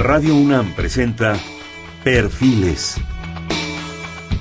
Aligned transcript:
Radio 0.00 0.34
UNAM 0.34 0.72
presenta 0.72 1.38
Perfiles. 2.02 2.96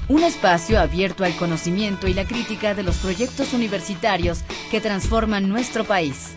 Un 0.07 0.23
espacio 0.23 0.79
abierto 0.79 1.25
al 1.25 1.35
conocimiento 1.35 2.07
y 2.07 2.13
la 2.13 2.25
crítica 2.25 2.73
de 2.73 2.81
los 2.81 2.95
proyectos 2.99 3.51
universitarios 3.51 4.45
que 4.71 4.79
transforman 4.79 5.49
nuestro 5.49 5.83
país. 5.83 6.33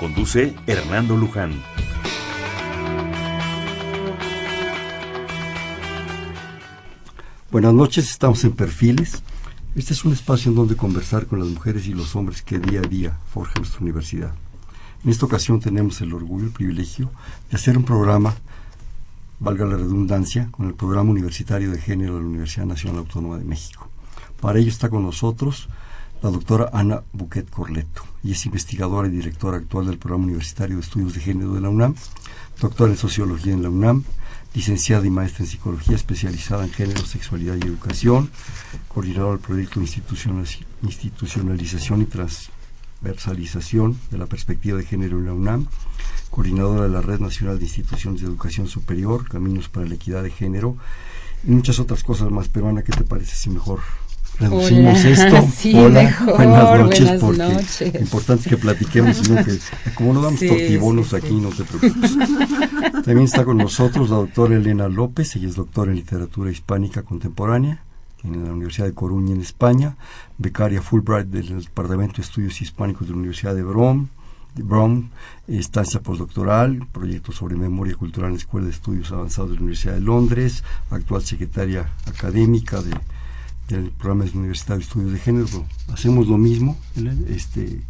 Conduce 0.00 0.54
Hernando 0.66 1.18
Luján. 1.18 1.62
Buenas 7.50 7.74
noches, 7.74 8.08
estamos 8.08 8.42
en 8.44 8.52
Perfiles. 8.52 9.22
Este 9.74 9.92
es 9.92 10.02
un 10.06 10.14
espacio 10.14 10.50
en 10.50 10.56
donde 10.56 10.76
conversar 10.76 11.26
con 11.26 11.40
las 11.40 11.48
mujeres 11.48 11.86
y 11.88 11.92
los 11.92 12.16
hombres 12.16 12.40
que 12.40 12.58
día 12.58 12.80
a 12.80 12.88
día 12.88 13.18
forjan 13.26 13.56
nuestra 13.58 13.82
universidad. 13.82 14.32
En 15.04 15.10
esta 15.10 15.26
ocasión 15.26 15.60
tenemos 15.60 16.00
el 16.00 16.12
orgullo 16.12 16.44
y 16.44 16.46
el 16.48 16.52
privilegio 16.52 17.12
de 17.48 17.56
hacer 17.56 17.76
un 17.76 17.84
programa, 17.84 18.34
valga 19.38 19.66
la 19.66 19.76
redundancia, 19.76 20.48
con 20.50 20.66
el 20.66 20.74
Programa 20.74 21.10
Universitario 21.10 21.70
de 21.70 21.78
Género 21.78 22.14
de 22.14 22.20
la 22.20 22.26
Universidad 22.26 22.66
Nacional 22.66 23.00
Autónoma 23.00 23.38
de 23.38 23.44
México. 23.44 23.88
Para 24.40 24.58
ello 24.58 24.68
está 24.68 24.88
con 24.88 25.02
nosotros 25.02 25.68
la 26.22 26.30
doctora 26.30 26.70
Ana 26.72 27.02
Buquet 27.12 27.50
Corleto, 27.50 28.02
y 28.22 28.32
es 28.32 28.46
investigadora 28.46 29.08
y 29.08 29.10
directora 29.10 29.58
actual 29.58 29.86
del 29.86 29.98
Programa 29.98 30.24
Universitario 30.24 30.76
de 30.76 30.82
Estudios 30.82 31.14
de 31.14 31.20
Género 31.20 31.52
de 31.54 31.60
la 31.60 31.68
UNAM, 31.68 31.94
doctora 32.60 32.90
en 32.90 32.96
Sociología 32.96 33.52
en 33.52 33.62
la 33.62 33.70
UNAM, 33.70 34.04
licenciada 34.54 35.06
y 35.06 35.10
maestra 35.10 35.44
en 35.44 35.50
Psicología 35.50 35.94
especializada 35.96 36.64
en 36.64 36.72
Género, 36.72 37.04
Sexualidad 37.04 37.56
y 37.56 37.66
Educación, 37.66 38.30
coordinadora 38.88 39.32
del 39.32 39.40
proyecto 39.40 39.80
institucionalización 39.80 42.02
y 42.02 42.06
de 43.02 44.18
la 44.18 44.26
perspectiva 44.26 44.78
de 44.78 44.84
género 44.84 45.18
en 45.18 45.26
la 45.26 45.32
UNAM, 45.32 45.66
coordinadora 46.30 46.84
de 46.84 46.88
la 46.88 47.02
Red 47.02 47.20
Nacional 47.20 47.58
de 47.58 47.64
Instituciones 47.64 48.20
de 48.20 48.26
Educación 48.26 48.66
Superior, 48.66 49.28
Caminos 49.28 49.68
para 49.68 49.86
la 49.86 49.94
Equidad 49.94 50.22
de 50.22 50.30
Género, 50.30 50.76
y 51.44 51.50
muchas 51.50 51.78
otras 51.78 52.02
cosas 52.02 52.30
más. 52.30 52.48
Pero 52.48 52.68
Ana, 52.68 52.82
¿qué 52.82 52.92
te 52.92 53.04
parece 53.04 53.34
si 53.34 53.50
mejor 53.50 53.80
reducimos 54.38 55.04
esto. 55.04 55.48
Hola, 55.78 56.16
buenas 56.36 56.78
noches, 56.78 57.20
porque 57.20 57.98
importante 57.98 58.42
es 58.42 58.48
que 58.48 58.56
platiquemos, 58.56 59.16
sino 59.16 59.44
que 59.44 59.58
como 59.94 60.12
no 60.12 60.22
damos 60.22 60.40
tortibonos 60.40 61.14
aquí, 61.14 61.34
no 61.34 61.50
te 61.50 61.64
preocupes. 61.64 62.16
También 63.04 63.22
está 63.22 63.44
con 63.44 63.56
nosotros 63.58 64.10
la 64.10 64.16
doctora 64.16 64.56
Elena 64.56 64.88
López, 64.88 65.36
ella 65.36 65.48
es 65.48 65.54
doctora 65.54 65.90
en 65.90 65.96
literatura 65.96 66.50
hispánica 66.50 67.02
contemporánea 67.02 67.85
en 68.26 68.44
la 68.44 68.52
Universidad 68.52 68.86
de 68.86 68.94
Coruña 68.94 69.34
en 69.34 69.40
España, 69.40 69.96
becaria 70.38 70.82
Fulbright 70.82 71.28
del 71.28 71.64
Departamento 71.64 72.16
de 72.16 72.22
Estudios 72.22 72.60
Hispánicos 72.60 73.06
de 73.06 73.12
la 73.12 73.18
Universidad 73.18 73.54
de 73.54 73.62
Brom, 73.62 74.08
Brom. 74.54 75.10
Estancia 75.46 76.00
postdoctoral, 76.00 76.86
proyecto 76.90 77.30
sobre 77.30 77.56
memoria 77.56 77.94
cultural 77.94 78.28
en 78.28 78.34
la 78.34 78.38
Escuela 78.38 78.66
de 78.66 78.72
Estudios 78.72 79.12
Avanzados 79.12 79.50
de 79.50 79.56
la 79.56 79.62
Universidad 79.62 79.94
de 79.94 80.00
Londres, 80.00 80.64
actual 80.90 81.22
secretaria 81.22 81.90
académica 82.06 82.80
de 82.80 82.92
del 83.68 83.90
programa 83.90 84.24
de 84.24 84.38
Universidad 84.38 84.76
de 84.76 84.82
Estudios 84.82 85.12
de 85.12 85.18
Género. 85.18 85.64
Hacemos 85.92 86.28
lo 86.28 86.38
mismo, 86.38 86.76
este, 87.28 87.80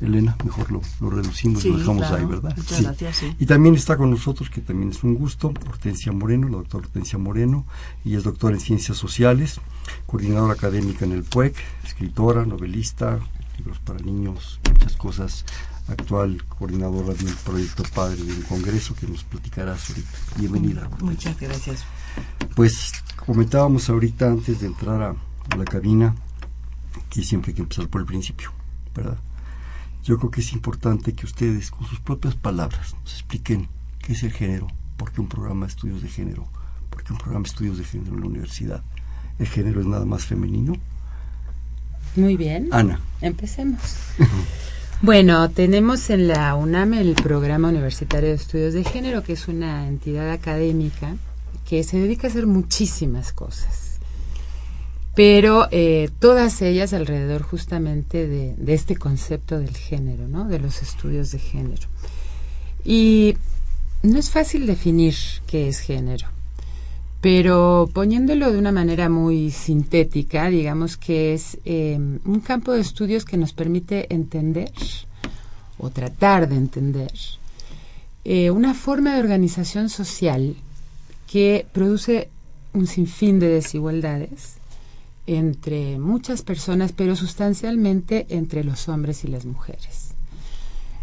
Elena, 0.00 0.36
mejor 0.44 0.70
lo, 0.70 0.80
lo 1.00 1.10
reducimos, 1.10 1.64
lo 1.64 1.78
dejamos 1.78 2.04
ahí, 2.10 2.24
¿verdad? 2.24 2.56
Muchas 2.56 2.82
gracias. 2.82 3.22
Y 3.38 3.46
también 3.46 3.74
está 3.74 3.96
con 3.96 4.10
nosotros, 4.10 4.48
que 4.50 4.60
también 4.60 4.90
es 4.90 5.02
un 5.02 5.14
gusto, 5.14 5.52
Hortensia 5.68 6.12
Moreno, 6.12 6.48
la 6.48 6.58
doctora 6.58 6.86
Hortensia 6.86 7.18
Moreno, 7.18 7.66
y 8.04 8.14
es 8.14 8.22
doctora 8.22 8.54
en 8.54 8.60
Ciencias 8.60 8.96
Sociales, 8.96 9.60
coordinadora 10.06 10.54
académica 10.54 11.04
en 11.04 11.12
el 11.12 11.24
PUEC, 11.24 11.56
escritora, 11.84 12.46
novelista, 12.46 13.18
libros 13.56 13.78
para 13.80 13.98
niños, 14.00 14.60
muchas 14.68 14.96
cosas 14.96 15.44
actual 15.88 16.44
coordinadora 16.46 17.14
del 17.14 17.34
proyecto 17.34 17.82
Padre 17.94 18.22
del 18.22 18.44
Congreso 18.44 18.94
que 18.94 19.06
nos 19.06 19.24
platicarás 19.24 19.88
ahorita. 19.90 20.18
Bienvenida. 20.36 20.90
Muchas 21.00 21.38
gracias. 21.40 21.84
Pues 22.54 22.92
comentábamos 23.16 23.88
ahorita 23.88 24.26
antes 24.26 24.60
de 24.60 24.66
entrar 24.66 25.02
a, 25.02 25.14
la 25.56 25.64
cabina 25.64 26.14
que 27.08 27.22
siempre 27.22 27.50
hay 27.50 27.56
que 27.56 27.62
empezar 27.62 27.88
por 27.88 28.02
el 28.02 28.06
principio, 28.06 28.52
¿verdad? 28.94 29.16
Yo 30.08 30.16
creo 30.16 30.30
que 30.30 30.40
es 30.40 30.54
importante 30.54 31.12
que 31.12 31.26
ustedes 31.26 31.70
con 31.70 31.86
sus 31.86 32.00
propias 32.00 32.34
palabras 32.34 32.94
nos 33.04 33.12
expliquen 33.12 33.68
qué 33.98 34.14
es 34.14 34.22
el 34.22 34.32
género, 34.32 34.66
por 34.96 35.12
qué 35.12 35.20
un 35.20 35.28
programa 35.28 35.66
de 35.66 35.72
estudios 35.72 36.00
de 36.00 36.08
género, 36.08 36.48
por 36.88 37.02
qué 37.02 37.12
un 37.12 37.18
programa 37.18 37.42
de 37.42 37.48
estudios 37.50 37.76
de 37.76 37.84
género 37.84 38.14
en 38.14 38.20
la 38.22 38.26
universidad. 38.26 38.82
¿El 39.38 39.46
género 39.46 39.82
es 39.82 39.86
nada 39.86 40.06
más 40.06 40.24
femenino? 40.24 40.72
Muy 42.16 42.38
bien. 42.38 42.70
Ana. 42.72 43.00
Empecemos. 43.20 43.82
Bueno, 45.00 45.48
tenemos 45.50 46.10
en 46.10 46.26
la 46.26 46.56
UNAM 46.56 46.94
el 46.94 47.14
Programa 47.14 47.68
Universitario 47.68 48.30
de 48.30 48.34
Estudios 48.34 48.74
de 48.74 48.82
Género, 48.82 49.22
que 49.22 49.34
es 49.34 49.46
una 49.46 49.86
entidad 49.86 50.28
académica 50.32 51.14
que 51.68 51.84
se 51.84 51.98
dedica 51.98 52.26
a 52.26 52.30
hacer 52.30 52.48
muchísimas 52.48 53.32
cosas, 53.32 53.87
pero 55.18 55.66
eh, 55.72 56.10
todas 56.20 56.62
ellas 56.62 56.92
alrededor 56.92 57.42
justamente 57.42 58.28
de, 58.28 58.54
este 58.72 58.94
concepto 58.94 59.58
del 59.58 59.76
género, 59.76 60.28
¿no? 60.28 60.44
de 60.44 60.60
los 60.60 60.80
estudios 60.80 61.32
de 61.32 61.40
género. 61.40 61.88
Y 62.84 63.36
no 64.04 64.16
es 64.16 64.30
fácil 64.30 64.64
definir 64.64 65.16
qué 65.48 65.66
es 65.66 65.80
género, 65.80 66.28
pero 67.20 67.90
poniéndolo 67.92 68.52
de 68.52 68.60
una 68.60 68.70
manera 68.70 69.08
muy 69.08 69.50
sintética, 69.50 70.50
digamos 70.50 70.96
que 70.96 71.34
es 71.34 71.58
eh, 71.64 71.98
un 72.24 72.38
campo 72.38 72.70
de 72.70 72.82
estudios 72.82 73.24
que 73.24 73.36
nos 73.36 73.52
permite 73.52 74.14
entender 74.14 74.70
o 75.78 75.90
tratar 75.90 76.48
de 76.48 76.54
entender 76.54 77.12
eh, 78.24 78.52
una 78.52 78.72
forma 78.72 79.14
de 79.14 79.20
organización 79.22 79.88
social 79.88 80.54
que 81.26 81.66
produce 81.72 82.28
un 82.72 82.86
sinfín 82.86 83.40
de 83.40 83.48
desigualdades 83.48 84.57
entre 85.28 85.98
muchas 85.98 86.42
personas, 86.42 86.92
pero 86.92 87.14
sustancialmente 87.14 88.26
entre 88.30 88.64
los 88.64 88.88
hombres 88.88 89.24
y 89.24 89.28
las 89.28 89.44
mujeres. 89.44 90.14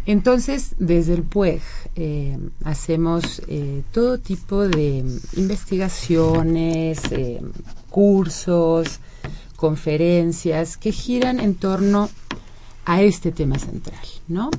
Entonces, 0.04 0.74
desde 0.78 1.14
el 1.14 1.22
PUEG 1.22 1.62
eh, 1.94 2.38
hacemos 2.64 3.40
eh, 3.48 3.82
todo 3.92 4.18
tipo 4.18 4.66
de 4.66 5.04
investigaciones, 5.36 7.00
eh, 7.12 7.40
cursos, 7.88 9.00
conferencias 9.56 10.76
que 10.76 10.92
giran 10.92 11.40
en 11.40 11.54
torno 11.54 12.10
a 12.84 13.02
este 13.02 13.32
tema 13.32 13.58
central, 13.58 14.06
¿no? 14.28 14.50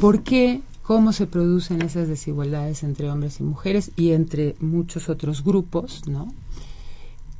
¿Por 0.00 0.22
qué? 0.22 0.62
¿Cómo 0.82 1.12
se 1.12 1.26
producen 1.26 1.82
esas 1.82 2.08
desigualdades 2.08 2.82
entre 2.82 3.08
hombres 3.10 3.38
y 3.38 3.44
mujeres 3.44 3.92
y 3.96 4.10
entre 4.12 4.56
muchos 4.60 5.08
otros 5.08 5.44
grupos, 5.44 6.08
¿no? 6.08 6.32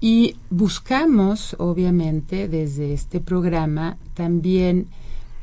Y 0.00 0.36
buscamos, 0.48 1.54
obviamente, 1.58 2.48
desde 2.48 2.94
este 2.94 3.20
programa 3.20 3.98
también 4.14 4.86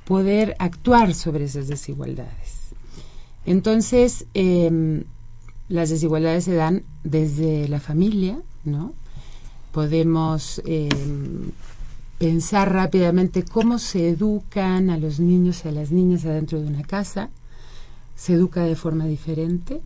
poder 0.06 0.56
actuar 0.58 1.14
sobre 1.14 1.46
esas 1.46 1.68
desigualdades. 1.68 2.58
Entonces, 3.46 4.26
em, 4.34 5.04
las 5.70 5.90
desigualdades 5.90 6.46
se 6.46 6.56
dan 6.56 6.84
desde 7.04 7.68
la 7.68 7.80
familia, 7.80 8.40
¿no? 8.64 8.94
Podemos 9.72 10.62
em, 10.66 11.52
pensar 12.18 12.74
rápidamente 12.74 13.44
cómo 13.44 13.80
se 13.80 14.10
educan 14.10 14.90
a 14.90 14.98
los 14.98 15.20
niños 15.20 15.64
y 15.64 15.68
a 15.68 15.72
las 15.72 15.92
niñas 15.92 16.26
adentro 16.26 16.60
de 16.60 16.68
una 16.68 16.84
casa. 16.84 17.30
Se 18.16 18.34
educa 18.34 18.64
de 18.64 18.76
forma 18.76 19.06
diferente, 19.06 19.82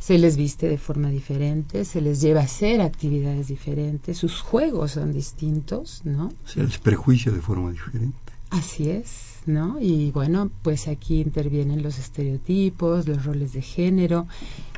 se 0.00 0.18
les 0.18 0.36
viste 0.36 0.68
de 0.68 0.78
forma 0.78 1.10
diferente, 1.10 1.84
se 1.84 2.00
les 2.00 2.20
lleva 2.20 2.40
a 2.40 2.44
hacer 2.44 2.80
actividades 2.80 3.46
diferentes, 3.46 4.18
sus 4.18 4.40
juegos 4.40 4.92
son 4.92 5.12
distintos, 5.12 6.00
¿no? 6.04 6.32
Se 6.44 6.64
les 6.64 6.78
prejuicia 6.78 7.30
de 7.30 7.40
forma 7.40 7.70
diferente. 7.70 8.16
Así 8.50 8.90
es. 8.90 9.30
¿no? 9.46 9.78
Y 9.80 10.10
bueno, 10.10 10.50
pues 10.62 10.88
aquí 10.88 11.20
intervienen 11.20 11.82
los 11.82 11.98
estereotipos, 11.98 13.08
los 13.08 13.24
roles 13.24 13.52
de 13.52 13.62
género, 13.62 14.26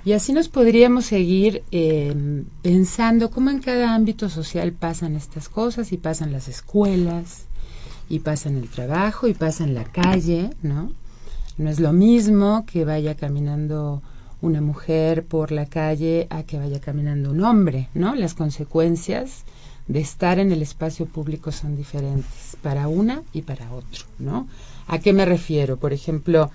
y 0.04 0.12
así 0.12 0.32
nos 0.32 0.48
podríamos 0.48 1.06
seguir 1.06 1.62
eh, 1.70 2.44
pensando 2.62 3.30
cómo 3.30 3.50
en 3.50 3.60
cada 3.60 3.94
ámbito 3.94 4.28
social 4.28 4.72
pasan 4.72 5.16
estas 5.16 5.48
cosas, 5.48 5.92
y 5.92 5.96
pasan 5.96 6.32
las 6.32 6.48
escuelas, 6.48 7.46
y 8.08 8.20
pasan 8.20 8.56
el 8.56 8.68
trabajo, 8.68 9.28
y 9.28 9.34
pasan 9.34 9.74
la 9.74 9.84
calle, 9.84 10.50
¿no? 10.62 10.92
No 11.58 11.70
es 11.70 11.80
lo 11.80 11.92
mismo 11.92 12.64
que 12.66 12.84
vaya 12.84 13.14
caminando 13.14 14.02
una 14.42 14.60
mujer 14.60 15.24
por 15.24 15.52
la 15.52 15.66
calle 15.66 16.26
a 16.28 16.42
que 16.42 16.58
vaya 16.58 16.80
caminando 16.80 17.30
un 17.30 17.42
hombre, 17.42 17.88
¿no? 17.94 18.14
Las 18.14 18.34
consecuencias 18.34 19.44
de 19.86 20.00
estar 20.00 20.38
en 20.38 20.52
el 20.52 20.62
espacio 20.62 21.06
público 21.06 21.52
son 21.52 21.76
diferentes 21.76 22.56
para 22.60 22.88
una 22.88 23.22
y 23.32 23.42
para 23.42 23.72
otro, 23.72 24.04
¿no? 24.18 24.48
¿A 24.88 24.98
qué 24.98 25.12
me 25.12 25.24
refiero? 25.24 25.76
Por 25.76 25.92
ejemplo, 25.92 26.50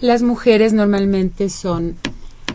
las 0.00 0.22
mujeres 0.22 0.72
normalmente 0.72 1.48
son 1.48 1.96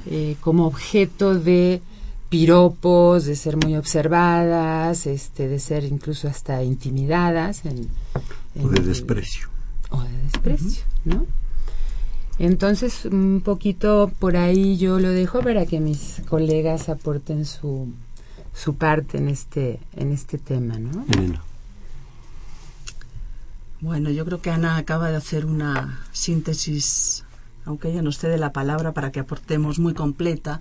eh, 0.07 0.35
como 0.41 0.67
objeto 0.67 1.35
de 1.35 1.81
piropos, 2.29 3.25
de 3.25 3.35
ser 3.37 3.55
muy 3.55 3.77
observadas, 3.77 5.07
este, 5.07 5.47
de 5.47 5.59
ser 5.59 5.85
incluso 5.85 6.27
hasta 6.27 6.63
intimidadas. 6.63 7.63
En, 7.65 7.87
o 8.61 8.67
de 8.67 8.81
desprecio. 8.81 9.47
O 9.89 10.01
de 10.01 10.17
desprecio, 10.23 10.83
¿no? 11.05 11.25
Entonces, 12.37 13.05
un 13.05 13.41
poquito 13.43 14.11
por 14.19 14.35
ahí 14.35 14.77
yo 14.77 14.99
lo 14.99 15.09
dejo 15.09 15.41
para 15.41 15.65
que 15.65 15.79
mis 15.79 16.21
colegas 16.27 16.89
aporten 16.89 17.45
su, 17.45 17.93
su 18.53 18.75
parte 18.75 19.17
en 19.17 19.29
este, 19.29 19.79
en 19.95 20.11
este 20.11 20.37
tema, 20.37 20.77
¿no? 20.77 21.05
Bueno, 23.79 24.09
yo 24.09 24.25
creo 24.25 24.41
que 24.41 24.49
Ana 24.49 24.77
acaba 24.77 25.09
de 25.09 25.17
hacer 25.17 25.45
una 25.45 26.05
síntesis, 26.11 27.23
aunque 27.65 27.89
ella 27.89 28.01
nos 28.01 28.17
cede 28.17 28.37
la 28.37 28.51
palabra 28.51 28.93
para 28.93 29.11
que 29.11 29.19
aportemos 29.19 29.79
muy 29.79 29.93
completa. 29.93 30.59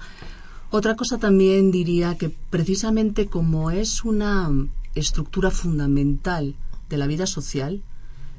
Otra 0.70 0.94
cosa 0.94 1.18
también 1.18 1.70
diría 1.70 2.16
que 2.16 2.28
precisamente 2.28 3.26
como 3.26 3.70
es 3.70 4.04
una 4.04 4.50
estructura 4.94 5.50
fundamental 5.50 6.54
de 6.88 6.96
la 6.98 7.06
vida 7.06 7.26
social, 7.26 7.82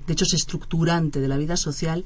de 0.07 0.13
hecho 0.13 0.25
es 0.25 0.33
estructurante 0.33 1.19
de 1.19 1.27
la 1.27 1.37
vida 1.37 1.57
social, 1.57 2.05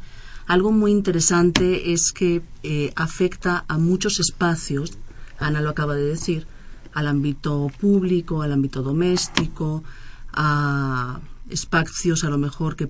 algo 0.50 0.72
muy 0.72 0.90
interesante 0.90 1.94
es 1.94 2.12
que 2.12 2.42
eh, 2.64 2.92
afecta 2.96 3.66
a 3.68 3.78
muchos 3.78 4.20
espacios, 4.20 4.98
Ana 5.38 5.62
lo 5.62 5.70
acaba 5.70 5.94
de 5.94 6.04
decir, 6.04 6.48
al 6.92 7.08
ámbito 7.08 7.72
público, 7.80 8.42
al 8.42 8.52
ámbito 8.52 8.82
doméstico, 8.82 9.84
a 10.34 11.20
espacios 11.52 12.24
a 12.24 12.32
lo 12.32 12.40
mejor 12.40 12.76
que 12.76 12.88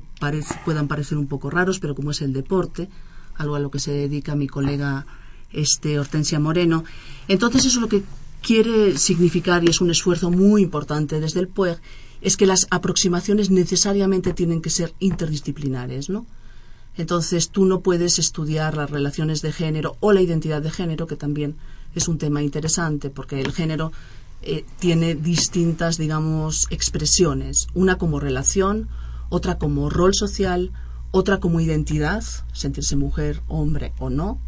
puedan 0.64 0.88
parecer 0.88 1.18
un 1.18 1.28
poco 1.28 1.50
raros, 1.50 1.80
pero 1.80 1.96
como 1.96 2.12
es 2.12 2.22
el 2.22 2.32
deporte, 2.32 2.88
algo 3.36 3.56
a 3.56 3.60
lo 3.60 3.70
que 3.70 3.80
se 3.80 3.92
dedica 3.92 4.36
mi 4.36 4.48
colega 4.48 5.06
este 5.52 6.00
Hortensia 6.00 6.40
Moreno. 6.40 6.86
Entonces 7.28 7.66
eso 7.66 7.80
es 7.80 7.82
lo 7.82 7.90
que 7.90 8.04
quiere 8.42 8.98
significar 8.98 9.66
y 9.66 9.68
es 9.68 9.82
un 9.82 9.92
esfuerzo 9.92 10.32
muy 10.32 10.62
importante 10.62 11.20
desde 11.20 11.42
el 11.42 11.50
PUEG 11.50 11.82
es 12.22 12.38
que 12.38 12.46
las 12.46 12.68
aproximaciones 12.70 13.50
necesariamente 13.50 14.34
tienen 14.34 14.62
que 14.62 14.70
ser 14.70 14.94
interdisciplinares, 15.00 16.10
¿no? 16.10 16.26
Entonces 17.00 17.50
tú 17.50 17.64
no 17.64 17.80
puedes 17.80 18.20
estudiar 18.20 18.76
las 18.76 18.90
relaciones 18.90 19.42
de 19.42 19.54
género 19.54 19.96
o 20.02 20.12
la 20.12 20.20
identidad 20.20 20.62
de 20.62 20.70
género, 20.70 21.08
que 21.08 21.16
también 21.16 21.56
es 21.96 22.10
un 22.10 22.18
tema 22.18 22.44
interesante, 22.44 23.10
porque 23.10 23.40
el 23.40 23.54
género 23.54 23.94
eh, 24.42 24.66
tiene 24.80 25.16
distintas, 25.16 25.98
digamos, 25.98 26.68
expresiones, 26.72 27.68
una 27.74 27.98
como 27.98 28.20
relación, 28.20 28.90
otra 29.30 29.58
como 29.58 29.90
rol 29.90 30.14
social, 30.14 30.74
otra 31.12 31.40
como 31.40 31.62
identidad, 31.62 32.22
sentirse 32.52 32.98
mujer, 32.98 33.44
hombre 33.48 33.94
o 33.98 34.10
no, 34.10 34.42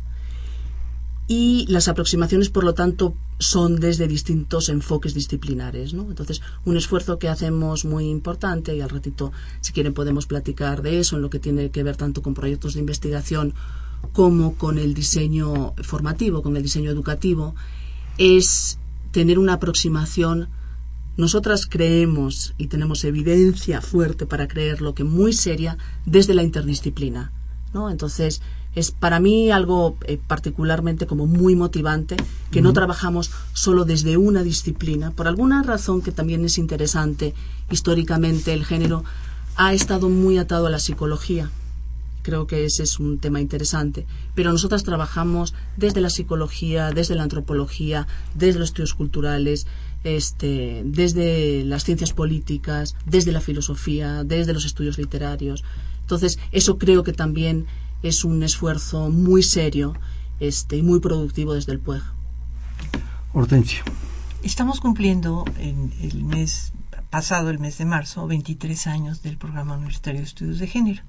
y 1.27 1.65
las 1.69 1.87
aproximaciones, 1.87 2.49
por 2.49 2.65
lo 2.65 2.73
tanto, 2.73 3.15
son 3.41 3.79
desde 3.79 4.07
distintos 4.07 4.69
enfoques 4.69 5.13
disciplinares. 5.13 5.93
¿no? 5.93 6.03
Entonces, 6.03 6.41
un 6.63 6.77
esfuerzo 6.77 7.17
que 7.17 7.27
hacemos 7.27 7.85
muy 7.85 8.05
importante, 8.05 8.75
y 8.75 8.81
al 8.81 8.89
ratito, 8.89 9.31
si 9.61 9.73
quieren, 9.73 9.93
podemos 9.93 10.27
platicar 10.27 10.81
de 10.81 10.99
eso, 10.99 11.15
en 11.15 11.23
lo 11.23 11.29
que 11.29 11.39
tiene 11.39 11.71
que 11.71 11.83
ver 11.83 11.97
tanto 11.97 12.21
con 12.21 12.35
proyectos 12.35 12.75
de 12.75 12.79
investigación 12.79 13.53
como 14.13 14.55
con 14.55 14.77
el 14.77 14.93
diseño 14.93 15.73
formativo, 15.81 16.43
con 16.43 16.55
el 16.55 16.63
diseño 16.63 16.91
educativo, 16.91 17.55
es 18.17 18.77
tener 19.11 19.39
una 19.39 19.53
aproximación. 19.53 20.49
Nosotras 21.17 21.65
creemos 21.65 22.53
y 22.57 22.67
tenemos 22.67 23.03
evidencia 23.03 23.81
fuerte 23.81 24.25
para 24.25 24.47
creerlo 24.47 24.93
que 24.93 25.03
muy 25.03 25.33
seria 25.33 25.77
desde 26.05 26.35
la 26.35 26.43
interdisciplina. 26.43 27.31
¿no? 27.73 27.89
Entonces, 27.89 28.41
es 28.75 28.91
para 28.91 29.19
mí 29.19 29.51
algo 29.51 29.97
eh, 30.05 30.17
particularmente 30.25 31.05
como 31.05 31.27
muy 31.27 31.55
motivante 31.55 32.15
que 32.51 32.61
no 32.61 32.73
trabajamos 32.73 33.31
solo 33.53 33.85
desde 33.85 34.17
una 34.17 34.43
disciplina. 34.43 35.11
Por 35.11 35.27
alguna 35.27 35.63
razón 35.63 36.01
que 36.01 36.11
también 36.11 36.45
es 36.45 36.57
interesante, 36.57 37.33
históricamente 37.69 38.53
el 38.53 38.65
género 38.65 39.03
ha 39.55 39.73
estado 39.73 40.09
muy 40.09 40.37
atado 40.37 40.67
a 40.67 40.69
la 40.69 40.79
psicología. 40.79 41.49
Creo 42.23 42.45
que 42.45 42.65
ese 42.65 42.83
es 42.83 42.99
un 42.99 43.17
tema 43.17 43.41
interesante. 43.41 44.05
Pero 44.35 44.51
nosotras 44.51 44.83
trabajamos 44.83 45.53
desde 45.75 46.01
la 46.01 46.09
psicología, 46.09 46.91
desde 46.91 47.15
la 47.15 47.23
antropología, 47.23 48.07
desde 48.35 48.59
los 48.59 48.69
estudios 48.69 48.93
culturales, 48.93 49.65
este, 50.03 50.83
desde 50.85 51.63
las 51.65 51.83
ciencias 51.83 52.13
políticas, 52.13 52.95
desde 53.05 53.31
la 53.31 53.41
filosofía, 53.41 54.23
desde 54.23 54.53
los 54.53 54.65
estudios 54.65 54.97
literarios. 54.97 55.63
Entonces, 56.01 56.37
eso 56.51 56.77
creo 56.77 57.03
que 57.03 57.13
también 57.13 57.65
es 58.03 58.23
un 58.23 58.43
esfuerzo 58.43 59.09
muy 59.09 59.43
serio 59.43 59.93
este, 60.39 60.77
y 60.77 60.83
muy 60.83 60.99
productivo 60.99 61.53
desde 61.53 61.73
el 61.73 61.79
PUEG. 61.79 62.01
Hortensio. 63.33 63.83
Estamos 64.43 64.79
cumpliendo 64.79 65.45
en 65.59 65.93
el 66.01 66.23
mes 66.23 66.73
pasado, 67.11 67.49
el 67.49 67.59
mes 67.59 67.77
de 67.77 67.85
marzo, 67.85 68.25
23 68.25 68.87
años 68.87 69.21
del 69.21 69.37
Programa 69.37 69.75
Universitario 69.75 70.21
de 70.21 70.25
Estudios 70.25 70.59
de 70.59 70.67
Género. 70.67 71.03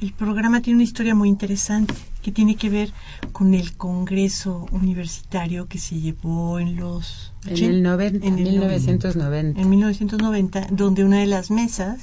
El 0.00 0.12
programa 0.12 0.62
tiene 0.62 0.76
una 0.76 0.84
historia 0.84 1.14
muy 1.14 1.28
interesante 1.28 1.92
que 2.22 2.32
tiene 2.32 2.54
que 2.54 2.70
ver 2.70 2.92
con 3.32 3.52
el 3.52 3.76
Congreso 3.76 4.66
Universitario 4.70 5.66
que 5.66 5.78
se 5.78 6.00
llevó 6.00 6.58
en 6.58 6.76
los... 6.76 7.34
En, 7.44 7.52
el, 7.52 7.86
en 8.24 8.34
1990. 8.34 9.60
En 9.60 9.68
1990, 9.68 10.68
donde 10.70 11.04
una 11.04 11.18
de 11.18 11.26
las 11.26 11.50
mesas 11.50 12.00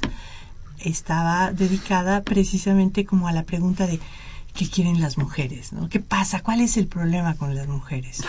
estaba 0.78 1.52
dedicada 1.54 2.24
precisamente 2.24 3.06
como 3.06 3.28
a 3.28 3.32
la 3.32 3.44
pregunta 3.44 3.88
de 3.88 4.00
qué 4.58 4.68
quieren 4.68 5.00
las 5.00 5.20
mujeres, 5.20 5.72
¿no? 5.72 5.88
¿Qué 5.88 6.00
pasa? 6.00 6.42
¿Cuál 6.42 6.62
es 6.62 6.78
el 6.78 6.88
problema 6.88 7.36
con 7.36 7.54
las 7.54 7.68
mujeres? 7.68 8.24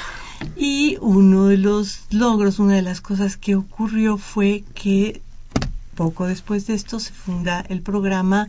Y 0.56 0.98
uno 1.00 1.46
de 1.46 1.56
los 1.56 2.02
logros, 2.10 2.58
una 2.58 2.74
de 2.74 2.82
las 2.82 3.00
cosas 3.00 3.38
que 3.38 3.56
ocurrió 3.56 4.18
fue 4.18 4.62
que 4.74 5.22
poco 5.94 6.26
después 6.26 6.66
de 6.66 6.74
esto 6.74 7.00
se 7.00 7.12
funda 7.14 7.64
el 7.70 7.80
programa 7.80 8.46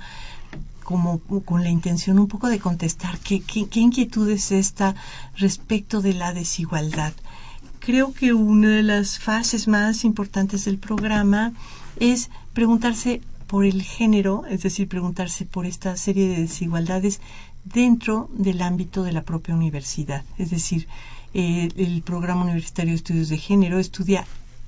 como 0.84 1.20
con 1.20 1.64
la 1.64 1.70
intención 1.70 2.20
un 2.20 2.28
poco 2.28 2.50
de 2.50 2.60
contestar 2.60 3.18
qué, 3.20 3.42
qué, 3.42 3.68
qué 3.70 3.80
inquietud 3.80 4.30
es 4.30 4.52
esta 4.52 4.96
respecto 5.38 6.02
de 6.02 6.14
la 6.14 6.34
desigualdad. 6.34 7.14
Creo 7.80 8.12
que 8.12 8.34
una 8.34 8.76
de 8.76 8.84
las 8.84 9.20
fases 9.20 9.70
más 9.70 10.04
importantes 10.04 10.66
del 10.66 10.80
programa 10.80 11.54
es 11.98 12.30
preguntarse 12.54 13.22
por 13.50 13.66
el 13.66 13.82
género, 13.82 14.44
es 14.48 14.62
decir, 14.62 14.88
preguntarse 14.88 15.44
por 15.44 15.66
esta 15.66 15.98
serie 15.98 16.28
de 16.28 16.42
desigualdades 16.42 17.20
dentro 17.64 18.30
del 18.34 18.62
ámbito 18.62 19.04
de 19.04 19.12
la 19.12 19.24
propia 19.24 19.56
universidad. 19.56 20.24
Es 20.38 20.50
decir, 20.50 20.88
eh, 21.34 21.70
el 21.76 22.02
programa 22.02 22.44
universitario 22.44 22.92
de 22.92 22.98
estudios 22.98 23.30
de 23.30 23.38
género 23.38 23.80
estudia, 23.80 24.26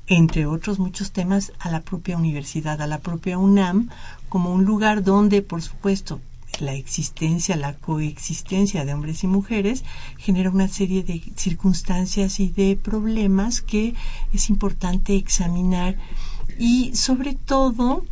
entre 0.08 0.46
otros 0.46 0.80
muchos 0.80 1.12
temas, 1.12 1.54
a 1.60 1.72
la 1.72 1.82
propia 1.82 2.18
universidad, 2.18 2.82
a 2.82 2.88
la 2.88 3.00
propia 3.00 3.38
UNAM, 3.38 3.90
como 4.30 4.54
un 4.54 4.66
lugar 4.66 5.04
donde, 5.04 5.42
por 5.42 5.62
supuesto, 5.62 6.22
la 6.60 6.74
existencia, 6.74 7.56
la 7.56 7.74
coexistencia 7.74 8.86
de 8.86 8.94
hombres 8.94 9.24
y 9.24 9.28
mujeres 9.28 9.84
genera 10.18 10.52
una 10.52 10.68
serie 10.68 11.02
de 11.02 11.22
circunstancias 11.36 12.40
y 12.40 12.50
de 12.50 12.76
problemas 12.76 13.62
que 13.62 13.96
es 14.34 14.50
importante 14.50 15.16
examinar 15.16 15.98
y 16.60 16.96
sobre 16.96 17.34
todo 17.34 18.04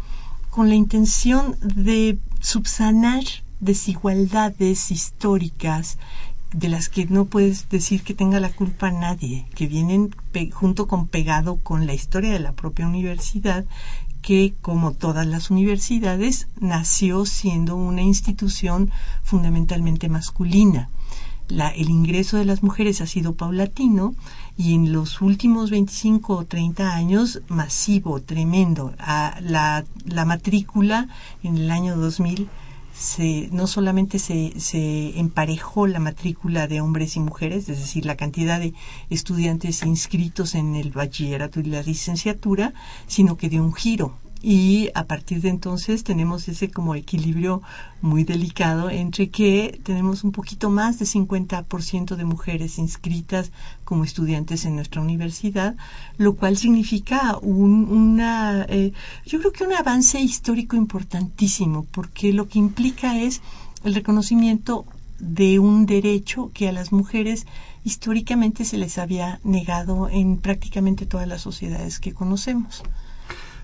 con 0.50 0.70
la 0.70 0.76
intención 0.76 1.58
de 1.62 2.18
subsanar 2.40 3.24
desigualdades 3.60 4.92
históricas 4.92 5.98
de 6.54 6.70
las 6.70 6.90
que 6.90 7.06
no 7.06 7.26
puedes 7.26 7.70
decir 7.70 8.02
que 8.04 8.14
tenga 8.14 8.40
la 8.40 8.50
culpa 8.50 8.92
nadie, 8.92 9.46
que 9.54 9.68
vienen 9.68 10.16
junto 10.52 10.88
con 10.88 11.08
pegado 11.08 11.58
con 11.58 11.86
la 11.86 11.94
historia 11.94 12.34
de 12.34 12.40
la 12.40 12.54
propia 12.54 12.88
universidad, 12.88 13.66
que 14.22 14.54
como 14.62 14.94
todas 14.94 15.28
las 15.28 15.52
universidades 15.52 16.48
nació 16.60 17.26
siendo 17.26 17.76
una 17.76 18.02
institución 18.02 18.92
fundamentalmente 19.24 20.10
masculina. 20.10 20.90
La, 21.48 21.70
el 21.70 21.90
ingreso 21.90 22.38
de 22.38 22.46
las 22.46 22.62
mujeres 22.62 23.02
ha 23.02 23.08
sido 23.08 23.34
paulatino 23.34 24.14
y 24.56 24.76
en 24.76 24.92
los 24.92 25.22
últimos 25.22 25.72
25 25.72 26.36
o 26.36 26.46
30 26.46 26.94
años 26.94 27.42
masivo, 27.48 28.22
tremendo. 28.22 28.94
A 29.00 29.40
la, 29.42 29.84
la 30.06 30.26
matrícula 30.26 31.08
en 31.42 31.58
el 31.58 31.72
año 31.72 31.96
2000 31.96 32.50
no 33.52 33.68
solamente 33.68 34.20
se, 34.20 34.60
se 34.60 35.20
emparejó 35.20 35.88
la 35.88 36.00
matrícula 36.00 36.68
de 36.68 36.82
hombres 36.82 37.16
y 37.16 37.20
mujeres, 37.20 37.70
es 37.70 37.80
decir, 37.80 38.06
la 38.06 38.18
cantidad 38.18 38.60
de 38.60 38.74
estudiantes 39.10 39.84
inscritos 39.84 40.56
en 40.56 40.76
el 40.76 40.92
bachillerato 40.92 41.60
y 41.60 41.64
la 41.64 41.82
licenciatura, 41.82 42.74
sino 43.08 43.38
que 43.38 43.50
dio 43.50 43.64
un 43.64 43.74
giro 43.74 44.18
y 44.42 44.90
a 44.96 45.06
partir 45.06 45.42
de 45.42 45.50
entonces 45.50 46.04
tenemos 46.04 46.48
ese 46.48 46.72
como 46.72 46.96
equilibrio 46.96 47.62
muy 48.02 48.24
delicado 48.24 48.90
entre 48.90 49.30
que 49.30 49.82
tenemos 49.84 50.24
un 50.24 50.32
poquito 50.32 50.70
más 50.70 50.98
de 50.98 51.06
50% 51.06 52.16
de 52.16 52.24
mujeres 52.24 52.78
inscritas 52.78 53.52
como 53.84 54.06
estudiantes 54.06 54.64
en 54.64 54.76
nuestra 54.76 55.02
universidad, 55.02 55.76
lo 56.18 56.36
cual 56.36 56.56
significa 56.56 57.38
un, 57.42 57.90
una, 57.90 58.66
eh, 58.70 58.94
yo 59.26 59.40
creo 59.40 59.52
que 59.52 59.66
un 59.66 59.74
avance 59.74 60.22
histórico 60.22 60.78
importantísimo, 60.78 61.86
porque 61.92 62.32
lo 62.32 62.48
que 62.48 62.60
implica 62.60 63.20
es 63.20 63.42
el 63.84 63.94
reconocimiento 63.94 64.86
de 65.20 65.60
un 65.60 65.86
derecho 65.86 66.52
que 66.54 66.70
a 66.70 66.72
las 66.72 66.94
mujeres 66.94 67.46
históricamente 67.84 68.64
se 68.64 68.78
les 68.78 68.98
había 68.98 69.40
negado 69.44 70.08
en 70.10 70.38
prácticamente 70.38 71.06
todas 71.06 71.28
las 71.28 71.42
sociedades 71.42 72.00
que 72.00 72.14
conocemos. 72.14 72.84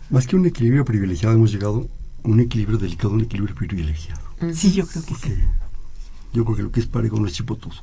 Más 0.09 0.27
que 0.27 0.35
un 0.35 0.45
equilibrio 0.45 0.85
privilegiado, 0.85 1.35
hemos 1.35 1.51
llegado 1.51 1.89
a 2.23 2.27
un 2.27 2.39
equilibrio 2.39 2.77
delicado, 2.77 3.13
un 3.13 3.21
equilibrio 3.21 3.55
privilegiado. 3.55 4.21
Sí, 4.53 4.73
yo 4.73 4.85
creo 4.85 5.03
que 5.03 5.15
sí. 5.15 5.33
Yo 6.33 6.43
creo 6.43 6.57
que 6.57 6.63
lo 6.63 6.71
que 6.71 6.79
es 6.81 6.85
parejo 6.85 7.19
no 7.19 7.27
es 7.27 7.33
chipotudo. 7.33 7.75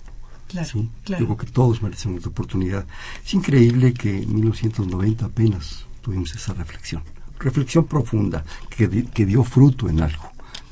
Claro, 0.49 0.69
¿sí? 0.69 0.89
claro. 1.05 1.21
Yo 1.21 1.27
creo 1.27 1.39
que 1.39 1.47
todos 1.47 1.83
merecemos 1.83 2.19
esta 2.19 2.29
oportunidad. 2.29 2.87
Es 3.25 3.35
increíble 3.35 3.95
que 3.95 4.23
en 4.23 4.35
1990 4.35 5.25
apenas 5.25 5.87
tuvimos 6.03 6.35
esa 6.35 6.53
reflexión. 6.53 7.03
Reflexión 7.39 7.87
profunda 7.87 8.45
que, 8.69 9.05
que 9.07 9.27
dio 9.27 9.43
fruto 9.43 9.89
en 9.89 10.03
algo. 10.03 10.31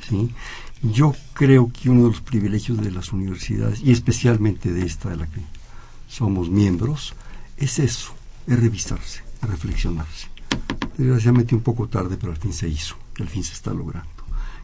¿sí? 0.09 0.31
Yo 0.83 1.15
creo 1.35 1.73
que 1.73 1.91
uno 1.91 2.05
de 2.05 2.09
los 2.11 2.21
privilegios 2.21 2.79
de 2.79 2.91
las 2.91 3.13
universidades, 3.13 3.81
y 3.83 3.93
especialmente 3.93 4.73
de 4.73 4.87
esta 4.87 5.11
de 5.11 5.17
la 5.17 5.27
que 5.27 5.41
somos 6.09 6.49
miembros, 6.49 7.15
es 7.57 7.79
eso, 7.79 8.13
es 8.47 8.59
revisarse, 8.59 9.23
es 9.43 9.49
reflexionarse. 9.49 10.30
Desgraciadamente 11.01 11.55
un 11.55 11.63
poco 11.63 11.89
tarde, 11.89 12.19
pero 12.21 12.31
al 12.31 12.37
fin 12.37 12.53
se 12.53 12.69
hizo, 12.69 12.95
y 13.17 13.23
al 13.23 13.29
fin 13.29 13.43
se 13.43 13.55
está 13.55 13.73
logrando. 13.73 14.11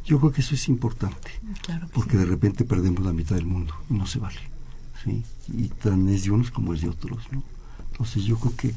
Yo 0.05 0.21
creo 0.21 0.33
que 0.33 0.43
eso 0.43 0.55
es 0.55 0.69
importante, 0.69 1.31
Claro 1.63 1.89
porque 1.95 2.19
de 2.19 2.27
repente 2.27 2.65
perdemos 2.65 3.03
la 3.03 3.15
mitad 3.15 3.37
del 3.37 3.47
mundo 3.47 3.75
y 3.89 3.95
no 3.95 4.07
se 4.07 4.19
vale. 4.19 4.39
¿sí? 5.03 5.25
Y 5.57 5.69
tan 5.69 6.07
es 6.11 6.25
de 6.25 6.33
unos 6.33 6.51
como 6.51 6.75
es 6.75 6.83
de 6.83 6.91
otros. 6.91 7.25
¿no? 7.33 7.43
Entonces 7.93 8.25
yo 8.25 8.39
creo 8.39 8.55
que 8.55 8.75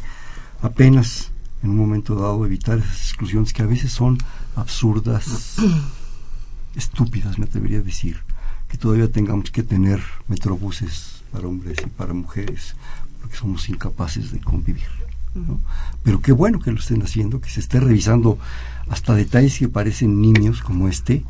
apenas 0.61 1.31
en 1.61 1.71
un 1.71 1.75
momento 1.75 2.15
dado 2.15 2.45
evitar 2.45 2.79
esas 2.79 3.09
exclusiones 3.09 3.51
que 3.51 3.61
a 3.61 3.65
veces 3.65 3.91
son 3.91 4.17
absurdas, 4.55 5.57
estúpidas, 6.75 7.37
me 7.39 7.43
atrevería 7.43 7.79
a 7.79 7.83
decir, 7.83 8.21
que 8.69 8.77
todavía 8.77 9.11
tengamos 9.11 9.51
que 9.51 9.63
tener 9.63 10.01
metrobuses 10.29 11.23
para 11.33 11.49
hombres 11.49 11.77
y 11.85 11.89
para 11.89 12.13
mujeres, 12.13 12.77
porque 13.19 13.35
somos 13.35 13.67
incapaces 13.67 14.31
de 14.31 14.39
convivir. 14.39 15.08
¿No? 15.35 15.59
Pero 16.03 16.21
qué 16.21 16.31
bueno 16.31 16.59
que 16.59 16.71
lo 16.71 16.79
estén 16.79 17.01
haciendo, 17.01 17.41
que 17.41 17.49
se 17.49 17.59
esté 17.59 17.79
revisando 17.79 18.37
hasta 18.89 19.13
detalles 19.13 19.59
que 19.59 19.67
parecen 19.67 20.21
niños 20.21 20.61
como 20.61 20.87
este 20.87 21.23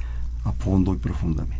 a 0.45 0.51
fondo 0.51 0.93
y 0.93 0.97
profundamente. 0.97 1.59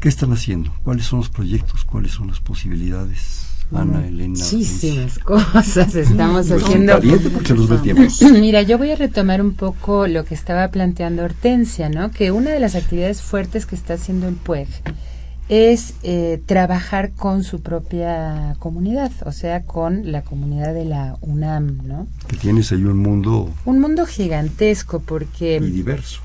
¿Qué 0.00 0.08
están 0.08 0.32
haciendo? 0.32 0.72
¿Cuáles 0.82 1.06
son 1.06 1.18
los 1.18 1.28
proyectos? 1.28 1.84
¿Cuáles 1.84 2.12
son 2.12 2.28
las 2.28 2.40
posibilidades? 2.40 3.46
Ana, 3.72 4.06
Elena. 4.06 4.38
Muchísimas 4.38 5.18
cosas 5.18 5.94
estamos 5.94 6.50
haciendo. 6.50 7.00
Mira, 8.40 8.62
yo 8.62 8.78
voy 8.78 8.90
a 8.90 8.96
retomar 8.96 9.40
un 9.40 9.54
poco 9.54 10.08
lo 10.08 10.24
que 10.24 10.34
estaba 10.34 10.68
planteando 10.68 11.22
Hortensia, 11.22 11.88
¿no? 11.88 12.10
Que 12.10 12.32
una 12.32 12.50
de 12.50 12.60
las 12.60 12.74
actividades 12.74 13.22
fuertes 13.22 13.66
que 13.66 13.76
está 13.76 13.94
haciendo 13.94 14.26
el 14.26 14.34
PUEG 14.34 14.68
es 15.50 15.94
eh, 16.04 16.40
trabajar 16.46 17.10
con 17.10 17.42
su 17.42 17.60
propia 17.60 18.54
comunidad, 18.60 19.10
o 19.26 19.32
sea, 19.32 19.64
con 19.64 20.12
la 20.12 20.22
comunidad 20.22 20.72
de 20.72 20.84
la 20.84 21.18
UNAM, 21.22 21.80
¿no? 21.88 22.06
Que 22.28 22.36
tienes 22.36 22.70
ahí 22.70 22.84
un 22.84 22.98
mundo 22.98 23.52
Un 23.64 23.80
mundo 23.80 24.06
gigantesco 24.06 25.00
porque 25.00 25.58
muy 25.58 25.70
diverso. 25.70 26.20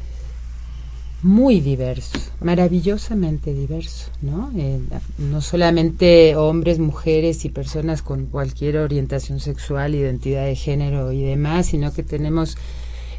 muy 1.23 1.59
diverso, 1.59 2.19
maravillosamente 2.39 3.51
diverso, 3.51 4.11
¿no? 4.21 4.51
Eh, 4.55 4.79
no 5.17 5.41
solamente 5.41 6.35
hombres, 6.35 6.77
mujeres 6.77 7.45
y 7.45 7.49
personas 7.49 8.03
con 8.03 8.27
cualquier 8.27 8.77
orientación 8.77 9.39
sexual, 9.39 9.95
identidad 9.95 10.45
de 10.45 10.55
género 10.55 11.11
y 11.11 11.23
demás, 11.23 11.65
sino 11.65 11.91
que 11.93 12.03
tenemos 12.03 12.57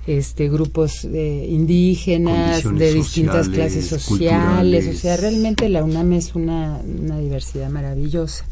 este 0.06 0.48
grupos 0.48 1.04
eh, 1.04 1.46
indígenas 1.48 2.62
de 2.62 2.94
distintas 2.94 3.46
sociales, 3.46 3.72
clases 3.72 3.86
sociales, 3.86 4.06
culturales. 4.06 4.96
o 4.96 4.98
sea, 4.98 5.16
realmente 5.16 5.68
la 5.68 5.82
UNAM 5.82 6.12
es 6.12 6.34
una, 6.34 6.80
una 6.80 7.18
diversidad 7.18 7.70
maravillosa. 7.70 8.44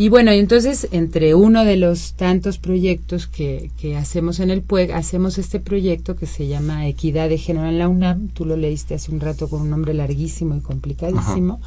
Y 0.00 0.10
bueno, 0.10 0.30
entonces 0.30 0.86
entre 0.92 1.34
uno 1.34 1.64
de 1.64 1.76
los 1.76 2.12
tantos 2.12 2.58
proyectos 2.58 3.26
que, 3.26 3.72
que 3.80 3.96
hacemos 3.96 4.38
en 4.38 4.50
el 4.50 4.62
PUEG, 4.62 4.92
hacemos 4.92 5.38
este 5.38 5.58
proyecto 5.58 6.14
que 6.14 6.26
se 6.26 6.46
llama 6.46 6.86
Equidad 6.86 7.28
de 7.28 7.36
Género 7.36 7.68
en 7.68 7.78
la 7.78 7.88
UNAM. 7.88 8.28
Tú 8.28 8.44
lo 8.44 8.56
leíste 8.56 8.94
hace 8.94 9.10
un 9.10 9.18
rato 9.18 9.48
con 9.48 9.62
un 9.62 9.70
nombre 9.70 9.94
larguísimo 9.94 10.56
y 10.56 10.60
complicadísimo, 10.60 11.60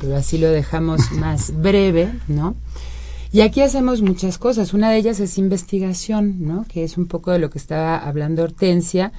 pero 0.00 0.16
así 0.16 0.38
lo 0.38 0.48
dejamos 0.48 1.12
más 1.12 1.52
breve, 1.60 2.10
¿no? 2.28 2.56
Y 3.36 3.42
aquí 3.42 3.60
hacemos 3.60 4.00
muchas 4.00 4.38
cosas. 4.38 4.72
Una 4.72 4.90
de 4.90 4.96
ellas 4.96 5.20
es 5.20 5.36
investigación, 5.36 6.36
¿no? 6.40 6.64
Que 6.72 6.84
es 6.84 6.96
un 6.96 7.06
poco 7.06 7.32
de 7.32 7.38
lo 7.38 7.50
que 7.50 7.58
estaba 7.58 7.98
hablando 7.98 8.42
Hortensia, 8.42 9.12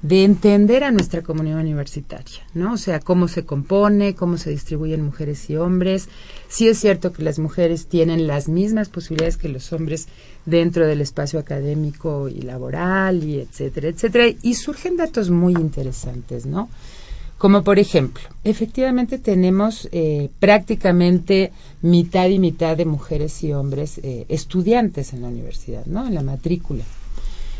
de 0.00 0.24
entender 0.24 0.84
a 0.84 0.90
nuestra 0.90 1.20
comunidad 1.20 1.60
universitaria, 1.60 2.40
¿no? 2.54 2.72
O 2.72 2.76
sea, 2.78 2.98
cómo 2.98 3.28
se 3.28 3.44
compone, 3.44 4.14
cómo 4.14 4.38
se 4.38 4.48
distribuyen 4.48 5.04
mujeres 5.04 5.50
y 5.50 5.56
hombres. 5.56 6.08
Sí 6.48 6.66
es 6.66 6.78
cierto 6.78 7.12
que 7.12 7.22
las 7.22 7.38
mujeres 7.38 7.88
tienen 7.88 8.26
las 8.26 8.48
mismas 8.48 8.88
posibilidades 8.88 9.36
que 9.36 9.50
los 9.50 9.70
hombres 9.74 10.08
dentro 10.46 10.86
del 10.86 11.02
espacio 11.02 11.38
académico 11.38 12.30
y 12.30 12.40
laboral 12.40 13.22
y 13.22 13.38
etcétera, 13.38 13.88
etcétera. 13.88 14.34
Y 14.40 14.54
surgen 14.54 14.96
datos 14.96 15.28
muy 15.28 15.52
interesantes, 15.52 16.46
¿no? 16.46 16.70
Como 17.38 17.62
por 17.62 17.78
ejemplo, 17.78 18.24
efectivamente 18.42 19.16
tenemos 19.16 19.88
eh, 19.92 20.28
prácticamente 20.40 21.52
mitad 21.82 22.28
y 22.28 22.40
mitad 22.40 22.76
de 22.76 22.84
mujeres 22.84 23.44
y 23.44 23.52
hombres 23.52 23.98
eh, 23.98 24.26
estudiantes 24.28 25.12
en 25.12 25.22
la 25.22 25.28
universidad, 25.28 25.86
¿no? 25.86 26.08
En 26.08 26.14
la 26.14 26.22
matrícula. 26.22 26.82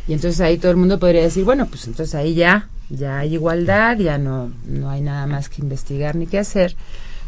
Y 0.08 0.14
entonces 0.14 0.40
ahí 0.40 0.58
todo 0.58 0.72
el 0.72 0.78
mundo 0.78 0.98
podría 0.98 1.22
decir, 1.22 1.44
bueno, 1.44 1.66
pues 1.66 1.86
entonces 1.86 2.16
ahí 2.16 2.34
ya, 2.34 2.68
ya 2.90 3.20
hay 3.20 3.34
igualdad, 3.34 3.98
ya 3.98 4.18
no, 4.18 4.50
no 4.66 4.90
hay 4.90 5.00
nada 5.00 5.28
más 5.28 5.48
que 5.48 5.62
investigar 5.62 6.16
ni 6.16 6.26
que 6.26 6.40
hacer. 6.40 6.74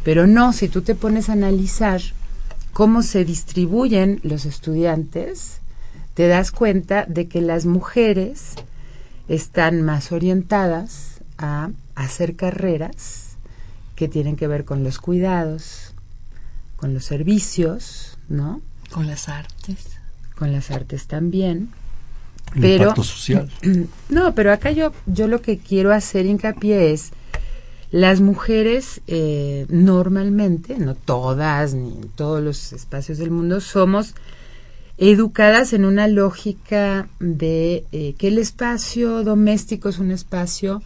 Pero 0.02 0.26
no, 0.26 0.52
si 0.52 0.68
tú 0.68 0.82
te 0.82 0.96
pones 0.96 1.28
a 1.28 1.34
analizar 1.34 2.00
cómo 2.72 3.02
se 3.02 3.24
distribuyen 3.24 4.18
los 4.24 4.44
estudiantes, 4.44 5.60
te 6.14 6.26
das 6.26 6.50
cuenta 6.50 7.04
de 7.06 7.28
que 7.28 7.42
las 7.42 7.64
mujeres 7.64 8.54
están 9.28 9.82
más 9.82 10.10
orientadas 10.10 11.20
a 11.38 11.70
hacer 12.04 12.36
carreras 12.36 13.36
que 13.96 14.08
tienen 14.08 14.36
que 14.36 14.46
ver 14.46 14.64
con 14.64 14.82
los 14.84 14.98
cuidados, 14.98 15.94
con 16.76 16.94
los 16.94 17.04
servicios, 17.04 18.16
¿no? 18.28 18.60
Con 18.90 19.06
las 19.06 19.28
artes. 19.28 19.86
Con 20.36 20.52
las 20.52 20.70
artes 20.70 21.06
también. 21.06 21.68
El 22.54 22.60
Pero- 22.62 22.82
impacto 22.84 23.04
social. 23.04 23.50
No, 24.08 24.34
pero 24.34 24.52
acá 24.52 24.70
yo, 24.70 24.92
yo 25.06 25.28
lo 25.28 25.40
que 25.42 25.58
quiero 25.58 25.92
hacer 25.92 26.26
hincapié 26.26 26.92
es 26.92 27.10
las 27.90 28.20
mujeres 28.20 29.00
eh, 29.06 29.66
normalmente, 29.68 30.78
no 30.78 30.94
todas 30.94 31.74
ni 31.74 31.88
en 31.92 32.08
todos 32.08 32.42
los 32.42 32.72
espacios 32.72 33.18
del 33.18 33.30
mundo, 33.30 33.60
somos 33.60 34.14
educadas 34.96 35.72
en 35.72 35.84
una 35.84 36.06
lógica 36.08 37.08
de 37.20 37.84
eh, 37.92 38.14
que 38.18 38.28
el 38.28 38.38
espacio 38.38 39.24
doméstico 39.24 39.88
es 39.88 39.98
un 39.98 40.10
espacio 40.10 40.82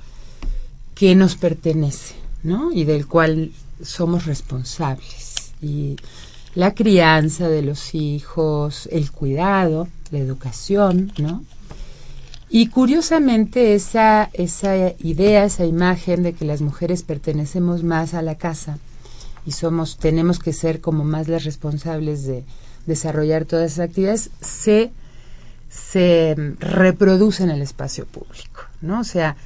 que 0.95 1.15
nos 1.15 1.37
pertenece, 1.37 2.15
¿no? 2.43 2.73
Y 2.73 2.85
del 2.85 3.07
cual 3.07 3.53
somos 3.83 4.27
responsables. 4.27 5.53
Y 5.61 5.97
la 6.55 6.75
crianza 6.75 7.49
de 7.49 7.63
los 7.63 7.95
hijos, 7.95 8.89
el 8.93 9.11
cuidado, 9.11 9.89
la 10.11 10.19
educación, 10.19 11.13
¿no? 11.19 11.45
Y 12.49 12.69
curiosamente 12.69 13.75
esa, 13.75 14.31
esa 14.33 14.93
idea, 15.01 15.45
esa 15.45 15.65
imagen 15.65 16.23
de 16.23 16.35
que 16.35 16.45
las 16.45 16.61
mujeres 16.61 17.03
pertenecemos 17.03 17.83
más 17.83 18.15
a 18.15 18.23
la 18.23 18.37
casa 18.37 18.79
y 19.45 19.53
somos, 19.53 19.97
tenemos 19.97 20.39
que 20.39 20.53
ser 20.53 20.81
como 20.81 21.05
más 21.05 21.27
las 21.27 21.45
responsables 21.45 22.25
de 22.27 22.45
desarrollar 22.87 23.45
todas 23.45 23.73
esas 23.73 23.89
actividades, 23.89 24.31
se, 24.41 24.93
se 25.69 26.35
reproduce 26.61 27.43
en 27.43 27.51
el 27.51 27.63
espacio 27.63 28.07
público, 28.07 28.63
¿no? 28.81 29.01
O 29.01 29.05
sea, 29.05 29.37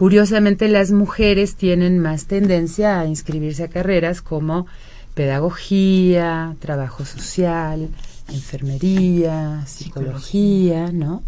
curiosamente 0.00 0.68
las 0.68 0.92
mujeres 0.92 1.56
tienen 1.56 1.98
más 1.98 2.24
tendencia 2.24 3.00
a 3.00 3.04
inscribirse 3.04 3.64
a 3.64 3.68
carreras 3.68 4.22
como 4.22 4.66
pedagogía, 5.12 6.56
trabajo 6.58 7.04
social, 7.04 7.90
enfermería, 8.32 9.62
psicología, 9.66 10.90
¿no? 10.90 11.22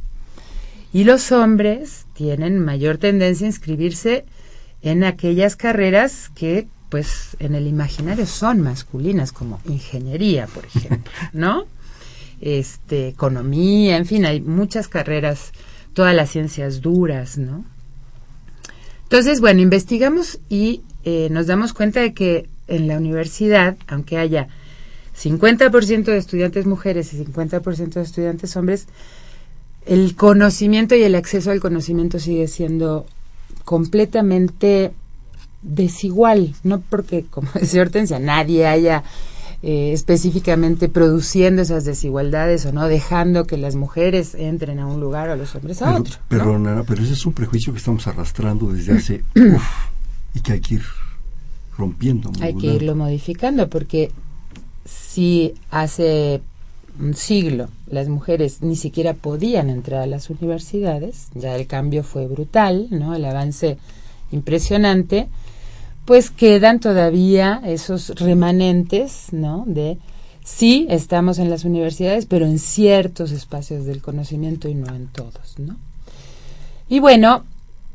Y 0.91 1.05
los 1.05 1.33
hombres 1.33 2.07
tienen 2.15 2.61
mayor 2.61 2.97
tendencia 2.97 3.45
a 3.45 3.51
inscribirse 3.51 4.25
en 4.81 5.05
aquellas 5.05 5.55
carreras 5.55 6.31
que, 6.35 6.67
pues, 6.89 7.37
en 7.41 7.55
el 7.55 7.67
imaginario 7.67 8.25
son 8.25 8.63
masculinas, 8.63 9.33
como 9.33 9.61
ingeniería, 9.67 10.47
por 10.47 10.65
ejemplo, 10.65 11.13
¿no? 11.35 11.67
Este, 12.41 13.09
economía, 13.09 13.99
en 13.99 14.07
fin, 14.07 14.25
hay 14.25 14.41
muchas 14.41 14.89
carreras, 14.89 15.53
todas 15.93 16.15
las 16.15 16.31
ciencias 16.31 16.81
duras, 16.81 17.37
¿no? 17.37 17.67
Entonces, 19.13 19.43
bueno, 19.43 19.61
investigamos 19.61 20.41
y 20.49 20.81
eh, 21.05 21.29
nos 21.31 21.47
damos 21.47 21.75
cuenta 21.75 22.01
de 22.01 22.15
que 22.15 22.49
en 22.67 22.89
la 22.89 22.97
universidad, 22.97 23.77
aunque 23.87 24.17
haya 24.17 24.49
50% 25.23 26.05
de 26.05 26.17
estudiantes 26.17 26.65
mujeres 26.65 27.13
y 27.13 27.23
50% 27.23 27.93
de 27.93 28.01
estudiantes 28.01 28.57
hombres, 28.57 28.87
el 29.85 30.17
conocimiento 30.17 30.95
y 30.95 31.03
el 31.03 31.15
acceso 31.15 31.51
al 31.51 31.61
conocimiento 31.61 32.19
sigue 32.19 32.49
siendo 32.49 33.05
completamente 33.67 34.93
desigual, 35.61 36.55
no 36.65 36.81
porque, 36.81 37.27
como 37.29 37.51
decía 37.61 37.83
Hortensia, 37.83 38.19
nadie 38.19 38.67
haya 38.67 39.05
eh, 39.63 39.93
específicamente 39.93 40.89
produciendo 40.89 41.63
esas 41.63 41.85
desigualdades 41.85 42.67
o 42.67 42.73
no 42.73 42.89
dejando 42.89 43.45
que 43.47 43.57
las 43.57 43.77
mujeres 43.77 44.35
entren 44.35 44.81
a 44.81 44.87
un 44.87 45.01
lugar 45.01 45.31
o 45.31 45.37
los 45.37 45.55
hombres 45.55 45.81
a 45.83 45.87
Pero, 45.87 46.01
otro. 46.01 46.15
¿no? 46.15 46.21
pero, 46.29 46.59
Nana, 46.59 46.85
pero 46.85 47.03
ese 47.03 47.13
es 47.13 47.25
un 47.25 47.33
prejuicio 47.33 47.73
que 47.73 47.79
estamos 47.79 48.07
arrastrando 48.09 48.73
desde 48.73 48.93
hace 48.97 49.25
uf, 49.37 49.63
y 50.35 50.41
que 50.41 50.55
hay 50.55 50.61
que 50.61 50.75
ir 50.75 50.83
rompiendo. 51.79 52.33
Hay 52.41 52.55
que 52.55 52.67
irlo 52.75 52.97
modificando 52.97 53.69
porque 53.69 54.11
si 54.85 55.55
hace 55.71 56.43
un 56.99 57.15
siglo 57.15 57.69
las 57.87 58.09
mujeres 58.09 58.63
ni 58.63 58.77
siquiera 58.77 59.15
podían 59.15 59.71
entrar 59.71 60.03
a 60.03 60.07
las 60.07 60.29
universidades, 60.29 61.29
ya 61.35 61.55
el 61.55 61.67
cambio 61.67 62.03
fue 62.03 62.27
brutal, 62.27 62.89
¿no? 62.91 63.15
El 63.15 63.25
avance 63.25 63.79
impresionante, 64.33 65.29
pues 66.13 66.31
quedan 66.31 66.79
todavía 66.79 67.63
esos 67.65 68.11
remanentes, 68.17 69.29
¿no? 69.33 69.65
De 69.67 69.97
sí 70.45 70.87
estamos 70.91 71.39
en 71.39 71.49
las 71.49 71.65
universidades, 71.65 72.27
pero 72.27 72.45
en 72.45 72.59
ciertos 72.59 73.33
espacios 73.33 73.87
del 73.87 74.03
conocimiento 74.03 74.69
y 74.69 74.75
no 74.75 74.95
en 74.95 75.07
todos, 75.07 75.55
¿no? 75.57 75.77
Y 76.91 77.01
bueno, 77.01 77.45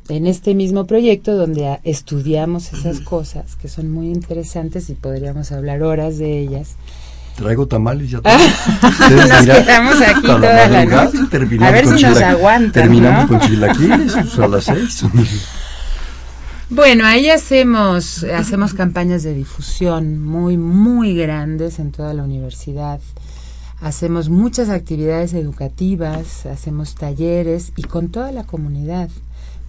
en 0.09 0.25
este 0.25 0.55
mismo 0.55 0.87
proyecto 0.87 1.35
donde 1.35 1.79
estudiamos 1.83 2.73
esas 2.73 3.01
cosas 3.01 3.55
que 3.55 3.67
son 3.67 3.91
muy 3.91 4.07
interesantes 4.07 4.89
y 4.89 4.95
podríamos 4.95 5.51
hablar 5.51 5.83
horas 5.83 6.17
de 6.17 6.39
ellas. 6.39 6.75
Traigo 7.35 7.67
tamales 7.67 8.09
ya. 8.09 8.19
nos 9.11 9.45
quedamos 9.45 10.01
aquí 10.01 10.21
toda 10.25 10.67
la 10.67 10.85
noche. 10.85 11.19
A 11.61 11.69
ver 11.69 11.85
si 11.85 12.03
nos 12.03 12.19
aguantan. 12.19 12.71
Terminamos 12.71 13.27
con 13.27 13.39
chilaquiles 13.41 14.11
pues, 14.13 14.39
a 14.39 14.47
las 14.47 14.63
seis. 14.63 15.05
Bueno, 16.69 17.05
ahí 17.05 17.29
hacemos, 17.29 18.25
hacemos 18.25 18.73
campañas 18.73 19.23
de 19.23 19.33
difusión 19.33 20.21
muy, 20.21 20.57
muy 20.57 21.15
grandes 21.15 21.79
en 21.79 21.93
toda 21.93 22.13
la 22.13 22.23
universidad. 22.23 22.99
Hacemos 23.79 24.27
muchas 24.27 24.67
actividades 24.67 25.33
educativas, 25.33 26.45
hacemos 26.45 26.95
talleres 26.95 27.71
y 27.77 27.83
con 27.83 28.09
toda 28.09 28.33
la 28.33 28.43
comunidad, 28.43 29.09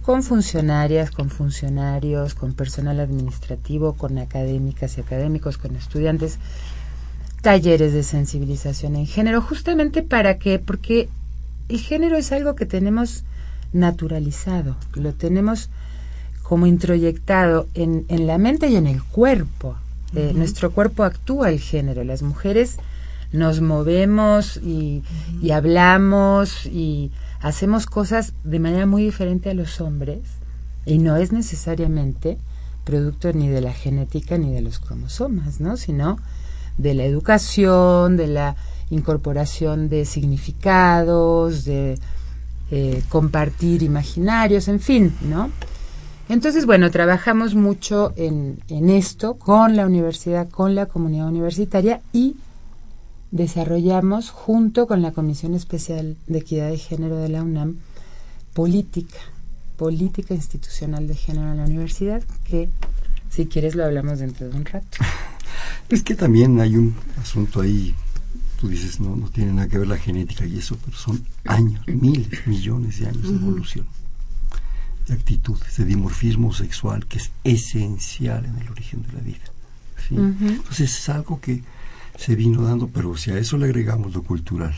con 0.01 0.23
funcionarias, 0.23 1.09
con 1.09 1.29
funcionarios, 1.29 2.35
con 2.35 2.51
personal 2.51 2.99
administrativo, 2.99 3.93
con 3.93 4.17
académicas 4.17 4.97
y 4.97 5.01
académicos, 5.01 5.57
con 5.57 5.77
estudiantes, 5.77 6.37
talleres 7.41 7.93
de 7.93 8.03
sensibilización 8.03 8.97
en 8.97 9.07
género, 9.07 9.41
justamente 9.41 10.03
para 10.03 10.37
que, 10.37 10.59
porque 10.59 11.07
el 11.69 11.79
género 11.79 12.17
es 12.17 12.33
algo 12.33 12.55
que 12.55 12.65
tenemos 12.65 13.23
naturalizado, 13.71 14.75
lo 14.95 15.13
tenemos 15.13 15.69
como 16.49 16.65
introyectado 16.65 17.67
en, 17.75 18.05
en 18.07 18.25
la 18.25 18.39
mente 18.39 18.69
y 18.69 18.75
en 18.75 18.87
el 18.87 19.03
cuerpo. 19.03 19.75
Eh, 20.15 20.31
nuestro 20.33 20.71
cuerpo 20.71 21.03
actúa 21.03 21.49
el 21.49 21.59
género. 21.59 22.03
Las 22.03 22.23
mujeres 22.23 22.77
nos 23.31 23.61
movemos 23.61 24.57
y, 24.57 25.03
y, 25.43 25.51
hablamos 25.51 26.65
y 26.65 27.11
hacemos 27.39 27.85
cosas 27.85 28.33
de 28.43 28.57
manera 28.57 28.87
muy 28.87 29.03
diferente 29.03 29.51
a 29.51 29.53
los 29.53 29.79
hombres 29.79 30.21
y 30.87 30.97
no 30.97 31.17
es 31.17 31.31
necesariamente 31.31 32.39
producto 32.83 33.31
ni 33.31 33.47
de 33.47 33.61
la 33.61 33.71
genética 33.71 34.39
ni 34.39 34.51
de 34.51 34.61
los 34.61 34.79
cromosomas, 34.79 35.59
¿no? 35.59 35.77
sino 35.77 36.17
de 36.79 36.95
la 36.95 37.03
educación, 37.03 38.17
de 38.17 38.25
la 38.25 38.55
incorporación 38.89 39.87
de 39.87 40.03
significados, 40.03 41.63
de 41.65 41.99
eh, 42.71 43.03
compartir 43.09 43.83
imaginarios, 43.83 44.67
en 44.67 44.79
fin, 44.79 45.15
¿no? 45.21 45.51
Entonces, 46.29 46.67
bueno, 46.67 46.91
trabajamos 46.91 47.55
mucho 47.55 48.13
en, 48.15 48.59
en, 48.67 48.91
esto 48.91 49.33
con 49.33 49.75
la 49.75 49.87
universidad, 49.87 50.47
con 50.47 50.75
la 50.75 50.85
comunidad 50.85 51.27
universitaria 51.27 52.01
y 52.13 52.35
desarrollamos 53.31 54.29
junto 54.29 54.85
con 54.85 55.01
la 55.01 55.11
Comisión 55.11 55.55
Especial 55.55 56.17
de 56.27 56.37
Equidad 56.37 56.69
de 56.69 56.77
Género 56.77 57.17
de 57.17 57.29
la 57.29 57.41
UNAM 57.41 57.77
política, 58.53 59.17
política 59.75 60.35
institucional 60.35 61.07
de 61.07 61.15
género 61.15 61.51
en 61.51 61.57
la 61.57 61.63
universidad, 61.65 62.21
que 62.43 62.69
si 63.31 63.47
quieres 63.47 63.73
lo 63.73 63.83
hablamos 63.83 64.19
dentro 64.19 64.49
de 64.49 64.55
un 64.55 64.65
rato. 64.65 64.97
Es 65.89 66.03
que 66.03 66.13
también 66.13 66.59
hay 66.59 66.75
un 66.75 66.95
asunto 67.19 67.61
ahí, 67.61 67.95
tú 68.61 68.67
dices, 68.67 68.99
no, 68.99 69.15
no 69.15 69.29
tiene 69.29 69.53
nada 69.53 69.67
que 69.67 69.79
ver 69.79 69.87
la 69.87 69.97
genética 69.97 70.45
y 70.45 70.59
eso, 70.59 70.77
pero 70.85 70.95
son 70.95 71.25
años, 71.45 71.81
miles, 71.87 72.45
millones 72.45 72.99
de 72.99 73.07
años 73.07 73.23
de 73.23 73.35
evolución 73.35 73.87
actitudes, 75.11 75.77
de 75.77 75.85
dimorfismo 75.85 76.53
sexual, 76.53 77.05
que 77.05 77.17
es 77.17 77.31
esencial 77.43 78.45
en 78.45 78.57
el 78.57 78.69
origen 78.69 79.03
de 79.03 79.13
la 79.13 79.19
vida. 79.19 79.45
¿sí? 80.07 80.15
Entonces 80.15 80.97
es 80.97 81.09
algo 81.09 81.39
que 81.39 81.63
se 82.17 82.35
vino 82.35 82.63
dando, 82.63 82.87
pero 82.87 83.15
si 83.15 83.31
a 83.31 83.37
eso 83.37 83.57
le 83.57 83.65
agregamos 83.65 84.13
lo 84.13 84.23
cultural, 84.23 84.75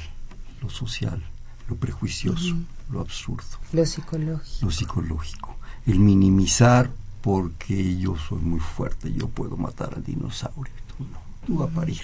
lo 0.61 0.69
social, 0.69 1.23
lo 1.67 1.75
prejuicioso, 1.75 2.55
lo 2.91 3.01
absurdo, 3.01 3.57
lo 3.73 3.85
psicológico. 3.85 4.65
lo 4.65 4.71
psicológico, 4.71 5.55
el 5.87 5.99
minimizar 5.99 6.91
porque 7.21 7.97
yo 7.97 8.15
soy 8.17 8.39
muy 8.39 8.59
fuerte, 8.59 9.11
yo 9.13 9.27
puedo 9.27 9.57
matar 9.57 9.93
al 9.95 10.03
dinosaurio, 10.03 10.73
tú 10.97 11.03
no, 11.03 11.19
tú 11.45 11.57
vas 11.57 11.71
a 11.71 11.75
parir. 11.75 12.01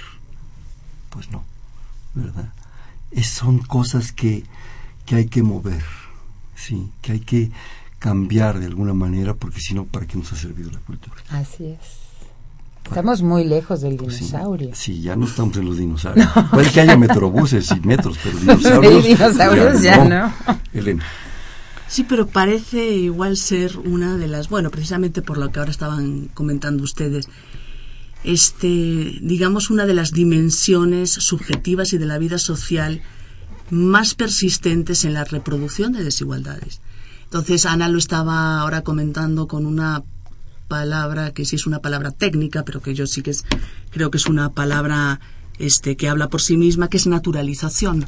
Pues 1.10 1.30
no, 1.32 1.44
¿verdad? 2.14 2.54
Es, 3.12 3.28
son 3.28 3.60
cosas 3.60 4.12
que, 4.12 4.44
que 5.06 5.16
hay 5.16 5.28
que 5.28 5.44
mover, 5.44 5.84
sí, 6.56 6.92
que 7.02 7.14
hay 7.14 7.20
que 7.20 7.52
cambiar 8.00 8.60
de 8.60 8.66
alguna 8.68 8.94
manera, 8.94 9.34
porque 9.34 9.60
si 9.60 9.74
no, 9.74 9.86
¿para 9.86 10.06
qué 10.06 10.18
nos 10.18 10.32
ha 10.34 10.36
servido 10.36 10.72
la 10.72 10.80
cultura? 10.80 11.16
Así 11.30 11.66
es. 11.66 11.80
Estamos 12.86 13.22
muy 13.22 13.44
lejos 13.44 13.82
del 13.82 13.98
Pues 13.98 14.16
sí, 14.16 14.26
dinosaurio. 14.26 14.70
Sí, 14.74 15.02
ya 15.02 15.16
no 15.16 15.26
estamos 15.26 15.58
en 15.58 15.66
los 15.66 15.78
dinosaurios. 15.84 16.28
Puede 16.52 16.72
que 16.72 16.82
haya 16.82 16.96
metrobuses 16.98 17.70
y 17.72 17.80
metros, 17.86 18.18
pero 18.24 18.38
dinosaurios. 18.38 19.04
Sí, 19.04 19.10
dinosaurios 19.10 19.82
ya 19.82 20.06
no. 20.06 20.34
Elena. 20.74 21.04
Sí, 21.90 22.04
pero 22.04 22.28
parece 22.28 22.96
igual 22.96 23.38
ser 23.38 23.78
una 23.78 24.18
de 24.18 24.28
las, 24.28 24.50
bueno, 24.50 24.70
precisamente 24.72 25.22
por 25.22 25.38
lo 25.38 25.52
que 25.52 25.60
ahora 25.60 25.72
estaban 25.72 26.30
comentando 26.34 26.84
ustedes, 26.84 27.30
este, 28.24 29.20
digamos, 29.22 29.70
una 29.70 29.86
de 29.86 29.94
las 29.94 30.12
dimensiones 30.12 31.12
subjetivas 31.12 31.94
y 31.94 31.98
de 31.98 32.06
la 32.06 32.18
vida 32.18 32.40
social 32.40 33.02
más 33.70 34.16
persistentes 34.16 35.06
en 35.06 35.14
la 35.14 35.24
reproducción 35.24 35.94
de 35.94 36.04
desigualdades. 36.04 36.82
Entonces, 37.28 37.66
Ana 37.66 37.90
lo 37.90 37.98
estaba 37.98 38.62
ahora 38.62 38.84
comentando 38.84 39.50
con 39.50 39.66
una 39.66 40.02
palabra 40.70 41.34
que 41.34 41.44
sí 41.44 41.58
es 41.58 41.68
una 41.68 41.80
palabra 41.80 42.12
técnica, 42.12 42.64
pero 42.64 42.82
que 42.82 42.96
yo 42.96 43.06
sí 43.06 43.22
que 43.22 43.32
es, 43.32 43.44
creo 43.92 44.10
que 44.12 44.18
es 44.18 44.28
una 44.28 44.50
palabra 44.50 45.20
este, 45.60 45.98
que 45.98 46.08
habla 46.08 46.30
por 46.30 46.42
sí 46.42 46.56
misma, 46.56 46.88
que 46.88 46.96
es 46.96 47.06
naturalización. 47.06 48.06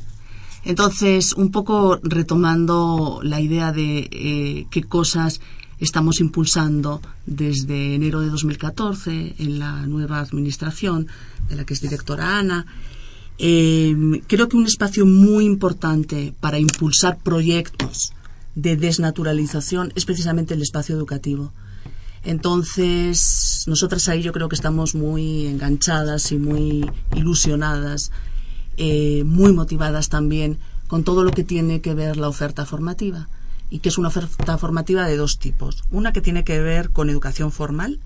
Entonces, 0.63 1.33
un 1.33 1.51
poco 1.51 1.99
retomando 2.01 3.19
la 3.21 3.41
idea 3.41 3.73
de 3.73 4.09
eh, 4.09 4.67
qué 4.71 4.83
cosas 4.83 5.41
estamos 5.79 6.21
impulsando 6.21 7.01
desde 7.25 7.95
enero 7.95 8.21
de 8.21 8.29
2014 8.29 9.35
en 9.37 9.59
la 9.59 9.85
nueva 9.85 10.19
administración, 10.19 11.07
de 11.49 11.57
la 11.57 11.65
que 11.65 11.73
es 11.73 11.81
directora 11.81 12.37
Ana, 12.37 12.65
eh, 13.37 14.21
creo 14.27 14.47
que 14.47 14.55
un 14.55 14.65
espacio 14.65 15.05
muy 15.05 15.43
importante 15.43 16.33
para 16.39 16.57
impulsar 16.57 17.17
proyectos 17.17 18.13
de 18.55 18.75
desnaturalización 18.75 19.91
es 19.95 20.05
precisamente 20.05 20.53
el 20.53 20.61
espacio 20.61 20.95
educativo. 20.95 21.51
Entonces, 22.23 23.63
nosotras 23.67 24.09
ahí 24.09 24.21
yo 24.21 24.33
creo 24.33 24.49
que 24.49 24.55
estamos 24.55 24.93
muy 24.95 25.47
enganchadas 25.47 26.31
y 26.31 26.37
muy 26.37 26.89
ilusionadas, 27.15 28.11
eh, 28.77 29.23
muy 29.25 29.53
motivadas 29.53 30.09
también 30.09 30.57
con 30.87 31.03
todo 31.03 31.23
lo 31.23 31.31
que 31.31 31.43
tiene 31.43 31.81
que 31.81 31.93
ver 31.93 32.17
la 32.17 32.27
oferta 32.27 32.65
formativa. 32.65 33.29
Y 33.69 33.79
que 33.79 33.89
es 33.89 33.97
una 33.97 34.07
oferta 34.07 34.57
formativa 34.57 35.07
de 35.07 35.15
dos 35.15 35.37
tipos. 35.37 35.83
Una 35.91 36.11
que 36.11 36.21
tiene 36.21 36.43
que 36.43 36.59
ver 36.59 36.89
con 36.89 37.09
educación 37.09 37.51
formal, 37.51 37.99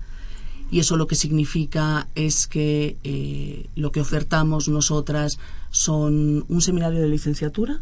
y 0.70 0.80
eso 0.80 0.96
lo 0.96 1.06
que 1.06 1.14
significa 1.14 2.08
es 2.14 2.46
que 2.46 2.98
eh, 3.02 3.66
lo 3.74 3.90
que 3.90 4.00
ofertamos 4.00 4.68
nosotras 4.68 5.38
son 5.70 6.44
un 6.48 6.60
seminario 6.60 7.00
de 7.00 7.08
licenciatura, 7.08 7.80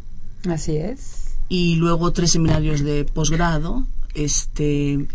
Así 0.48 0.76
es. 0.76 1.31
Y 1.48 1.76
luego 1.76 2.12
tres 2.12 2.32
seminarios 2.32 2.80
de 2.80 3.04
posgrado, 3.04 3.86
este, 4.14 5.06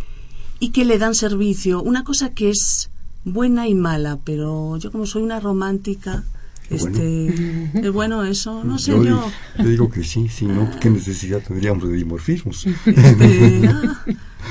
y 0.59 0.69
que 0.69 0.85
le 0.85 0.97
dan 0.97 1.15
servicio. 1.15 1.81
Una 1.81 2.03
cosa 2.03 2.29
que 2.33 2.49
es 2.49 2.89
buena 3.25 3.67
y 3.67 3.75
mala, 3.75 4.17
pero 4.23 4.77
yo 4.77 4.91
como 4.91 5.05
soy 5.05 5.23
una 5.23 5.39
romántica, 5.39 6.23
este, 6.69 7.27
es 7.73 7.91
bueno 7.91 8.23
eso, 8.25 8.63
no 8.63 8.77
sé 8.77 8.91
yo, 8.91 8.97
yo. 8.97 9.03
digo- 9.03 9.31
yo 9.59 9.65
digo 9.69 9.89
que 9.89 10.03
sí, 10.03 10.27
si 10.29 10.45
no, 10.45 10.69
¿qué 10.79 10.89
necesidad 10.89 11.41
tendríamos 11.41 11.87
de 11.87 11.93
dimorfismos? 11.95 12.65
Este, 12.85 13.67
ah, 13.69 14.03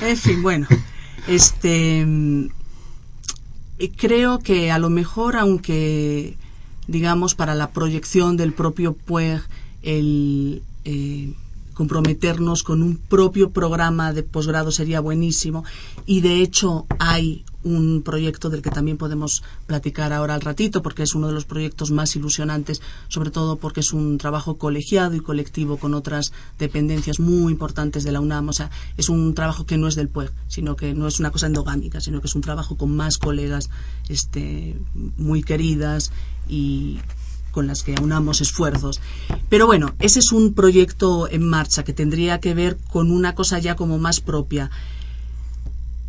en 0.02 0.16
fin, 0.16 0.42
bueno, 0.42 0.66
este, 1.28 2.00
eh, 3.78 3.90
creo 3.96 4.38
que 4.38 4.70
a 4.70 4.78
lo 4.78 4.88
mejor, 4.90 5.36
aunque 5.36 6.36
digamos 6.88 7.34
para 7.34 7.54
la 7.54 7.70
proyección 7.70 8.36
del 8.36 8.52
propio 8.52 8.94
PUEG, 8.94 9.42
el 9.82 10.62
eh, 10.84 11.34
comprometernos 11.76 12.62
con 12.62 12.82
un 12.82 12.96
propio 12.96 13.50
programa 13.50 14.14
de 14.14 14.22
posgrado 14.22 14.72
sería 14.72 15.00
buenísimo 15.00 15.62
y 16.06 16.22
de 16.22 16.40
hecho 16.40 16.86
hay 16.98 17.44
un 17.66 18.02
proyecto 18.02 18.48
del 18.48 18.62
que 18.62 18.70
también 18.70 18.96
podemos 18.96 19.42
platicar 19.66 20.12
ahora 20.12 20.34
al 20.34 20.40
ratito, 20.40 20.82
porque 20.82 21.02
es 21.02 21.14
uno 21.14 21.26
de 21.26 21.34
los 21.34 21.44
proyectos 21.44 21.90
más 21.90 22.14
ilusionantes, 22.14 22.80
sobre 23.08 23.30
todo 23.30 23.56
porque 23.56 23.80
es 23.80 23.92
un 23.92 24.18
trabajo 24.18 24.56
colegiado 24.56 25.16
y 25.16 25.20
colectivo 25.20 25.76
con 25.76 25.92
otras 25.92 26.32
dependencias 26.58 27.18
muy 27.18 27.52
importantes 27.52 28.04
de 28.04 28.12
la 28.12 28.20
UNAM. 28.20 28.48
O 28.48 28.52
sea, 28.52 28.70
es 28.96 29.08
un 29.08 29.34
trabajo 29.34 29.66
que 29.66 29.78
no 29.78 29.88
es 29.88 29.96
del 29.96 30.08
PUEG, 30.08 30.32
sino 30.46 30.76
que 30.76 30.94
no 30.94 31.08
es 31.08 31.18
una 31.18 31.32
cosa 31.32 31.48
endogámica, 31.48 32.00
sino 32.00 32.20
que 32.20 32.28
es 32.28 32.34
un 32.36 32.42
trabajo 32.42 32.76
con 32.76 32.94
más 32.94 33.18
colegas 33.18 33.68
este, 34.08 34.78
muy 35.16 35.42
queridas 35.42 36.12
y 36.48 37.00
con 37.56 37.66
las 37.66 37.82
que 37.82 37.94
aunamos 37.94 38.42
esfuerzos. 38.42 39.00
Pero 39.48 39.64
bueno, 39.64 39.94
ese 39.98 40.18
es 40.18 40.30
un 40.30 40.52
proyecto 40.52 41.26
en 41.26 41.42
marcha 41.48 41.84
que 41.84 41.94
tendría 41.94 42.38
que 42.38 42.52
ver 42.52 42.76
con 42.92 43.10
una 43.10 43.34
cosa 43.34 43.58
ya 43.58 43.76
como 43.76 43.96
más 43.96 44.20
propia 44.20 44.70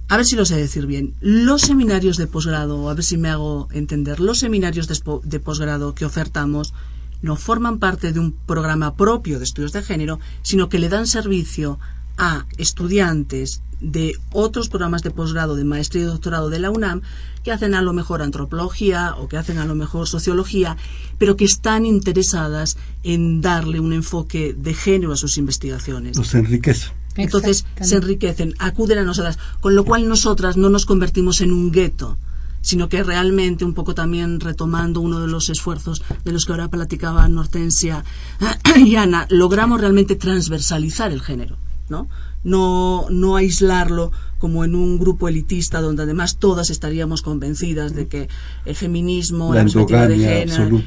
a 0.09 0.17
ver 0.17 0.25
si 0.25 0.35
lo 0.35 0.43
sé 0.45 0.57
decir 0.57 0.87
bien, 0.87 1.13
los 1.21 1.61
seminarios 1.61 2.17
de 2.17 2.27
posgrado, 2.27 2.89
a 2.89 2.93
ver 2.93 3.03
si 3.03 3.17
me 3.17 3.29
hago 3.29 3.69
entender, 3.71 4.19
los 4.19 4.39
seminarios 4.39 4.87
de, 4.87 5.39
posgrado 5.39 5.95
que 5.95 6.05
ofertamos 6.05 6.73
no 7.21 7.37
forman 7.37 7.79
parte 7.79 8.11
de 8.11 8.19
un 8.19 8.33
programa 8.33 8.95
propio 8.95 9.37
de 9.37 9.45
estudios 9.45 9.71
de 9.71 9.83
género, 9.83 10.19
sino 10.43 10.67
que 10.67 10.79
le 10.79 10.89
dan 10.89 11.07
servicio 11.07 11.79
a 12.17 12.45
estudiantes 12.57 13.61
de 13.79 14.13
otros 14.31 14.69
programas 14.69 15.03
de 15.03 15.11
posgrado, 15.11 15.55
de 15.55 15.63
maestría 15.63 16.03
y 16.03 16.05
doctorado 16.07 16.49
de 16.49 16.59
la 16.59 16.71
UNAM, 16.71 17.01
que 17.43 17.51
hacen 17.51 17.75
a 17.75 17.81
lo 17.81 17.93
mejor 17.93 18.21
antropología 18.21 19.15
o 19.17 19.27
que 19.27 19.37
hacen 19.37 19.59
a 19.59 19.65
lo 19.65 19.75
mejor 19.75 20.07
sociología, 20.07 20.77
pero 21.17 21.35
que 21.35 21.45
están 21.45 21.85
interesadas 21.85 22.77
en 23.03 23.41
darle 23.41 23.79
un 23.79 23.93
enfoque 23.93 24.53
de 24.57 24.73
género 24.73 25.13
a 25.13 25.17
sus 25.17 25.37
investigaciones. 25.37 26.17
Nos 26.17 26.33
enriquece. 26.33 26.87
Entonces 27.15 27.65
se 27.81 27.95
enriquecen, 27.95 28.53
acuden 28.59 28.99
a 28.99 29.03
nosotras, 29.03 29.39
con 29.59 29.75
lo 29.75 29.85
cual 29.85 30.07
nosotras 30.07 30.57
no 30.57 30.69
nos 30.69 30.85
convertimos 30.85 31.41
en 31.41 31.51
un 31.51 31.71
gueto, 31.71 32.17
sino 32.61 32.89
que 32.89 33.03
realmente, 33.03 33.65
un 33.65 33.73
poco 33.73 33.95
también 33.95 34.39
retomando 34.39 35.01
uno 35.01 35.19
de 35.19 35.27
los 35.27 35.49
esfuerzos 35.49 36.03
de 36.23 36.31
los 36.31 36.45
que 36.45 36.51
ahora 36.51 36.67
platicaban 36.67 37.37
Hortensia 37.37 38.03
y 38.75 38.95
Ana, 38.95 39.25
logramos 39.29 39.81
realmente 39.81 40.15
transversalizar 40.15 41.11
el 41.11 41.21
género, 41.21 41.57
¿no? 41.89 42.07
No, 42.43 43.07
no 43.09 43.35
aislarlo 43.35 44.11
como 44.37 44.63
en 44.63 44.75
un 44.75 44.99
grupo 44.99 45.27
elitista 45.27 45.81
donde 45.81 46.03
además 46.03 46.37
todas 46.37 46.69
estaríamos 46.69 47.21
convencidas 47.21 47.93
de 47.93 48.07
que 48.07 48.29
el 48.65 48.75
feminismo, 48.75 49.53
la, 49.53 49.63
perspectiva 49.63 50.07
de 50.07 50.17
género 50.17 50.81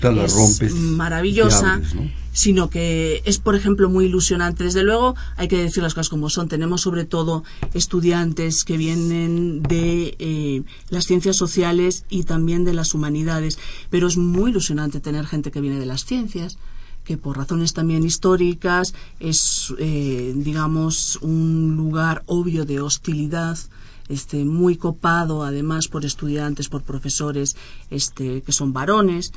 es 0.61 0.75
maravillosa, 0.75 1.81
sino 2.33 2.71
que 2.71 3.23
es, 3.25 3.39
por 3.39 3.57
ejemplo, 3.57 3.91
muy 3.91 4.07
ilusionante. 4.07 4.65
Desde 4.65 4.85
luego, 4.85 5.17
hay 5.37 5.49
que 5.49 5.59
decir 5.59 5.83
las 5.83 5.95
cosas 5.95 6.09
como 6.09 6.31
son. 6.31 6.49
Tenemos 6.49 6.83
sobre 6.83 7.05
todo 7.05 7.43
estudiantes 7.75 8.65
que 8.65 8.77
vienen 8.77 9.63
de 9.63 10.15
eh, 10.19 10.63
las 10.91 11.07
ciencias 11.07 11.37
sociales 11.37 12.05
y 12.09 12.23
también 12.23 12.65
de 12.65 12.73
las 12.73 12.95
humanidades, 12.95 13.59
pero 13.91 14.07
es 14.07 14.17
muy 14.17 14.51
ilusionante 14.51 15.01
tener 15.01 15.27
gente 15.27 15.51
que 15.51 15.61
viene 15.61 15.81
de 15.81 15.87
las 15.87 16.05
ciencias 16.05 16.59
que 17.11 17.17
por 17.17 17.37
razones 17.37 17.75
también 17.75 18.05
históricas 18.05 18.95
es, 19.19 19.75
eh, 19.81 20.33
digamos, 20.37 21.19
un 21.23 21.75
lugar 21.77 22.23
obvio 22.27 22.65
de 22.65 22.81
hostilidad, 22.81 23.59
este, 24.09 24.45
muy 24.45 24.77
copado 24.77 25.43
además 25.43 25.89
por 25.89 26.05
estudiantes, 26.05 26.69
por 26.69 26.83
profesores 26.85 27.57
este, 27.91 28.43
que 28.43 28.53
son 28.53 28.73
varones. 28.73 29.33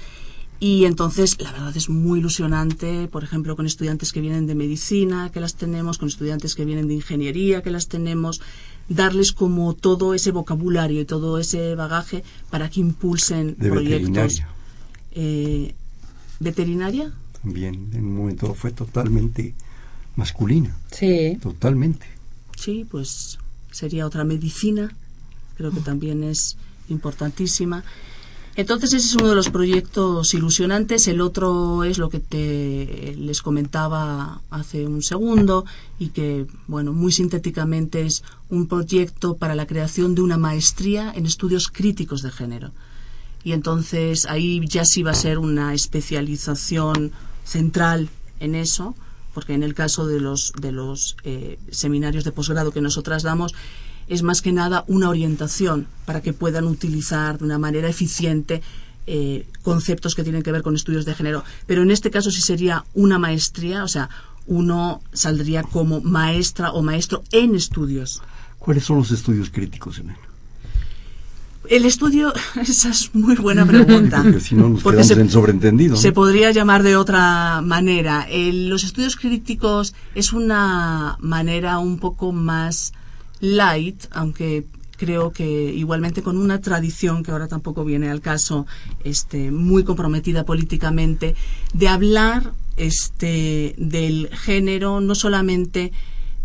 Y 0.60 0.86
entonces, 0.86 1.42
la 1.42 1.52
verdad 1.52 1.76
es 1.76 1.90
muy 1.90 2.20
ilusionante, 2.20 3.08
por 3.08 3.24
ejemplo, 3.24 3.56
con 3.56 3.66
estudiantes 3.66 4.14
que 4.14 4.22
vienen 4.22 4.46
de 4.46 4.54
medicina, 4.54 5.32
que 5.34 5.40
las 5.40 5.56
tenemos, 5.56 5.98
con 5.98 6.10
estudiantes 6.10 6.54
que 6.54 6.66
vienen 6.66 6.88
de 6.88 6.94
ingeniería, 6.94 7.64
que 7.64 7.72
las 7.72 7.88
tenemos, 7.88 8.40
darles 8.88 9.34
como 9.34 9.74
todo 9.74 10.14
ese 10.14 10.30
vocabulario 10.30 11.02
y 11.02 11.06
todo 11.06 11.40
ese 11.40 11.74
bagaje 11.74 12.24
para 12.52 12.70
que 12.70 12.82
impulsen 12.82 13.56
proyectos. 13.56 14.44
Eh, 15.14 15.74
¿Veterinaria? 16.40 17.12
También 17.44 17.90
en 17.94 18.06
un 18.06 18.16
momento 18.16 18.54
fue 18.56 18.72
totalmente 18.72 19.54
masculina. 20.16 20.76
Sí. 20.92 21.38
Totalmente. 21.42 22.08
Sí, 22.58 22.86
pues 22.90 23.38
sería 23.72 24.06
otra 24.06 24.24
medicina, 24.24 24.96
creo 25.58 25.72
que 25.72 25.82
también 25.82 26.24
es 26.24 26.58
importantísima. 26.90 27.84
Entonces 28.56 28.94
ese 28.94 29.08
es 29.08 29.16
uno 29.16 29.30
de 29.30 29.36
los 29.36 29.50
proyectos 29.50 30.34
ilusionantes. 30.34 31.08
El 31.08 31.22
otro 31.22 31.84
es 31.84 31.98
lo 31.98 32.10
que 32.10 32.20
te 32.20 33.16
les 33.18 33.42
comentaba 33.42 34.42
hace 34.52 34.86
un 34.86 35.02
segundo 35.02 35.66
y 35.98 36.10
que, 36.10 36.46
bueno, 36.68 36.94
muy 36.94 37.12
sintéticamente 37.12 38.06
es 38.06 38.24
un 38.50 38.68
proyecto 38.68 39.38
para 39.38 39.56
la 39.56 39.66
creación 39.66 40.14
de 40.14 40.22
una 40.22 40.38
maestría 40.38 41.12
en 41.16 41.26
estudios 41.26 41.68
críticos 41.68 42.22
de 42.22 42.32
género. 42.32 42.72
Y 43.44 43.54
entonces 43.54 44.28
ahí 44.28 44.62
ya 44.68 44.86
sí 44.86 45.02
va 45.02 45.12
a 45.12 45.16
ser 45.16 45.40
una 45.40 45.74
especialización 45.74 47.12
central 47.44 48.10
en 48.40 48.56
eso, 48.56 48.96
porque 49.34 49.54
en 49.54 49.64
el 49.64 49.74
caso 49.74 50.06
de 50.06 50.20
los, 50.20 50.54
de 50.60 50.72
los 50.72 51.16
eh, 51.24 51.60
seminarios 51.72 52.24
de 52.24 52.32
posgrado 52.32 52.72
que 52.72 52.82
nosotras 52.82 53.24
damos, 53.24 53.54
es 54.08 54.22
más 54.22 54.42
que 54.42 54.52
nada 54.52 54.84
una 54.88 55.10
orientación 55.10 55.88
para 56.06 56.22
que 56.22 56.34
puedan 56.34 56.66
utilizar 56.66 57.40
de 57.40 57.46
una 57.46 57.58
manera 57.58 57.90
eficiente 57.90 58.62
eh, 59.06 59.48
conceptos 59.64 60.16
que 60.16 60.24
tienen 60.24 60.44
que 60.44 60.52
ver 60.52 60.62
con 60.62 60.76
estudios 60.76 61.06
de 61.06 61.16
género. 61.16 61.44
Pero 61.68 61.84
en 61.84 61.92
este 61.92 62.12
caso 62.12 62.32
sí 62.32 62.42
sería 62.42 62.86
una 62.94 63.20
maestría, 63.20 63.84
o 63.84 63.88
sea, 63.88 64.10
uno 64.46 65.02
saldría 65.14 65.64
como 65.64 66.02
maestra 66.02 66.72
o 66.72 66.82
maestro 66.82 67.24
en 67.32 67.56
estudios. 67.56 68.22
¿Cuáles 68.60 68.84
son 68.84 68.98
los 68.98 69.12
estudios 69.12 69.50
críticos 69.50 70.00
en 70.00 70.12
él? 70.12 70.16
El 71.70 71.86
estudio, 71.86 72.34
esa 72.62 72.90
es 72.90 73.14
muy 73.14 73.36
buena 73.36 73.66
pregunta. 73.66 74.22
porque 74.24 74.40
si 74.40 74.56
no 74.56 74.70
nos 74.70 74.84
quedamos 74.84 75.08
se, 75.08 75.14
en 75.14 75.30
sobreentendido. 75.30 75.96
Se 75.96 76.12
podría 76.12 76.52
llamar 76.52 76.84
de 76.84 76.96
otra 76.96 77.62
manera. 77.62 78.28
los 78.32 78.84
estudios 78.84 79.16
críticos 79.16 79.94
es 80.16 80.34
una 80.34 81.18
manera 81.20 81.80
un 81.80 82.00
poco 82.00 82.32
más 82.32 82.94
light, 83.40 84.06
aunque 84.12 84.66
creo 84.98 85.32
que 85.32 85.74
igualmente 85.74 86.22
con 86.22 86.38
una 86.38 86.62
tradición 86.62 87.24
que 87.24 87.32
ahora 87.32 87.48
tampoco 87.48 87.84
viene 87.84 88.10
al 88.10 88.22
caso, 88.22 88.66
este, 89.04 89.52
muy 89.52 89.84
comprometida 89.84 90.46
políticamente, 90.46 91.36
de 91.74 91.88
hablar 91.88 92.54
este, 92.78 93.76
del 93.78 94.30
género 94.32 95.02
no 95.02 95.16
solamente 95.16 95.92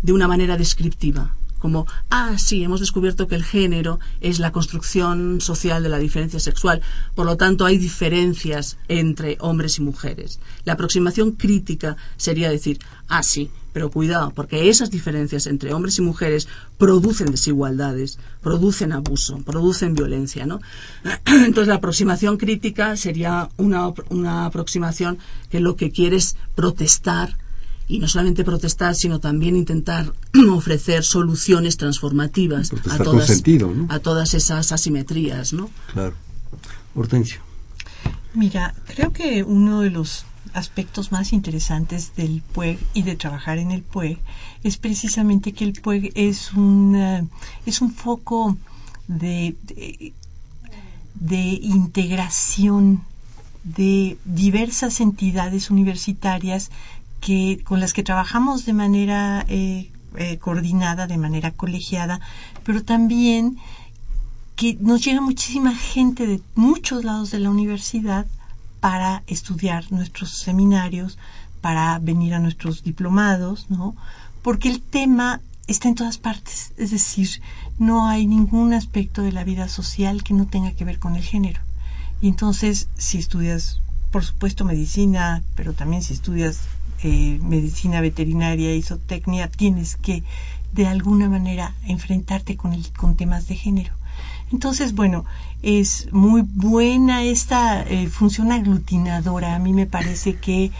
de 0.01 0.13
una 0.13 0.27
manera 0.27 0.57
descriptiva, 0.57 1.35
como, 1.59 1.85
ah, 2.09 2.37
sí, 2.37 2.63
hemos 2.63 2.79
descubierto 2.79 3.27
que 3.27 3.35
el 3.35 3.43
género 3.43 3.99
es 4.21 4.39
la 4.39 4.51
construcción 4.51 5.41
social 5.41 5.83
de 5.83 5.89
la 5.89 5.99
diferencia 5.99 6.39
sexual, 6.39 6.81
por 7.15 7.25
lo 7.25 7.37
tanto 7.37 7.65
hay 7.65 7.77
diferencias 7.77 8.77
entre 8.87 9.37
hombres 9.39 9.77
y 9.77 9.81
mujeres. 9.81 10.39
La 10.65 10.73
aproximación 10.73 11.33
crítica 11.33 11.97
sería 12.17 12.49
decir, 12.49 12.79
ah, 13.07 13.23
sí, 13.23 13.51
pero 13.73 13.91
cuidado, 13.91 14.31
porque 14.31 14.69
esas 14.69 14.89
diferencias 14.89 15.47
entre 15.47 15.73
hombres 15.73 15.97
y 15.99 16.01
mujeres 16.01 16.47
producen 16.77 17.31
desigualdades, 17.31 18.17
producen 18.41 18.91
abuso, 18.91 19.37
producen 19.45 19.93
violencia, 19.93 20.45
¿no? 20.45 20.59
Entonces 21.25 21.67
la 21.67 21.75
aproximación 21.75 22.37
crítica 22.37 22.97
sería 22.97 23.49
una, 23.57 23.93
una 24.09 24.45
aproximación 24.45 25.19
que 25.49 25.59
lo 25.59 25.75
que 25.75 25.91
quiere 25.91 26.17
es 26.17 26.35
protestar 26.55 27.37
y 27.89 27.97
no 27.97 28.07
solamente 28.07 28.45
protestar, 28.45 28.95
sino 28.95 29.19
también 29.19 29.57
intentar 29.57 30.13
ofrecer 30.51 31.03
soluciones 31.03 31.75
transformativas 31.75 32.71
a 32.89 33.03
todas, 33.03 33.43
a 33.89 33.99
todas 33.99 34.33
esas 34.35 34.71
asimetrías, 34.71 35.51
¿no? 35.51 35.69
Claro. 35.91 36.13
Hortensio. 36.95 37.41
Mira, 38.35 38.75
creo 38.85 39.11
que 39.11 39.43
uno 39.43 39.81
de 39.81 39.89
los 39.89 40.25
aspectos 40.53 41.11
más 41.11 41.33
interesantes 41.33 42.15
del 42.15 42.43
PUEG 42.53 42.79
y 42.93 43.01
de 43.01 43.15
trabajar 43.15 43.57
en 43.57 43.71
el 43.71 43.81
PUEG 43.81 44.19
es 44.63 44.77
precisamente 44.77 45.53
que 45.53 45.63
el 45.65 45.73
PUEG 45.73 46.11
es 46.13 46.53
un, 46.53 47.29
es 47.65 47.81
un 47.81 47.91
foco 47.91 48.55
de, 49.07 49.55
de 51.15 51.41
integración 51.61 53.03
de 53.63 54.17
diversas 54.25 55.01
entidades 55.01 55.69
universitarias 55.69 56.71
que 57.19 57.61
con 57.63 57.79
las 57.79 57.93
que 57.93 58.03
trabajamos 58.03 58.65
de 58.65 58.73
manera 58.73 59.45
eh, 59.47 59.91
eh, 60.17 60.37
coordinada, 60.37 61.07
de 61.07 61.17
manera 61.17 61.51
colegiada, 61.51 62.19
pero 62.63 62.83
también 62.83 63.57
que 64.55 64.77
nos 64.79 65.03
llega 65.03 65.21
muchísima 65.21 65.73
gente 65.75 66.27
de 66.27 66.41
muchos 66.55 67.03
lados 67.03 67.31
de 67.31 67.39
la 67.39 67.49
universidad 67.49 68.25
para 68.79 69.23
estudiar 69.27 69.91
nuestros 69.91 70.31
seminarios, 70.37 71.17
para 71.61 71.99
venir 71.99 72.33
a 72.33 72.39
nuestros 72.39 72.83
diplomados, 72.83 73.67
¿no? 73.69 73.95
Porque 74.41 74.69
el 74.69 74.81
tema 74.81 75.41
está 75.67 75.89
en 75.89 75.95
todas 75.95 76.17
partes, 76.17 76.73
es 76.77 76.91
decir, 76.91 77.29
no 77.77 78.07
hay 78.07 78.25
ningún 78.25 78.73
aspecto 78.73 79.21
de 79.21 79.31
la 79.31 79.43
vida 79.43 79.67
social 79.67 80.23
que 80.23 80.33
no 80.33 80.47
tenga 80.47 80.71
que 80.71 80.85
ver 80.85 80.99
con 80.99 81.15
el 81.15 81.23
género. 81.23 81.61
Y 82.21 82.27
entonces, 82.27 82.89
si 82.97 83.17
estudias, 83.17 83.81
por 84.11 84.25
supuesto, 84.25 84.65
medicina, 84.65 85.43
pero 85.55 85.73
también 85.73 86.01
si 86.01 86.13
estudias 86.13 86.59
eh, 87.03 87.39
medicina 87.41 88.01
veterinaria 88.01 88.75
y 88.75 88.81
zootecnia, 88.81 89.49
tienes 89.49 89.95
que 89.95 90.23
de 90.73 90.87
alguna 90.87 91.29
manera 91.29 91.75
enfrentarte 91.85 92.55
con, 92.55 92.73
el, 92.73 92.91
con 92.91 93.15
temas 93.15 93.47
de 93.47 93.55
género. 93.55 93.93
Entonces, 94.51 94.95
bueno, 94.95 95.25
es 95.61 96.11
muy 96.11 96.41
buena 96.41 97.23
esta 97.23 97.83
eh, 97.83 98.07
función 98.07 98.51
aglutinadora. 98.51 99.55
A 99.55 99.59
mí 99.59 99.73
me 99.73 99.85
parece 99.85 100.35
que 100.35 100.71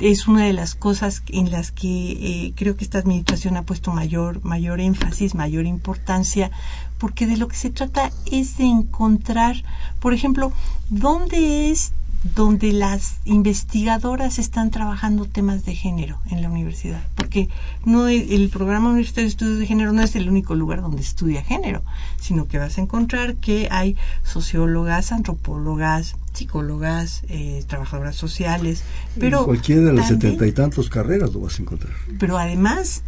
es 0.00 0.28
una 0.28 0.44
de 0.44 0.52
las 0.52 0.74
cosas 0.74 1.22
en 1.28 1.50
las 1.50 1.72
que 1.72 2.12
eh, 2.12 2.52
creo 2.54 2.76
que 2.76 2.84
esta 2.84 2.98
administración 2.98 3.56
ha 3.56 3.62
puesto 3.62 3.92
mayor, 3.92 4.44
mayor 4.44 4.80
énfasis, 4.80 5.34
mayor 5.34 5.66
importancia, 5.66 6.50
porque 6.98 7.26
de 7.26 7.36
lo 7.36 7.48
que 7.48 7.56
se 7.56 7.70
trata 7.70 8.10
es 8.30 8.58
de 8.58 8.64
encontrar, 8.64 9.56
por 9.98 10.14
ejemplo, 10.14 10.52
dónde 10.88 11.70
es 11.70 11.92
donde 12.34 12.72
las 12.72 13.18
investigadoras 13.24 14.38
están 14.38 14.70
trabajando 14.70 15.24
temas 15.26 15.64
de 15.64 15.74
género 15.74 16.18
en 16.30 16.42
la 16.42 16.50
universidad, 16.50 17.00
porque 17.14 17.48
no 17.84 18.08
el 18.08 18.48
programa 18.48 18.90
universitario 18.90 19.26
de 19.26 19.30
estudios 19.30 19.58
de 19.58 19.66
género 19.66 19.92
no 19.92 20.02
es 20.02 20.16
el 20.16 20.28
único 20.28 20.54
lugar 20.54 20.82
donde 20.82 21.00
estudia 21.00 21.42
género, 21.42 21.82
sino 22.20 22.48
que 22.48 22.58
vas 22.58 22.78
a 22.78 22.80
encontrar 22.80 23.36
que 23.36 23.68
hay 23.70 23.96
sociólogas, 24.24 25.12
antropólogas, 25.12 26.16
psicólogas, 26.32 27.22
eh, 27.28 27.64
trabajadoras 27.66 28.16
sociales, 28.16 28.82
pero 29.18 29.40
en 29.40 29.44
cualquiera 29.44 29.82
de 29.82 29.92
las 29.92 30.08
setenta 30.08 30.46
y 30.46 30.52
tantos 30.52 30.90
carreras 30.90 31.32
lo 31.32 31.40
vas 31.40 31.58
a 31.58 31.62
encontrar. 31.62 31.94
Pero 32.18 32.38
además 32.38 33.02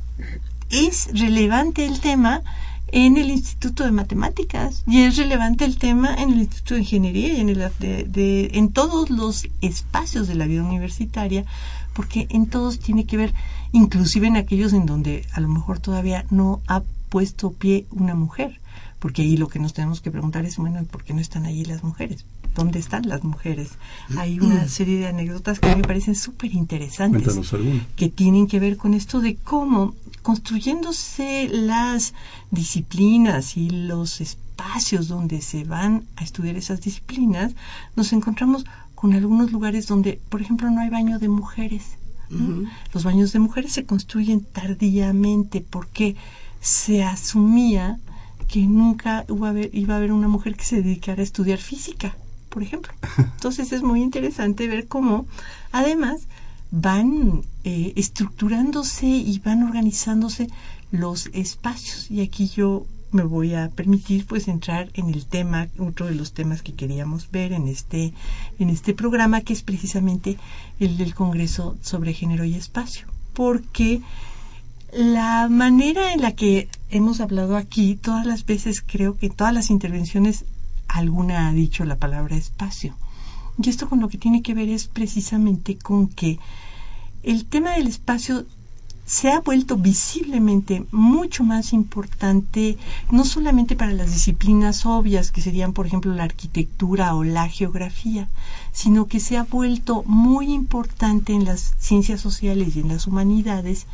es 0.71 1.09
relevante 1.13 1.85
el 1.85 2.01
tema 2.01 2.43
en 2.93 3.17
el 3.17 3.31
Instituto 3.31 3.85
de 3.85 3.93
Matemáticas. 3.93 4.83
Y 4.87 5.03
es 5.03 5.17
relevante 5.17 5.65
el 5.65 5.79
tema 5.79 6.15
en 6.15 6.31
el 6.31 6.41
Instituto 6.41 6.75
de 6.75 6.81
Ingeniería 6.81 7.35
y 7.35 7.41
en, 7.41 7.49
el, 7.49 7.71
de, 7.79 8.51
en 8.55 8.73
todos 8.73 9.11
los 9.11 9.49
espacios 9.61 10.29
de 10.29 10.35
la 10.35 10.47
vida 10.47 10.63
universitaria, 10.63 11.45
porque 11.93 12.27
en 12.31 12.47
todos 12.47 12.79
tiene 12.79 13.07
que 13.07 13.17
ver, 13.17 13.35
inclusive 13.73 14.27
en 14.27 14.37
aquellos 14.37 14.73
en 14.73 14.87
donde 14.87 15.27
a 15.33 15.41
lo 15.41 15.49
mejor 15.49 15.81
todavía 15.81 16.25
no 16.31 16.61
ha 16.67 16.83
puesto 17.09 17.53
pie 17.53 17.87
una 17.91 18.15
mujer, 18.15 18.60
porque 19.01 19.23
ahí 19.23 19.37
lo 19.37 19.49
que 19.49 19.59
nos 19.59 19.73
tenemos 19.73 20.01
que 20.01 20.11
preguntar 20.11 20.45
es, 20.45 20.59
bueno, 20.59 20.85
¿por 20.85 21.03
qué 21.03 21.15
no 21.15 21.21
están 21.21 21.47
allí 21.47 21.65
las 21.65 21.83
mujeres? 21.83 22.25
¿Dónde 22.55 22.79
están 22.79 23.09
las 23.09 23.25
mujeres? 23.25 23.71
Hay 24.17 24.39
una 24.39 24.69
serie 24.69 24.99
de 24.99 25.09
anécdotas 25.09 25.59
que 25.59 25.75
me 25.75 25.83
parecen 25.83 26.15
súper 26.15 26.55
interesantes, 26.55 27.41
que 27.97 28.09
tienen 28.11 28.47
que 28.47 28.61
ver 28.61 28.77
con 28.77 28.95
esto 28.95 29.21
de 29.21 29.37
cómo 29.37 29.95
construyéndose 30.23 31.49
las 31.51 32.13
disciplinas 32.51 33.57
y 33.57 33.71
los 33.71 34.21
espacios 34.21 35.09
donde 35.09 35.41
se 35.41 35.65
van 35.65 36.05
a 36.17 36.25
estudiar 36.25 36.57
esas 36.57 36.83
disciplinas, 36.83 37.55
nos 37.97 38.13
encontramos 38.13 38.67
con 38.95 39.15
algunos 39.15 39.51
lugares 39.51 39.87
donde, 39.87 40.21
por 40.29 40.43
ejemplo, 40.43 40.71
no 40.71 40.83
hay 40.83 40.91
baño 40.91 41.19
de 41.19 41.29
mujeres. 41.29 41.97
Los 42.93 43.03
baños 43.03 43.33
de 43.33 43.41
mujeres 43.41 43.73
se 43.73 43.87
construyen 43.87 44.45
tardíamente 44.45 45.65
porque 45.69 46.15
se 46.61 47.03
asumía 47.03 47.99
que 48.51 48.61
nunca 48.67 49.25
iba 49.29 49.47
a, 49.47 49.51
haber, 49.51 49.71
iba 49.73 49.95
a 49.95 49.99
haber 49.99 50.13
una 50.13 50.27
mujer 50.27 50.57
que 50.57 50.65
se 50.65 50.83
dedicara 50.83 51.21
a 51.21 51.25
estudiar 51.25 51.59
física, 51.59 52.17
por 52.49 52.63
ejemplo. 52.63 52.93
Entonces 53.19 53.73
es 53.73 53.83
muy 53.83 54.03
interesante 54.03 54.67
ver 54.67 54.89
cómo, 54.89 55.27
además, 55.71 56.23
van 56.73 57.43
eh, 57.65 57.93
estructurándose 57.95 59.07
y 59.07 59.39
van 59.39 59.63
organizándose 59.63 60.49
los 60.91 61.27
espacios. 61.33 62.11
Y 62.11 62.23
aquí 62.23 62.49
yo 62.49 62.87
me 63.13 63.23
voy 63.23 63.55
a 63.55 63.71
permitir 63.71 64.27
pues 64.27 64.49
entrar 64.49 64.89
en 64.95 65.09
el 65.09 65.27
tema, 65.27 65.69
otro 65.79 66.07
de 66.07 66.15
los 66.17 66.33
temas 66.33 66.63
que 66.63 66.75
queríamos 66.75 67.31
ver 67.31 67.53
en 67.53 67.69
este, 67.69 68.13
en 68.59 68.69
este 68.69 68.95
programa, 68.95 69.43
que 69.43 69.53
es 69.53 69.63
precisamente 69.63 70.39
el 70.81 70.97
del 70.97 71.15
Congreso 71.15 71.77
sobre 71.83 72.15
Género 72.15 72.45
y 72.45 72.55
Espacio. 72.55 73.07
Porque 73.33 74.01
la 74.93 75.49
manera 75.49 76.13
en 76.13 76.21
la 76.21 76.33
que 76.33 76.69
hemos 76.91 77.21
hablado 77.21 77.57
aquí, 77.57 77.97
todas 77.97 78.27
las 78.27 78.45
veces 78.45 78.83
creo 78.85 79.17
que 79.17 79.31
todas 79.31 79.55
las 79.55 79.71
intervenciones 79.71 80.45
alguna 80.89 81.49
ha 81.49 81.53
dicho 81.53 81.85
la 81.85 81.97
palabra 81.97 82.37
espacio. 82.37 82.95
Y 83.63 83.69
esto 83.69 83.89
con 83.89 84.01
lo 84.01 84.09
que 84.09 84.19
tiene 84.19 84.43
que 84.43 84.55
ver 84.55 84.69
es 84.69 84.89
precisamente 84.89 85.77
con 85.77 86.09
que 86.09 86.39
el 87.23 87.45
tema 87.45 87.73
del 87.73 87.87
espacio 87.87 88.47
se 89.05 89.29
ha 89.31 89.41
vuelto 89.41 89.77
visiblemente 89.77 90.85
mucho 90.93 91.43
más 91.43 91.73
importante, 91.73 92.79
no 93.11 93.25
solamente 93.25 93.75
para 93.75 93.93
las 93.93 94.13
disciplinas 94.13 94.87
obvias, 94.87 95.33
que 95.33 95.41
serían, 95.41 95.73
por 95.73 95.87
ejemplo, 95.87 96.15
la 96.15 96.23
arquitectura 96.23 97.15
o 97.17 97.25
la 97.25 97.49
geografía, 97.49 98.29
sino 98.73 99.07
que 99.07 99.19
se 99.19 99.37
ha 99.37 99.43
vuelto 99.43 100.05
muy 100.07 100.53
importante 100.53 101.33
en 101.33 101.45
las 101.45 101.75
ciencias 101.79 102.21
sociales 102.21 102.77
y 102.77 102.81
en 102.81 102.89
las 102.89 103.09
humanidades 103.09 103.89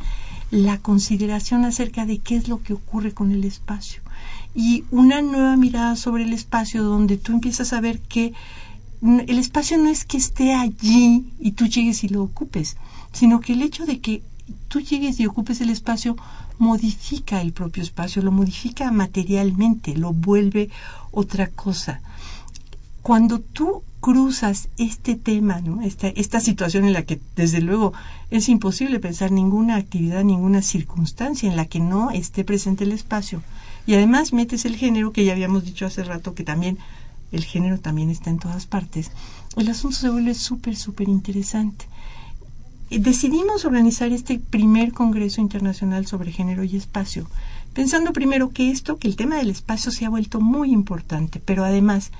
la 0.51 0.77
consideración 0.77 1.65
acerca 1.65 2.05
de 2.05 2.19
qué 2.19 2.35
es 2.35 2.47
lo 2.47 2.61
que 2.63 2.73
ocurre 2.73 3.13
con 3.13 3.31
el 3.31 3.43
espacio. 3.43 4.01
Y 4.55 4.85
una 4.91 5.21
nueva 5.21 5.55
mirada 5.57 5.95
sobre 5.95 6.23
el 6.23 6.33
espacio 6.33 6.83
donde 6.83 7.17
tú 7.17 7.33
empiezas 7.33 7.73
a 7.73 7.81
ver 7.81 7.99
que 7.99 8.33
el 9.01 9.37
espacio 9.37 9.77
no 9.77 9.89
es 9.89 10.05
que 10.05 10.17
esté 10.17 10.53
allí 10.53 11.31
y 11.39 11.51
tú 11.51 11.67
llegues 11.67 12.03
y 12.03 12.09
lo 12.09 12.23
ocupes, 12.23 12.77
sino 13.11 13.39
que 13.39 13.53
el 13.53 13.61
hecho 13.61 13.85
de 13.85 13.99
que 13.99 14.23
tú 14.67 14.79
llegues 14.79 15.19
y 15.19 15.27
ocupes 15.27 15.61
el 15.61 15.69
espacio 15.69 16.15
modifica 16.57 17.41
el 17.41 17.53
propio 17.53 17.83
espacio, 17.83 18.21
lo 18.21 18.31
modifica 18.31 18.91
materialmente, 18.91 19.95
lo 19.95 20.13
vuelve 20.13 20.69
otra 21.11 21.47
cosa. 21.47 22.01
Cuando 23.07 23.39
tú 23.39 23.83
cruzas 24.01 24.67
este 24.77 25.15
tema, 25.15 25.63
esta, 25.85 26.09
esta 26.09 26.41
situación 26.41 26.83
en 26.83 26.91
la 26.91 27.03
que 27.03 27.21
desde 27.37 27.61
luego 27.61 27.93
es 28.31 28.49
imposible 28.49 28.99
pensar 28.99 29.31
ninguna 29.31 29.77
actividad, 29.77 30.25
ninguna 30.25 30.61
circunstancia 30.61 31.49
en 31.49 31.55
la 31.55 31.63
que 31.63 31.79
no 31.79 32.11
esté 32.11 32.43
presente 32.43 32.83
el 32.83 32.91
espacio, 32.91 33.41
y 33.85 33.93
además 33.93 34.33
metes 34.33 34.65
el 34.65 34.75
género, 34.75 35.13
que 35.13 35.23
ya 35.23 35.31
habíamos 35.31 35.63
dicho 35.63 35.85
hace 35.85 36.03
rato 36.03 36.35
que 36.35 36.43
también 36.43 36.79
el 37.31 37.45
género 37.45 37.79
también 37.79 38.09
está 38.09 38.29
en 38.29 38.39
todas 38.39 38.65
partes, 38.65 39.11
el 39.55 39.69
asunto 39.69 39.95
se 39.95 40.09
vuelve 40.09 40.33
súper, 40.33 40.75
súper 40.75 41.07
interesante. 41.07 41.85
Decidimos 42.89 43.63
organizar 43.63 44.11
este 44.11 44.37
primer 44.37 44.91
Congreso 44.91 45.39
Internacional 45.39 46.07
sobre 46.07 46.33
Género 46.33 46.65
y 46.65 46.75
Espacio, 46.75 47.29
pensando 47.73 48.11
primero 48.11 48.49
que 48.49 48.69
esto, 48.69 48.97
que 48.97 49.07
el 49.07 49.15
tema 49.15 49.37
del 49.37 49.49
espacio 49.49 49.93
se 49.93 50.03
ha 50.03 50.09
vuelto 50.09 50.41
muy 50.41 50.73
importante, 50.73 51.39
pero 51.39 51.63
además 51.63 52.11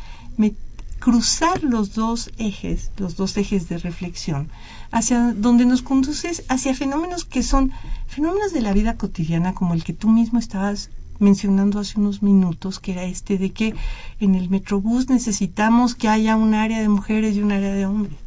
cruzar 1.00 1.64
los 1.64 1.94
dos 1.94 2.32
ejes, 2.38 2.92
los 2.98 3.16
dos 3.16 3.38
ejes 3.38 3.70
de 3.70 3.78
reflexión, 3.78 4.50
hacia 4.92 5.34
donde 5.34 5.66
nos 5.66 5.82
conduces 5.82 6.44
hacia 6.50 6.74
fenómenos 6.74 7.26
que 7.26 7.44
son 7.44 7.72
fenómenos 8.08 8.54
de 8.54 8.62
la 8.62 8.74
vida 8.74 8.96
cotidiana, 8.96 9.54
como 9.54 9.74
el 9.74 9.84
que 9.84 9.94
tú 9.94 10.10
mismo 10.10 10.40
estabas 10.40 10.90
mencionando 11.20 11.80
hace 11.80 12.00
unos 12.00 12.22
minutos, 12.22 12.80
que 12.80 12.92
era 12.92 13.04
este 13.04 13.38
de 13.38 13.52
que 13.52 13.76
en 14.20 14.36
el 14.36 14.50
Metrobús 14.50 15.10
necesitamos 15.10 15.96
que 15.96 16.08
haya 16.08 16.36
un 16.36 16.54
área 16.54 16.80
de 16.80 16.90
mujeres 16.90 17.36
y 17.36 17.42
un 17.42 17.52
área 17.52 17.74
de 17.74 17.86
hombres. 17.86 18.18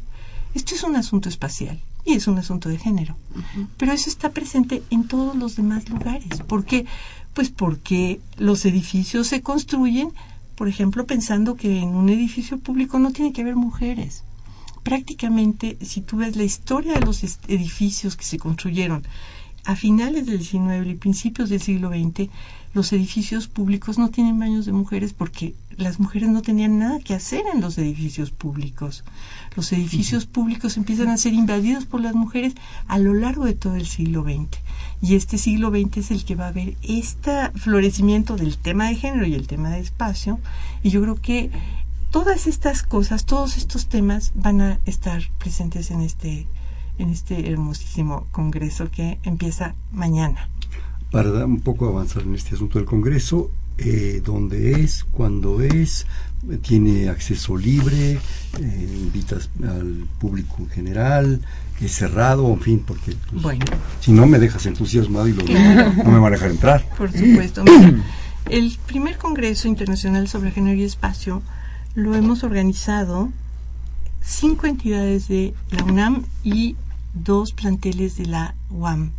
Esto 0.53 0.75
es 0.75 0.83
un 0.83 0.95
asunto 0.95 1.29
espacial 1.29 1.79
y 2.03 2.13
es 2.13 2.27
un 2.27 2.37
asunto 2.37 2.67
de 2.67 2.77
género, 2.77 3.15
pero 3.77 3.93
eso 3.93 4.09
está 4.09 4.31
presente 4.31 4.83
en 4.89 5.07
todos 5.07 5.35
los 5.35 5.55
demás 5.55 5.87
lugares. 5.89 6.41
¿Por 6.47 6.65
qué? 6.65 6.85
Pues 7.33 7.49
porque 7.49 8.19
los 8.37 8.65
edificios 8.65 9.27
se 9.27 9.41
construyen, 9.41 10.11
por 10.61 10.67
ejemplo, 10.67 11.07
pensando 11.07 11.55
que 11.55 11.79
en 11.79 11.95
un 11.95 12.07
edificio 12.09 12.59
público 12.59 12.99
no 12.99 13.11
tiene 13.11 13.33
que 13.33 13.41
haber 13.41 13.55
mujeres. 13.55 14.23
Prácticamente, 14.83 15.75
si 15.81 16.01
tú 16.01 16.17
ves 16.17 16.35
la 16.35 16.43
historia 16.43 16.93
de 16.93 17.03
los 17.03 17.23
edificios 17.47 18.15
que 18.15 18.25
se 18.25 18.37
construyeron 18.37 19.01
a 19.65 19.75
finales 19.75 20.27
del 20.27 20.39
XIX 20.39 20.85
y 20.85 20.93
principios 20.93 21.49
del 21.49 21.61
siglo 21.61 21.89
XX, 21.89 22.29
los 22.73 22.93
edificios 22.93 23.47
públicos 23.47 23.97
no 23.97 24.09
tienen 24.09 24.39
baños 24.39 24.65
de 24.65 24.71
mujeres 24.71 25.13
porque 25.13 25.55
las 25.77 25.99
mujeres 25.99 26.29
no 26.29 26.41
tenían 26.41 26.79
nada 26.79 26.99
que 26.99 27.13
hacer 27.13 27.43
en 27.53 27.59
los 27.59 27.77
edificios 27.77 28.31
públicos. 28.31 29.03
Los 29.55 29.73
edificios 29.73 30.25
públicos 30.25 30.77
empiezan 30.77 31.09
a 31.09 31.17
ser 31.17 31.33
invadidos 31.33 31.85
por 31.85 32.01
las 32.01 32.15
mujeres 32.15 32.53
a 32.87 32.97
lo 32.97 33.13
largo 33.13 33.45
de 33.45 33.55
todo 33.55 33.75
el 33.75 33.87
siglo 33.87 34.23
XX. 34.23 34.57
Y 35.01 35.15
este 35.15 35.37
siglo 35.37 35.69
XX 35.69 35.97
es 35.97 36.11
el 36.11 36.23
que 36.23 36.35
va 36.35 36.47
a 36.47 36.53
ver 36.53 36.75
este 36.81 37.49
florecimiento 37.55 38.37
del 38.37 38.57
tema 38.57 38.87
de 38.87 38.95
género 38.95 39.25
y 39.25 39.33
el 39.33 39.47
tema 39.47 39.69
de 39.71 39.79
espacio. 39.79 40.39
Y 40.81 40.91
yo 40.91 41.01
creo 41.01 41.15
que 41.15 41.51
todas 42.09 42.47
estas 42.47 42.83
cosas, 42.83 43.25
todos 43.25 43.57
estos 43.57 43.87
temas 43.87 44.31
van 44.35 44.61
a 44.61 44.79
estar 44.85 45.23
presentes 45.39 45.91
en 45.91 46.01
este 46.01 46.47
en 46.97 47.09
este 47.09 47.49
hermosísimo 47.49 48.27
congreso 48.31 48.91
que 48.91 49.17
empieza 49.23 49.73
mañana. 49.91 50.49
Para 51.11 51.45
un 51.45 51.59
poco 51.59 51.87
avanzar 51.87 52.23
en 52.23 52.35
este 52.35 52.55
asunto 52.55 52.79
del 52.79 52.87
congreso, 52.87 53.51
eh, 53.77 54.21
dónde 54.23 54.81
es, 54.81 55.03
cuándo 55.11 55.61
es, 55.61 56.07
tiene 56.61 57.09
acceso 57.09 57.57
libre, 57.57 58.19
eh, 58.59 58.97
invitas 59.01 59.49
al 59.63 60.05
público 60.19 60.55
en 60.59 60.69
general, 60.69 61.41
es 61.81 61.93
cerrado, 61.93 62.47
en 62.53 62.61
fin, 62.61 62.83
porque 62.85 63.15
pues, 63.31 63.41
bueno. 63.41 63.65
si 63.99 64.11
no 64.11 64.27
me 64.27 64.39
dejas 64.39 64.65
entusiasmado 64.67 65.27
y 65.27 65.33
no 65.33 65.43
me 65.43 66.19
van 66.19 66.25
a 66.25 66.29
dejar 66.29 66.51
entrar. 66.51 66.87
Por 66.97 67.11
supuesto. 67.11 67.63
el 68.49 68.77
primer 68.85 69.17
Congreso 69.17 69.67
Internacional 69.67 70.27
sobre 70.27 70.51
Género 70.51 70.77
y 70.77 70.83
Espacio 70.83 71.41
lo 71.95 72.15
hemos 72.15 72.43
organizado 72.43 73.29
cinco 74.23 74.67
entidades 74.67 75.27
de 75.27 75.53
la 75.71 75.83
UNAM 75.83 76.23
y 76.43 76.75
dos 77.13 77.51
planteles 77.51 78.15
de 78.17 78.27
la 78.27 78.55
UAM 78.69 79.11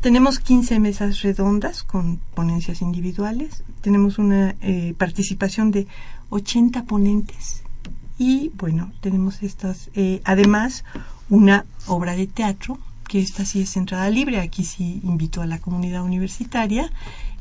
Tenemos 0.00 0.38
15 0.40 0.80
mesas 0.80 1.20
redondas 1.20 1.82
con 1.82 2.18
ponencias 2.34 2.80
individuales, 2.80 3.62
tenemos 3.82 4.18
una 4.18 4.56
eh, 4.62 4.94
participación 4.96 5.70
de 5.70 5.86
80 6.30 6.84
ponentes 6.84 7.62
y 8.18 8.50
bueno, 8.56 8.90
tenemos 9.00 9.42
estas, 9.42 9.90
eh, 9.94 10.22
además 10.24 10.84
una 11.28 11.66
obra 11.86 12.16
de 12.16 12.26
teatro, 12.26 12.78
que 13.06 13.20
esta 13.20 13.44
sí 13.44 13.62
es 13.62 13.76
entrada 13.76 14.08
libre, 14.10 14.40
aquí 14.40 14.64
sí 14.64 15.00
invito 15.02 15.42
a 15.42 15.46
la 15.46 15.58
comunidad 15.58 16.02
universitaria. 16.02 16.90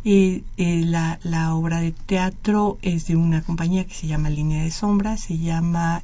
Eh, 0.06 0.44
eh, 0.58 0.84
la, 0.86 1.20
la, 1.24 1.54
obra 1.54 1.82
de 1.82 1.92
teatro 1.92 2.78
es 2.82 3.08
de 3.08 3.16
una 3.16 3.42
compañía 3.42 3.86
que 3.86 3.94
se 3.94 4.08
llama 4.08 4.30
Línea 4.30 4.64
de 4.64 4.72
Sombra, 4.72 5.18
se 5.18 5.38
llama 5.38 6.04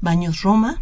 Baños 0.00 0.42
Roma, 0.42 0.80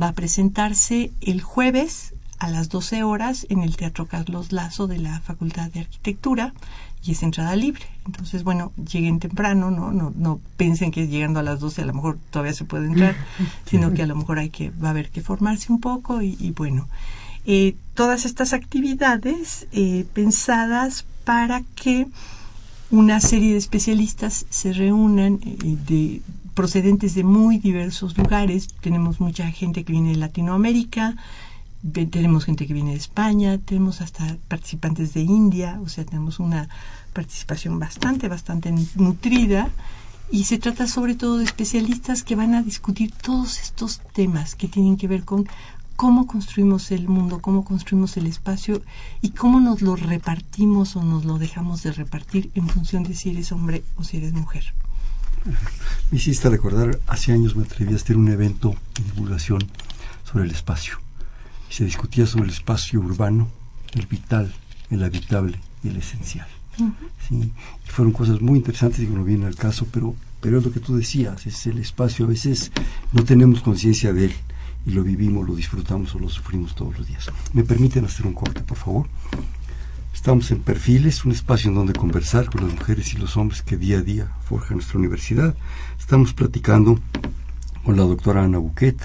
va 0.00 0.08
a 0.08 0.12
presentarse 0.12 1.12
el 1.20 1.40
jueves 1.40 2.14
a 2.38 2.48
las 2.48 2.68
12 2.68 3.04
horas 3.04 3.46
en 3.50 3.62
el 3.62 3.76
Teatro 3.76 4.06
Carlos 4.06 4.50
Lazo 4.50 4.88
de 4.88 4.98
la 4.98 5.20
Facultad 5.20 5.70
de 5.70 5.80
Arquitectura 5.80 6.52
y 7.04 7.12
es 7.12 7.22
entrada 7.22 7.54
libre. 7.56 7.84
Entonces, 8.06 8.42
bueno, 8.42 8.72
lleguen 8.76 9.20
temprano, 9.20 9.70
¿no? 9.70 9.92
No, 9.92 10.12
no 10.16 10.40
piensen 10.56 10.90
que 10.90 11.06
llegando 11.06 11.40
a 11.40 11.42
las 11.42 11.60
12 11.60 11.82
a 11.82 11.86
lo 11.86 11.94
mejor 11.94 12.18
todavía 12.30 12.52
se 12.52 12.64
puede 12.64 12.86
entrar, 12.86 13.14
sino 13.66 13.92
que 13.92 14.02
a 14.02 14.06
lo 14.06 14.16
mejor 14.16 14.38
hay 14.38 14.50
que, 14.50 14.70
va 14.70 14.88
a 14.88 14.90
haber 14.90 15.10
que 15.10 15.20
formarse 15.20 15.72
un 15.72 15.80
poco 15.80 16.22
y, 16.22 16.52
bueno, 16.56 16.88
eh, 17.44 17.76
todas 17.94 18.24
estas 18.24 18.52
actividades 18.52 19.66
eh, 19.72 20.04
pensadas 20.12 21.04
para 21.24 21.62
que 21.74 22.06
una 22.90 23.20
serie 23.20 23.52
de 23.52 23.58
especialistas 23.58 24.46
se 24.50 24.72
reúnan 24.72 25.40
eh, 25.44 25.76
de 25.86 26.22
procedentes 26.54 27.14
de 27.14 27.24
muy 27.24 27.58
diversos 27.58 28.16
lugares. 28.16 28.68
Tenemos 28.80 29.20
mucha 29.20 29.50
gente 29.50 29.84
que 29.84 29.92
viene 29.92 30.10
de 30.10 30.16
Latinoamérica, 30.16 31.16
tenemos 31.92 32.44
gente 32.44 32.66
que 32.66 32.74
viene 32.74 32.92
de 32.92 32.98
España, 32.98 33.58
tenemos 33.58 34.00
hasta 34.00 34.36
participantes 34.48 35.14
de 35.14 35.22
India, 35.22 35.80
o 35.82 35.88
sea, 35.88 36.04
tenemos 36.04 36.38
una 36.38 36.68
participación 37.12 37.78
bastante, 37.78 38.28
bastante 38.28 38.72
nutrida 38.94 39.68
y 40.30 40.44
se 40.44 40.58
trata 40.58 40.86
sobre 40.86 41.14
todo 41.14 41.38
de 41.38 41.44
especialistas 41.44 42.22
que 42.22 42.36
van 42.36 42.54
a 42.54 42.62
discutir 42.62 43.12
todos 43.12 43.60
estos 43.60 44.00
temas 44.12 44.54
que 44.54 44.68
tienen 44.68 44.96
que 44.96 45.08
ver 45.08 45.24
con 45.24 45.48
cómo 45.96 46.26
construimos 46.26 46.90
el 46.90 47.08
mundo, 47.08 47.40
cómo 47.40 47.64
construimos 47.64 48.16
el 48.16 48.26
espacio 48.26 48.82
y 49.20 49.30
cómo 49.30 49.60
nos 49.60 49.82
lo 49.82 49.96
repartimos 49.96 50.96
o 50.96 51.02
nos 51.02 51.24
lo 51.24 51.38
dejamos 51.38 51.82
de 51.82 51.92
repartir 51.92 52.50
en 52.54 52.68
función 52.68 53.02
de 53.02 53.14
si 53.14 53.30
eres 53.30 53.52
hombre 53.52 53.84
o 53.96 54.04
si 54.04 54.18
eres 54.18 54.32
mujer. 54.32 54.74
Me 56.10 56.18
hiciste 56.18 56.48
recordar, 56.48 57.00
hace 57.06 57.32
años 57.32 57.56
me 57.56 57.64
atreví 57.64 57.92
a 57.92 57.96
hacer 57.96 58.16
un 58.16 58.28
evento 58.28 58.74
de 58.94 59.04
divulgación 59.04 59.60
sobre 60.24 60.44
el 60.44 60.50
espacio 60.50 61.02
se 61.72 61.84
discutía 61.86 62.26
sobre 62.26 62.44
el 62.44 62.50
espacio 62.50 63.00
urbano, 63.00 63.48
el 63.94 64.06
vital, 64.06 64.54
el 64.90 65.02
habitable 65.02 65.58
y 65.82 65.88
el 65.88 65.96
esencial. 65.96 66.46
¿sí? 67.26 67.50
Y 67.86 67.90
fueron 67.90 68.12
cosas 68.12 68.42
muy 68.42 68.58
interesantes 68.58 69.00
y 69.00 69.06
que 69.06 69.14
no 69.14 69.24
viene 69.24 69.46
al 69.46 69.56
caso, 69.56 69.86
pero, 69.90 70.14
pero 70.42 70.58
es 70.58 70.64
lo 70.64 70.70
que 70.70 70.80
tú 70.80 70.96
decías, 70.96 71.46
es 71.46 71.66
el 71.66 71.78
espacio, 71.78 72.26
a 72.26 72.28
veces 72.28 72.72
no 73.12 73.24
tenemos 73.24 73.62
conciencia 73.62 74.12
de 74.12 74.26
él 74.26 74.34
y 74.86 74.92
lo 74.92 75.02
vivimos, 75.02 75.46
lo 75.46 75.54
disfrutamos 75.54 76.14
o 76.14 76.18
lo 76.18 76.28
sufrimos 76.28 76.74
todos 76.74 76.98
los 76.98 77.06
días. 77.06 77.30
¿Me 77.52 77.64
permiten 77.64 78.04
hacer 78.04 78.26
un 78.26 78.34
corte, 78.34 78.62
por 78.62 78.76
favor? 78.76 79.06
Estamos 80.14 80.50
en 80.50 80.60
Perfiles, 80.60 81.24
un 81.24 81.32
espacio 81.32 81.70
en 81.70 81.74
donde 81.74 81.94
conversar 81.94 82.50
con 82.50 82.66
las 82.66 82.74
mujeres 82.74 83.14
y 83.14 83.18
los 83.18 83.36
hombres 83.36 83.62
que 83.62 83.76
día 83.76 83.98
a 83.98 84.02
día 84.02 84.28
forjan 84.44 84.76
nuestra 84.76 84.98
universidad. 84.98 85.56
Estamos 85.98 86.32
platicando 86.32 86.98
con 87.84 87.96
la 87.96 88.04
doctora 88.04 88.44
Ana 88.44 88.58
Buquet, 88.58 88.96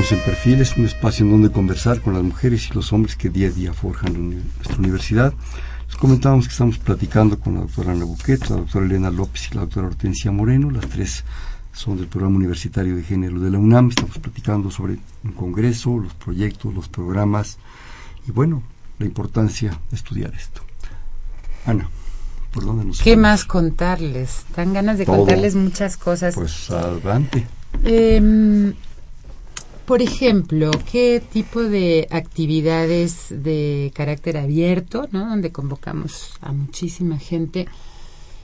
Estamos 0.09 0.27
en 0.27 0.33
Perfiles, 0.33 0.75
un 0.75 0.85
espacio 0.85 1.23
en 1.23 1.31
donde 1.31 1.51
conversar 1.51 2.01
con 2.01 2.15
las 2.15 2.23
mujeres 2.23 2.67
y 2.67 2.73
los 2.73 2.91
hombres 2.93 3.15
que 3.15 3.29
día 3.29 3.47
a 3.47 3.51
día 3.51 3.73
forjan 3.73 4.41
nuestra 4.57 4.77
universidad. 4.79 5.35
Les 5.85 5.95
comentábamos 5.97 6.47
que 6.47 6.51
estamos 6.51 6.79
platicando 6.79 7.39
con 7.39 7.53
la 7.53 7.59
doctora 7.59 7.91
Ana 7.91 8.05
Buquet, 8.05 8.49
la 8.49 8.55
doctora 8.55 8.87
Elena 8.87 9.11
López 9.11 9.49
y 9.51 9.53
la 9.53 9.61
doctora 9.61 9.85
Hortensia 9.85 10.31
Moreno. 10.31 10.71
Las 10.71 10.89
tres 10.89 11.23
son 11.73 11.97
del 11.97 12.07
programa 12.07 12.37
universitario 12.37 12.95
de 12.95 13.03
género 13.03 13.39
de 13.39 13.51
la 13.51 13.59
UNAM. 13.59 13.89
Estamos 13.89 14.17
platicando 14.17 14.71
sobre 14.71 14.97
un 15.23 15.31
congreso, 15.33 15.99
los 15.99 16.15
proyectos, 16.15 16.73
los 16.73 16.89
programas 16.89 17.59
y 18.27 18.31
bueno, 18.31 18.63
la 18.97 19.05
importancia 19.05 19.79
de 19.91 19.95
estudiar 19.95 20.33
esto. 20.33 20.61
Ana. 21.67 21.87
¿Por 22.51 22.65
dónde 22.65 22.83
nos 22.83 22.99
¿Qué 22.99 23.15
más 23.15 23.45
contarles? 23.45 24.43
Dan 24.55 24.73
ganas 24.73 24.97
de 24.97 25.05
Todo. 25.05 25.17
contarles 25.17 25.53
muchas 25.53 25.97
cosas. 25.97 26.33
Pues 26.33 26.71
adelante. 26.71 27.45
Em, 27.83 28.73
por 29.89 30.03
ejemplo, 30.03 30.69
¿qué 30.91 31.19
tipo 31.33 31.63
de 31.63 32.07
actividades 32.11 33.25
de 33.29 33.91
carácter 33.95 34.37
abierto, 34.37 35.09
¿no? 35.11 35.27
donde 35.27 35.51
convocamos 35.51 36.33
a 36.41 36.51
muchísima 36.51 37.17
gente, 37.17 37.65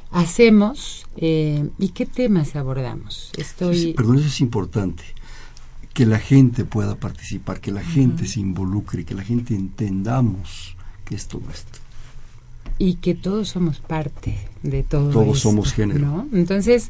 hacemos 0.10 1.06
eh, 1.18 1.70
y 1.78 1.90
qué 1.90 2.08
temas 2.08 2.56
abordamos? 2.56 3.32
Estoy... 3.38 3.78
Sí, 3.78 3.94
Perdón, 3.96 4.18
eso 4.18 4.28
es 4.28 4.42
importante. 4.42 5.04
Que 5.94 6.08
la 6.08 6.18
gente 6.18 6.66
pueda 6.66 6.96
participar, 6.96 7.62
que 7.62 7.72
la 7.72 7.84
gente 7.84 8.26
se 8.26 8.40
involucre, 8.40 9.06
que 9.06 9.14
la 9.14 9.24
gente 9.24 9.54
entendamos 9.54 10.76
que 11.04 11.14
es 11.14 11.28
todo 11.28 11.44
esto. 11.54 11.78
y 12.80 12.96
que 12.96 13.14
todos 13.14 13.50
somos 13.50 13.78
parte 13.82 14.36
de 14.64 14.82
todo 14.82 15.12
Todos 15.12 15.38
esto, 15.38 15.50
somos 15.50 15.74
género. 15.74 16.08
¿no? 16.08 16.28
Entonces, 16.34 16.90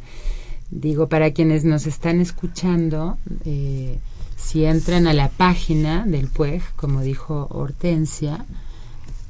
digo, 0.72 1.10
para 1.10 1.32
quienes 1.32 1.66
nos 1.66 1.88
están 1.88 2.22
escuchando, 2.22 3.18
eh, 3.44 4.00
si 4.36 4.66
entran 4.66 5.08
a 5.08 5.14
la 5.14 5.30
página 5.30 6.06
del 6.06 6.28
PUEG, 6.28 6.62
como 6.76 7.00
dijo 7.02 7.48
Hortensia, 7.52 8.46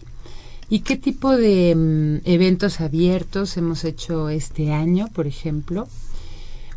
¿Y 0.69 0.79
qué 0.79 0.95
tipo 0.97 1.36
de 1.38 1.75
mm, 1.75 2.21
eventos 2.27 2.81
abiertos 2.81 3.55
hemos 3.57 3.84
hecho 3.84 4.29
este 4.29 4.71
año, 4.71 5.09
por 5.13 5.27
ejemplo? 5.27 5.88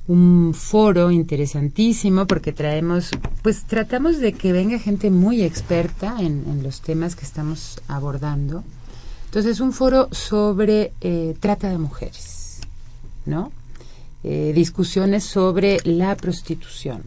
un 0.09 0.55
foro 0.55 1.11
interesantísimo 1.11 2.27
porque 2.27 2.53
traemos, 2.53 3.11
pues 3.43 3.65
tratamos 3.65 4.19
de 4.19 4.33
que 4.33 4.53
venga 4.53 4.79
gente 4.79 5.11
muy 5.11 5.43
experta 5.43 6.17
en, 6.21 6.63
los 6.63 6.81
temas 6.81 7.17
que 7.17 7.25
estamos 7.25 7.81
abordando. 7.89 8.63
Entonces, 9.27 9.61
un 9.61 9.73
foro 9.73 10.09
sobre 10.13 10.93
eh, 11.01 11.35
trata 11.41 11.71
de 11.71 11.79
mujeres, 11.79 12.36
¿no? 13.27 13.53
Eh, 14.25 14.53
discusiones 14.55 15.25
sobre 15.25 15.79
la 15.85 16.17
prostitución. 16.17 17.03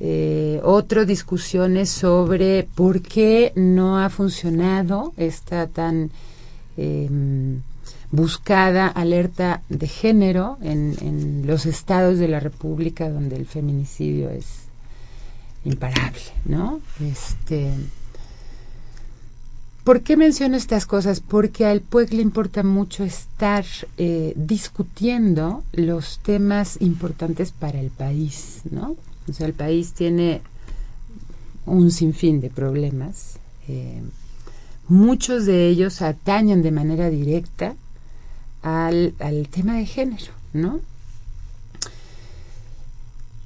Eh, 0.00 0.60
discusiones 1.06 1.90
sobre 1.90 2.64
por 2.74 3.02
qué 3.02 3.52
no 3.54 3.98
ha 3.98 4.10
funcionado 4.10 5.12
esta 5.16 5.68
tan 5.68 6.10
em, 6.76 7.62
buscada 8.10 8.88
alerta 8.88 9.62
de 9.68 9.86
género 9.86 10.58
en, 10.60 10.96
en, 11.00 11.46
los 11.46 11.66
estados 11.66 12.18
de 12.18 12.28
la 12.28 12.40
República 12.40 13.08
donde 13.08 13.36
el 13.36 13.46
feminicidio 13.46 14.28
es 14.30 14.46
imparable, 15.64 16.20
¿no? 16.44 16.80
Este, 17.00 17.70
¿Por 19.84 20.02
qué 20.02 20.16
menciono 20.16 20.56
estas 20.56 20.86
cosas? 20.86 21.20
Porque 21.20 21.66
al 21.66 21.80
PUEC 21.80 22.12
le 22.12 22.22
importa 22.22 22.62
mucho 22.62 23.02
estar 23.02 23.64
eh, 23.98 24.32
discutiendo 24.36 25.64
los 25.72 26.20
temas 26.20 26.80
importantes 26.80 27.50
para 27.50 27.80
el 27.80 27.90
país, 27.90 28.60
¿no? 28.70 28.96
O 29.28 29.32
sea, 29.32 29.46
el 29.46 29.54
país 29.54 29.92
tiene 29.92 30.40
un 31.66 31.90
sinfín 31.90 32.40
de 32.40 32.48
problemas. 32.48 33.38
Eh, 33.66 34.02
muchos 34.86 35.46
de 35.46 35.66
ellos 35.68 36.00
atañen 36.00 36.62
de 36.62 36.70
manera 36.70 37.10
directa 37.10 37.74
al, 38.62 39.14
al, 39.18 39.48
tema 39.48 39.78
de 39.78 39.86
género, 39.86 40.32
¿no? 40.52 40.78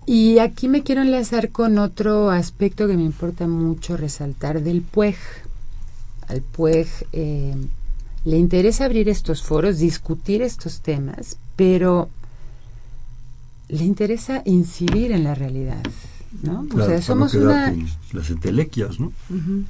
Y 0.04 0.38
aquí 0.38 0.68
me 0.68 0.82
quiero 0.82 1.00
enlazar 1.00 1.48
con 1.48 1.78
otro 1.78 2.30
aspecto 2.30 2.86
que 2.86 2.96
me 2.96 3.04
importa 3.04 3.46
mucho 3.46 3.96
resaltar 3.96 4.62
del 4.62 4.82
PUEG. 4.82 5.16
Al 6.28 6.42
PUEG 6.42 6.88
eh, 7.12 7.54
le 8.24 8.36
interesa 8.36 8.84
abrir 8.84 9.08
estos 9.08 9.42
foros, 9.42 9.78
discutir 9.78 10.42
estos 10.42 10.80
temas, 10.80 11.36
pero 11.54 12.08
le 13.68 13.84
interesa 13.84 14.42
incidir 14.44 15.12
en 15.12 15.24
la 15.24 15.34
realidad, 15.34 15.82
¿no? 16.42 16.66
Claro, 16.68 16.84
o 16.84 16.88
sea, 16.88 17.02
somos 17.02 17.34
no 17.34 17.42
una... 17.42 17.74
Las 18.12 18.30
entelequias, 18.30 18.98
¿no? 19.00 19.12
Uh 19.30 19.34
-huh. 19.34 19.64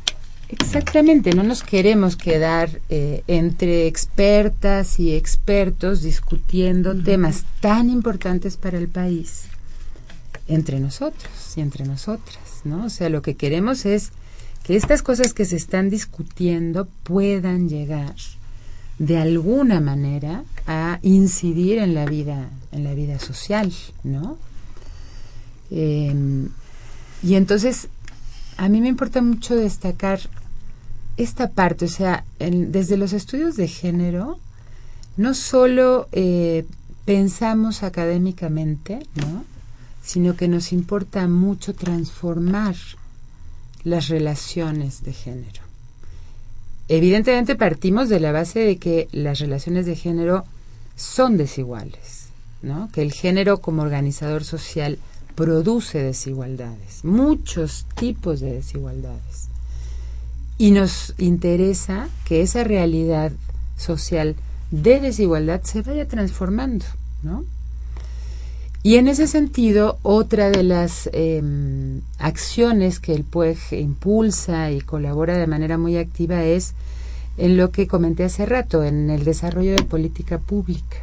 Exactamente, 0.48 1.34
no 1.34 1.42
nos 1.42 1.62
queremos 1.62 2.16
quedar 2.16 2.80
eh, 2.88 3.24
entre 3.26 3.86
expertas 3.88 5.00
y 5.00 5.14
expertos 5.14 6.02
discutiendo 6.02 6.90
uh 6.90 6.94
-huh. 6.94 7.04
temas 7.04 7.44
tan 7.60 7.90
importantes 7.90 8.56
para 8.56 8.78
el 8.78 8.88
país 8.88 9.48
entre 10.46 10.78
nosotros 10.78 11.32
y 11.56 11.60
entre 11.60 11.84
nosotras, 11.84 12.60
¿no? 12.64 12.84
O 12.84 12.90
sea, 12.90 13.08
lo 13.08 13.22
que 13.22 13.34
queremos 13.34 13.86
es 13.86 14.12
que 14.66 14.74
estas 14.74 15.02
cosas 15.02 15.32
que 15.32 15.44
se 15.44 15.54
están 15.54 15.90
discutiendo 15.90 16.88
puedan 17.04 17.68
llegar 17.68 18.16
de 18.98 19.16
alguna 19.16 19.80
manera 19.80 20.42
a 20.66 20.98
incidir 21.02 21.78
en 21.78 21.94
la 21.94 22.04
vida 22.04 22.50
en 22.72 22.82
la 22.82 22.92
vida 22.92 23.20
social, 23.20 23.72
¿no? 24.02 24.38
Eh, 25.70 26.12
y 27.22 27.34
entonces 27.36 27.86
a 28.56 28.68
mí 28.68 28.80
me 28.80 28.88
importa 28.88 29.22
mucho 29.22 29.54
destacar 29.54 30.18
esta 31.16 31.50
parte, 31.50 31.84
o 31.84 31.88
sea, 31.88 32.24
desde 32.40 32.96
los 32.96 33.12
estudios 33.12 33.54
de 33.54 33.68
género, 33.68 34.40
no 35.16 35.34
solo 35.34 36.08
eh, 36.10 36.66
pensamos 37.04 37.84
académicamente, 37.84 39.06
¿no? 39.14 39.44
sino 40.02 40.36
que 40.36 40.48
nos 40.48 40.72
importa 40.72 41.28
mucho 41.28 41.72
transformar 41.72 42.74
las 43.86 44.08
relaciones 44.08 45.04
de 45.04 45.12
género. 45.12 45.62
Evidentemente 46.88 47.54
partimos 47.54 48.08
de 48.08 48.18
la 48.18 48.32
base 48.32 48.58
de 48.58 48.78
que 48.78 49.08
las 49.12 49.38
relaciones 49.38 49.86
de 49.86 49.94
género 49.94 50.44
son 50.96 51.36
desiguales, 51.36 52.30
¿no? 52.62 52.90
que 52.92 53.02
el 53.02 53.12
género 53.12 53.58
como 53.58 53.82
organizador 53.82 54.42
social 54.42 54.98
produce 55.36 56.02
desigualdades, 56.02 57.04
muchos 57.04 57.86
tipos 57.94 58.40
de 58.40 58.54
desigualdades. 58.54 59.50
Y 60.58 60.72
nos 60.72 61.14
interesa 61.18 62.08
que 62.24 62.42
esa 62.42 62.64
realidad 62.64 63.30
social 63.76 64.34
de 64.72 64.98
desigualdad 64.98 65.62
se 65.62 65.82
vaya 65.82 66.08
transformando, 66.08 66.86
¿no? 67.22 67.44
Y 68.86 68.98
en 68.98 69.08
ese 69.08 69.26
sentido, 69.26 69.98
otra 70.04 70.48
de 70.48 70.62
las 70.62 71.10
eh, 71.12 71.42
acciones 72.20 73.00
que 73.00 73.14
el 73.14 73.24
PUEG 73.24 73.58
impulsa 73.72 74.70
y 74.70 74.80
colabora 74.80 75.36
de 75.36 75.48
manera 75.48 75.76
muy 75.76 75.96
activa 75.96 76.44
es 76.44 76.72
en 77.36 77.56
lo 77.56 77.72
que 77.72 77.88
comenté 77.88 78.22
hace 78.22 78.46
rato, 78.46 78.84
en 78.84 79.10
el 79.10 79.24
desarrollo 79.24 79.72
de 79.72 79.82
política 79.82 80.38
pública. 80.38 80.98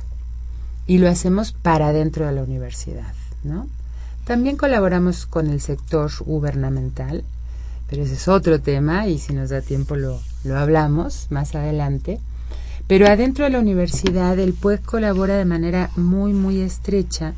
Y 0.87 0.99
lo 0.99 1.09
hacemos 1.09 1.51
para 1.51 1.91
dentro 1.91 2.25
de 2.25 2.31
la 2.31 2.43
universidad, 2.43 3.13
¿no? 3.43 3.67
También 4.23 4.55
colaboramos 4.55 5.25
con 5.25 5.49
el 5.49 5.59
sector 5.59 6.09
gubernamental, 6.25 7.25
pero 7.89 8.03
ese 8.03 8.13
es 8.13 8.29
otro 8.29 8.61
tema 8.61 9.09
y 9.09 9.19
si 9.19 9.33
nos 9.33 9.49
da 9.49 9.59
tiempo 9.59 9.97
lo, 9.97 10.21
lo 10.45 10.57
hablamos 10.57 11.27
más 11.31 11.53
adelante. 11.53 12.21
Pero 12.87 13.07
adentro 13.07 13.43
de 13.43 13.51
la 13.51 13.59
universidad 13.59 14.39
el 14.39 14.53
PUEG 14.53 14.83
colabora 14.83 15.35
de 15.35 15.43
manera 15.43 15.89
muy, 15.97 16.31
muy 16.31 16.61
estrecha. 16.61 17.33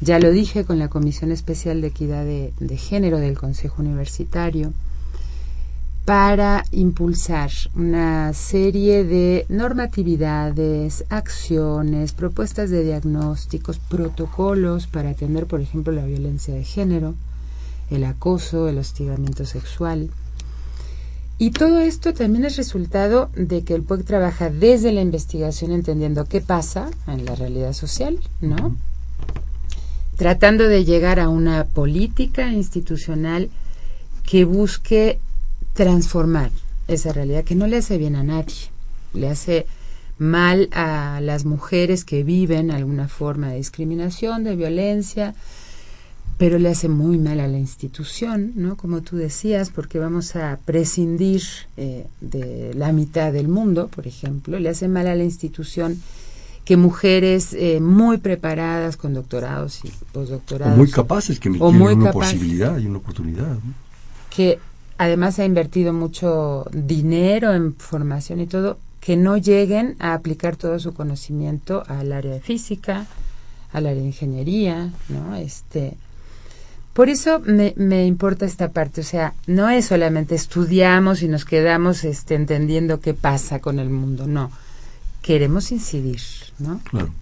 Ya 0.00 0.20
lo 0.20 0.30
dije 0.30 0.64
con 0.64 0.78
la 0.78 0.88
Comisión 0.88 1.32
Especial 1.32 1.80
de 1.80 1.88
Equidad 1.88 2.24
de, 2.24 2.76
Género 2.76 3.18
del 3.18 3.36
Consejo 3.36 3.82
Universitario 3.82 4.72
para 6.04 6.64
impulsar 6.70 7.50
una 7.74 8.32
serie 8.32 9.04
de 9.04 9.44
normatividades, 9.48 11.04
acciones, 11.10 12.12
propuestas 12.12 12.70
de 12.70 12.84
diagnósticos, 12.84 13.78
protocolos 13.78 14.86
para 14.86 15.10
atender, 15.10 15.46
por 15.46 15.60
ejemplo, 15.60 15.92
la 15.92 16.06
violencia 16.06 16.54
de 16.54 16.64
género, 16.64 17.14
el 17.90 18.04
acoso, 18.04 18.68
el 18.68 18.78
hostigamiento 18.78 19.44
sexual. 19.44 20.10
Y 21.38 21.50
todo 21.50 21.80
esto 21.80 22.14
también 22.14 22.44
es 22.44 22.56
resultado 22.56 23.30
de 23.36 23.64
que 23.64 23.74
el 23.74 23.82
PUEC 23.82 24.04
trabaja 24.04 24.48
desde 24.48 24.92
la 24.92 25.02
investigación 25.02 25.72
entendiendo 25.72 26.24
qué 26.24 26.40
pasa 26.40 26.88
en 27.06 27.24
la 27.24 27.34
realidad 27.34 27.72
social, 27.74 28.18
¿no? 28.40 28.76
Tratando 30.18 30.66
de 30.66 30.84
llegar 30.84 31.20
a 31.20 31.28
una 31.28 31.62
política 31.62 32.52
institucional 32.52 33.50
que 34.28 34.44
busque 34.44 35.20
transformar 35.74 36.50
esa 36.88 37.12
realidad 37.12 37.44
que 37.44 37.54
no 37.54 37.68
le 37.68 37.76
hace 37.76 37.98
bien 37.98 38.16
a 38.16 38.24
nadie, 38.24 38.72
le 39.14 39.28
hace 39.28 39.66
mal 40.18 40.70
a 40.72 41.20
las 41.22 41.44
mujeres 41.44 42.04
que 42.04 42.24
viven 42.24 42.72
alguna 42.72 43.06
forma 43.06 43.50
de 43.50 43.58
discriminación, 43.58 44.42
de 44.42 44.56
violencia, 44.56 45.36
pero 46.36 46.58
le 46.58 46.70
hace 46.70 46.88
muy 46.88 47.16
mal 47.18 47.38
a 47.38 47.46
la 47.46 47.58
institución, 47.58 48.54
¿no? 48.56 48.76
Como 48.76 49.02
tú 49.02 49.16
decías, 49.16 49.70
porque 49.70 50.00
vamos 50.00 50.34
a 50.34 50.58
prescindir 50.64 51.42
eh, 51.76 52.08
de 52.20 52.74
la 52.74 52.90
mitad 52.90 53.32
del 53.32 53.46
mundo, 53.46 53.86
por 53.86 54.08
ejemplo, 54.08 54.58
le 54.58 54.68
hace 54.68 54.88
mal 54.88 55.06
a 55.06 55.14
la 55.14 55.22
institución 55.22 56.02
que 56.68 56.76
mujeres 56.76 57.54
eh, 57.54 57.80
muy 57.80 58.18
preparadas 58.18 58.98
con 58.98 59.14
doctorados 59.14 59.82
y 59.86 59.92
postdoctorados 60.12 60.74
o 60.74 60.76
muy 60.76 60.90
capaces 60.90 61.40
que 61.40 61.48
tienen 61.48 61.78
muy 61.78 61.94
una 61.94 62.12
capaz, 62.12 62.26
posibilidad 62.26 62.76
y 62.76 62.84
una 62.84 62.98
oportunidad 62.98 63.54
¿no? 63.54 63.72
que 64.28 64.58
además 64.98 65.38
ha 65.38 65.46
invertido 65.46 65.94
mucho 65.94 66.66
dinero 66.70 67.54
en 67.54 67.74
formación 67.74 68.40
y 68.40 68.46
todo, 68.46 68.76
que 69.00 69.16
no 69.16 69.38
lleguen 69.38 69.96
a 69.98 70.12
aplicar 70.12 70.56
todo 70.56 70.78
su 70.78 70.92
conocimiento 70.92 71.84
al 71.86 72.12
área 72.12 72.34
de 72.34 72.40
física, 72.40 73.06
al 73.72 73.86
área 73.86 74.02
de 74.02 74.08
ingeniería, 74.08 74.92
¿no? 75.08 75.36
Este, 75.36 75.96
por 76.92 77.08
eso 77.08 77.40
me, 77.46 77.72
me 77.78 78.04
importa 78.04 78.44
esta 78.44 78.72
parte, 78.72 79.00
o 79.00 79.04
sea, 79.04 79.32
no 79.46 79.70
es 79.70 79.86
solamente 79.86 80.34
estudiamos 80.34 81.22
y 81.22 81.28
nos 81.28 81.46
quedamos 81.46 82.04
este, 82.04 82.34
entendiendo 82.34 83.00
qué 83.00 83.14
pasa 83.14 83.58
con 83.58 83.78
el 83.78 83.88
mundo, 83.88 84.26
no. 84.26 84.50
Queremos 85.28 85.70
incidir, 85.72 86.22
¿no? 86.58 86.80
Claro. 86.84 87.12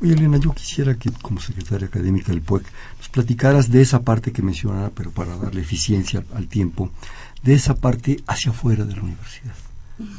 Oye, 0.00 0.12
Elena, 0.12 0.38
yo 0.38 0.52
quisiera 0.52 0.94
que 0.94 1.10
como 1.10 1.40
secretaria 1.40 1.88
académica 1.88 2.30
del 2.30 2.42
PUEC 2.42 2.64
nos 2.96 3.08
platicaras 3.08 3.72
de 3.72 3.82
esa 3.82 4.02
parte 4.02 4.30
que 4.30 4.40
mencionaba, 4.40 4.90
pero 4.90 5.10
para 5.10 5.36
darle 5.36 5.60
eficiencia 5.60 6.22
al, 6.32 6.46
tiempo, 6.46 6.92
de 7.42 7.54
esa 7.54 7.74
parte 7.74 8.22
hacia 8.28 8.52
afuera 8.52 8.84
de 8.84 8.94
la 8.94 9.02
universidad. 9.02 9.56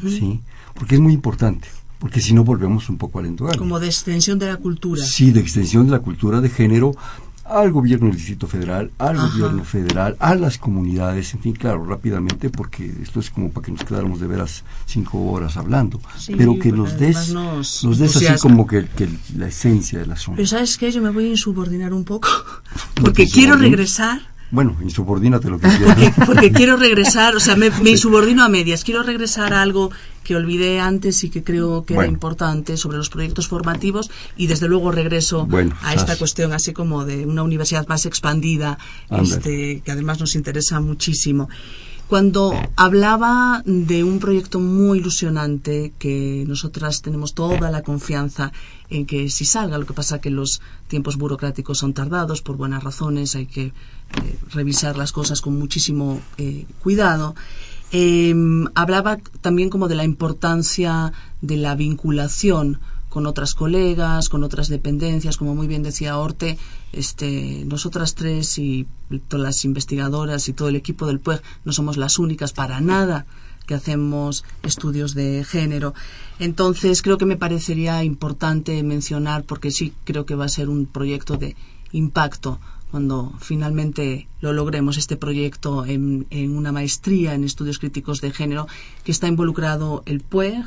¿Sí? 0.06 0.42
Porque 0.74 0.96
es 0.96 1.02
muy 1.02 1.14
importante 1.14 1.70
porque 2.00 2.20
si 2.20 2.34
no 2.34 2.44
volvemos 2.44 2.90
un 2.90 2.98
poco 2.98 3.20
al 3.20 3.28
entorno. 3.28 3.58
Como 3.58 3.80
de 3.80 3.88
extensión 3.88 4.38
de 4.38 4.48
la 4.48 4.58
cultura. 4.58 5.02
Sí, 5.02 5.32
de 5.32 5.40
extensión 5.40 5.86
de 5.86 5.94
la 5.94 6.00
cultura 6.00 6.42
de 6.42 6.50
género 6.50 6.92
al 7.46 7.72
gobierno 7.72 8.08
del 8.08 8.16
Distrito 8.18 8.48
Federal, 8.48 8.92
al 8.98 9.18
gobierno 9.18 9.64
federal, 9.64 10.18
a 10.20 10.34
las 10.36 10.58
comunidades, 10.58 11.34
en 11.36 11.42
fin, 11.42 11.54
claro, 11.54 11.86
rápidamente, 11.86 12.50
porque 12.50 12.92
esto 13.02 13.20
es 13.20 13.30
como 13.30 13.52
para 13.52 13.66
que 13.66 13.72
nos 13.72 13.84
quedáramos 13.84 14.20
de 14.20 14.28
veras 14.28 14.64
cinco 14.86 15.24
horas 15.32 15.56
hablando, 15.56 16.02
pero 16.38 16.58
que 16.58 16.72
nos 16.72 16.98
des, 16.98 17.30
nos, 17.30 17.98
des 18.00 18.16
así 18.16 18.42
como 18.42 18.66
que, 18.66 18.88
la 19.38 19.48
esencia 19.48 20.00
del 20.00 20.12
asunto. 20.12 20.38
Pero 20.38 20.48
¿sabes 20.48 20.78
qué? 20.78 20.92
Yo 20.92 21.02
me 21.02 21.12
voy 21.12 21.26
a 21.26 21.30
insubordinar 21.30 21.94
un 21.94 22.04
poco, 22.04 22.28
porque 22.96 23.28
quiero 23.28 23.56
regresar 23.56 24.35
bueno, 24.52 24.78
insubordínate 24.82 25.50
lo 25.50 25.60
que 25.60 25.68
quieras. 25.68 26.14
Porque, 26.26 26.52
quiero 26.52 26.78
regresar, 26.78 27.36
o 27.36 27.40
sea, 27.40 27.56
me, 27.56 27.72
insubordino 27.90 28.44
a 28.44 28.50
medias. 28.50 28.84
Quiero 28.84 29.04
regresar 29.04 29.54
a 29.54 29.62
algo 29.62 29.92
que 30.24 30.36
olvidé 30.36 30.80
antes 30.80 31.24
y 31.24 31.30
que 31.30 31.44
creo 31.44 31.86
que 31.86 31.94
era 31.94 32.08
importante 32.08 32.78
sobre 32.78 32.98
los 32.98 33.10
proyectos 33.10 33.48
formativos 33.48 34.10
y 34.36 34.48
desde 34.48 34.68
luego 34.68 34.92
regreso 34.92 35.48
a 35.82 35.94
esta 35.94 36.18
cuestión 36.18 36.52
así 36.52 36.74
como 36.74 37.06
de 37.06 37.26
una 37.26 37.44
universidad 37.44 37.88
más 37.88 38.06
expandida, 38.08 38.80
este, 39.12 39.82
que 39.86 39.92
además 39.92 40.20
nos 40.20 40.36
interesa 40.36 40.80
muchísimo. 40.80 41.48
Cuando 42.08 42.54
hablaba 42.76 43.64
de 43.66 44.04
un 44.04 44.20
proyecto 44.20 44.60
muy 44.60 45.00
ilusionante 45.00 45.92
que 45.98 46.46
nosotras 46.48 47.02
tenemos 47.02 47.34
toda 47.34 47.72
la 47.72 47.82
confianza 47.82 48.52
en 48.92 49.08
que 49.08 49.30
si 49.32 49.44
salga, 49.44 49.80
lo 49.80 49.88
que 49.88 49.94
pasa 49.94 50.22
que 50.22 50.30
los 50.30 50.62
tiempos 50.88 51.18
burocráticos 51.18 51.80
son 51.80 51.96
tardados 51.96 52.44
por 52.44 52.58
buenas 52.58 52.84
razones, 52.84 53.36
hay 53.36 53.48
que 53.48 53.66
eh, 53.66 53.74
revisar 54.52 54.98
las 54.98 55.12
cosas 55.12 55.42
con 55.42 55.58
muchísimo 55.58 56.22
eh, 56.38 56.68
cuidado. 56.80 57.34
Em, 57.92 58.68
hablaba 58.76 59.18
también 59.42 59.72
como 59.72 59.88
de 59.88 59.96
la 59.96 60.04
importancia 60.04 61.12
de 61.42 61.58
la 61.58 61.74
vinculación 61.74 62.80
con 63.16 63.28
otras 63.28 63.56
colegas, 63.56 64.28
con 64.28 64.44
otras 64.44 64.68
dependencias, 64.68 65.38
como 65.38 65.56
muy 65.56 65.68
bien 65.68 65.84
decía 65.84 66.18
Orte, 66.18 66.58
este, 66.92 67.64
nosotras 67.64 68.14
tres 68.14 68.58
y 68.58 68.88
todas 69.30 69.42
las 69.42 69.64
investigadoras 69.64 70.50
y 70.50 70.54
todo 70.54 70.68
el 70.68 70.76
equipo 70.76 71.08
del 71.08 71.22
PUEG 71.22 71.42
no 71.64 71.72
somos 71.72 71.96
las 71.96 72.20
únicas 72.20 72.52
para 72.52 72.82
nada 72.82 73.26
que 73.68 73.74
hacemos 73.74 74.44
estudios 74.64 75.14
de 75.14 75.46
género. 75.46 75.94
Entonces, 76.40 77.02
creo 77.02 77.18
que 77.18 77.26
me 77.26 77.38
parecería 77.38 78.04
importante 78.04 78.84
mencionar, 78.84 79.46
porque 79.46 79.72
sí 79.72 79.94
creo 80.04 80.26
que 80.26 80.36
va 80.36 80.44
a 80.44 80.50
ser 80.50 80.68
un 80.68 80.86
proyecto 80.86 81.38
de 81.38 81.56
impacto 81.94 82.60
cuando 82.92 83.32
finalmente 83.40 84.28
lo 84.42 84.52
logremos, 84.52 84.98
este 84.98 85.16
proyecto 85.16 85.86
en, 85.86 86.28
en 86.32 86.58
una 86.58 86.74
maestría 86.74 87.34
en 87.34 87.46
estudios 87.46 87.80
críticos 87.80 88.20
de 88.20 88.32
género, 88.32 88.68
que 89.06 89.14
está 89.14 89.30
involucrado 89.30 90.04
el 90.06 90.20
PUEG, 90.20 90.66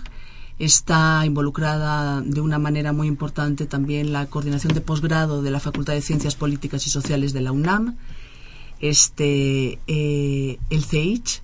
está 0.58 1.24
involucrada 1.24 2.20
de 2.20 2.40
una 2.40 2.58
manera 2.58 2.92
muy 2.92 3.06
importante 3.06 3.66
también 3.66 4.12
la 4.12 4.26
coordinación 4.26 4.74
de 4.74 4.80
posgrado 4.80 5.42
de 5.42 5.50
la 5.50 5.60
Facultad 5.60 5.94
de 5.94 6.02
Ciencias 6.02 6.34
Políticas 6.34 6.86
y 6.86 6.90
Sociales 6.90 7.32
de 7.32 7.40
la 7.40 7.52
UNAM, 7.52 7.96
este, 8.80 9.78
eh, 9.86 10.58
el 10.70 10.84
CEICH, 10.84 11.42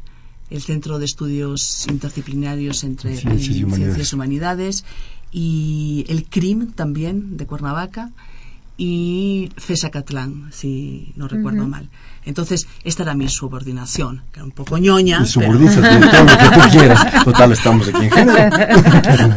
el 0.51 0.63
Centro 0.63 0.99
de 0.99 1.05
Estudios 1.05 1.87
Interdisciplinarios 1.89 2.85
entre 2.85 3.17
Ciencias 3.17 3.57
y, 3.57 3.65
Ciencias 3.65 4.13
y 4.13 4.15
Humanidades, 4.15 4.85
y 5.31 6.05
el 6.09 6.25
CRIM 6.25 6.73
también 6.73 7.37
de 7.37 7.47
Cuernavaca 7.47 8.13
y 8.77 9.51
Catlán, 9.93 10.51
si 10.53 11.13
no 11.17 11.29
recuerdo 11.29 11.67
mal. 11.69 11.89
Entonces, 12.27 12.67
esta 12.85 13.03
era 13.03 13.15
mi 13.15 13.29
subordinación, 13.29 14.23
que 14.33 14.41
era 14.41 14.45
un 14.45 14.53
poco 14.53 14.79
ñoña. 14.79 15.23
Y 15.25 15.33
todo 15.33 15.53
lo 15.53 15.59
que 15.59 15.67
tú 15.67 16.61
quieras. 16.71 17.25
Total, 17.25 17.53
estamos 17.53 17.89
aquí 17.89 18.07
en. 18.07 18.29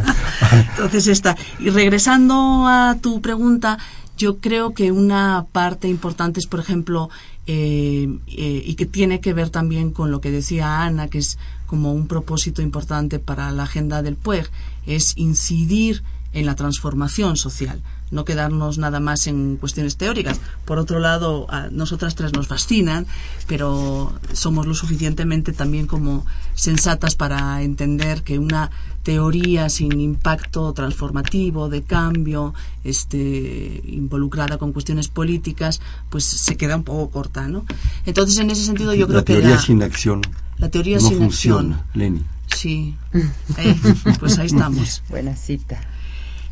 Entonces, 0.70 1.08
esta. 1.08 1.36
Y 1.60 1.70
regresando 1.70 2.66
a 2.68 2.96
tu 3.02 3.22
pregunta, 3.22 3.78
yo 4.18 4.38
creo 4.38 4.74
que 4.74 4.92
una 4.92 5.46
parte 5.52 5.88
importante 5.88 6.40
es, 6.40 6.48
por 6.48 6.60
ejemplo, 6.60 7.10
eh, 7.46 8.08
eh, 8.28 8.64
y 8.66 8.76
que 8.76 8.86
tiene 8.86 9.20
que 9.20 9.34
ver 9.34 9.50
también 9.50 9.92
con 9.92 10.12
lo 10.12 10.22
que 10.22 10.32
decía 10.32 10.84
Ana, 10.84 11.08
que 11.08 11.20
es 11.20 11.38
como 11.66 11.94
un 11.94 12.08
propósito 12.08 12.62
importante 12.62 13.20
para 13.20 13.52
la 13.52 13.64
agenda 13.64 14.02
del 14.02 14.16
PUEG, 14.16 14.50
es 14.86 15.18
incidir 15.18 16.04
en 16.34 16.46
la 16.46 16.56
transformación 16.56 17.38
social 17.38 17.82
no 18.12 18.26
quedarnos 18.26 18.78
nada 18.78 18.99
más 18.99 19.28
en 19.28 19.58
cuestiones 19.58 19.97
teóricas. 19.97 20.39
Por 20.66 20.80
otro 20.80 20.99
lado, 20.99 21.45
a 21.49 21.68
nosotras 21.70 22.16
tres 22.16 22.34
nos 22.34 22.47
fascinan, 22.47 23.05
pero 23.47 24.14
somos 24.34 24.66
lo 24.66 24.74
suficientemente 24.74 25.53
también 25.53 25.88
como 25.88 26.26
sensatas 26.55 27.16
para 27.16 27.62
entender 27.62 28.24
que 28.24 28.39
una 28.39 28.72
teoría 29.03 29.70
sin 29.70 29.99
impacto 29.99 30.74
transformativo, 30.74 31.70
de 31.70 31.82
cambio, 31.82 32.53
este, 32.84 33.82
involucrada 33.86 34.58
con 34.58 34.74
cuestiones 34.74 35.08
políticas, 35.08 35.80
pues 36.10 36.26
se 36.26 36.58
queda 36.58 36.76
un 36.76 36.84
poco 36.84 37.10
corta, 37.10 37.47
¿no? 37.47 37.66
Entonces, 38.05 38.38
en 38.39 38.51
ese 38.51 38.66
sentido, 38.66 38.93
yo 38.93 39.08
creo 39.08 39.24
que... 39.24 39.36
La 39.36 39.39
teoría 39.39 39.60
sin 39.60 39.82
acción. 39.82 40.22
La 40.58 40.70
teoría 40.70 40.99
sin 40.99 41.24
acción. 41.24 41.82
Lenny. 41.93 42.22
Sí. 42.47 42.95
Eh, 43.58 43.76
pues 44.20 44.38
ahí 44.38 44.47
estamos. 44.47 45.01
Buena 45.10 45.36
cita. 45.36 45.80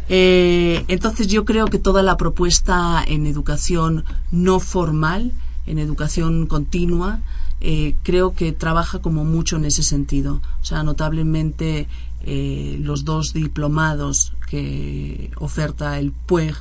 Eh, 0.08 0.86
entonces 0.88 1.28
yo 1.28 1.46
creo 1.46 1.66
que 1.66 1.80
toda 1.80 2.04
la 2.04 2.18
propuesta 2.18 3.04
en 3.06 3.26
educación 3.26 4.06
no 4.32 4.60
formal, 4.60 5.32
en 5.66 5.80
educación 5.80 6.46
continua, 6.46 7.22
eh, 7.62 7.96
creo 8.04 8.34
que 8.34 8.52
trabaja 8.52 9.00
como 9.00 9.24
mucho 9.24 9.56
en 9.56 9.66
ese 9.66 9.84
sentido. 9.84 10.42
O 10.62 10.66
sea, 10.66 10.84
notablemente 10.84 11.88
eh, 12.24 12.78
los 12.82 13.06
dos 13.06 13.34
diplomados 13.34 14.34
que 14.50 15.32
oferta 15.38 16.00
el 16.00 16.12
PUEG, 16.12 16.56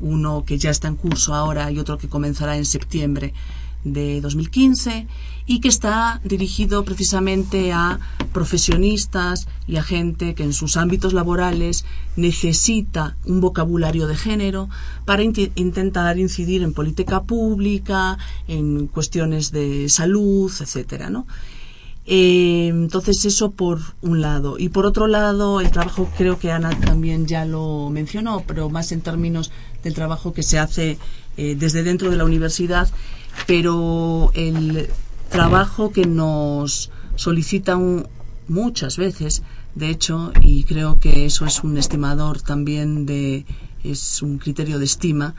uno 0.00 0.44
que 0.44 0.58
ya 0.58 0.68
está 0.70 0.86
en 0.86 0.94
curso 0.94 1.34
ahora 1.34 1.70
y 1.70 1.78
otro 1.78 1.96
que 1.96 2.08
comenzará 2.08 2.56
en 2.58 2.66
septiembre, 2.66 3.32
de 3.84 4.20
2015 4.20 5.06
y 5.46 5.60
que 5.60 5.68
está 5.68 6.20
dirigido 6.24 6.84
precisamente 6.84 7.72
a 7.72 7.98
profesionistas 8.32 9.48
y 9.66 9.76
a 9.76 9.82
gente 9.82 10.34
que 10.34 10.42
en 10.42 10.52
sus 10.52 10.76
ámbitos 10.76 11.14
laborales 11.14 11.86
necesita 12.16 13.16
un 13.24 13.40
vocabulario 13.40 14.06
de 14.06 14.16
género 14.16 14.68
para 15.06 15.22
intentar 15.22 16.18
incidir 16.18 16.62
en 16.62 16.74
política 16.74 17.22
pública, 17.22 18.18
en 18.46 18.88
cuestiones 18.88 19.50
de 19.50 19.88
salud, 19.88 20.52
etcétera, 20.60 21.08
¿no? 21.08 21.26
Eh, 22.10 22.68
entonces 22.68 23.22
eso 23.26 23.50
por 23.50 23.80
un 24.00 24.22
lado. 24.22 24.58
Y 24.58 24.70
por 24.70 24.86
otro 24.86 25.06
lado, 25.06 25.60
el 25.60 25.70
trabajo 25.70 26.08
creo 26.16 26.38
que 26.38 26.50
Ana 26.50 26.70
también 26.80 27.26
ya 27.26 27.44
lo 27.44 27.90
mencionó, 27.90 28.44
pero 28.46 28.70
más 28.70 28.92
en 28.92 29.02
términos 29.02 29.50
del 29.82 29.92
trabajo 29.92 30.32
que 30.32 30.42
se 30.42 30.58
hace 30.58 30.98
eh, 31.36 31.54
desde 31.54 31.82
dentro 31.82 32.10
de 32.10 32.16
la 32.16 32.24
universidad 32.24 32.88
pero 33.46 34.30
el 34.34 34.88
trabajo 35.28 35.92
que 35.92 36.06
nos 36.06 36.90
solicitan 37.16 38.06
muchas 38.48 38.96
veces, 38.96 39.42
de 39.74 39.90
hecho, 39.90 40.32
y 40.40 40.64
creo 40.64 40.98
que 40.98 41.26
eso 41.26 41.46
es 41.46 41.62
un 41.62 41.76
estimador 41.78 42.40
también 42.40 43.06
de, 43.06 43.44
es 43.84 44.22
un 44.22 44.38
criterio 44.38 44.78
de 44.78 44.84
estima, 44.84 45.34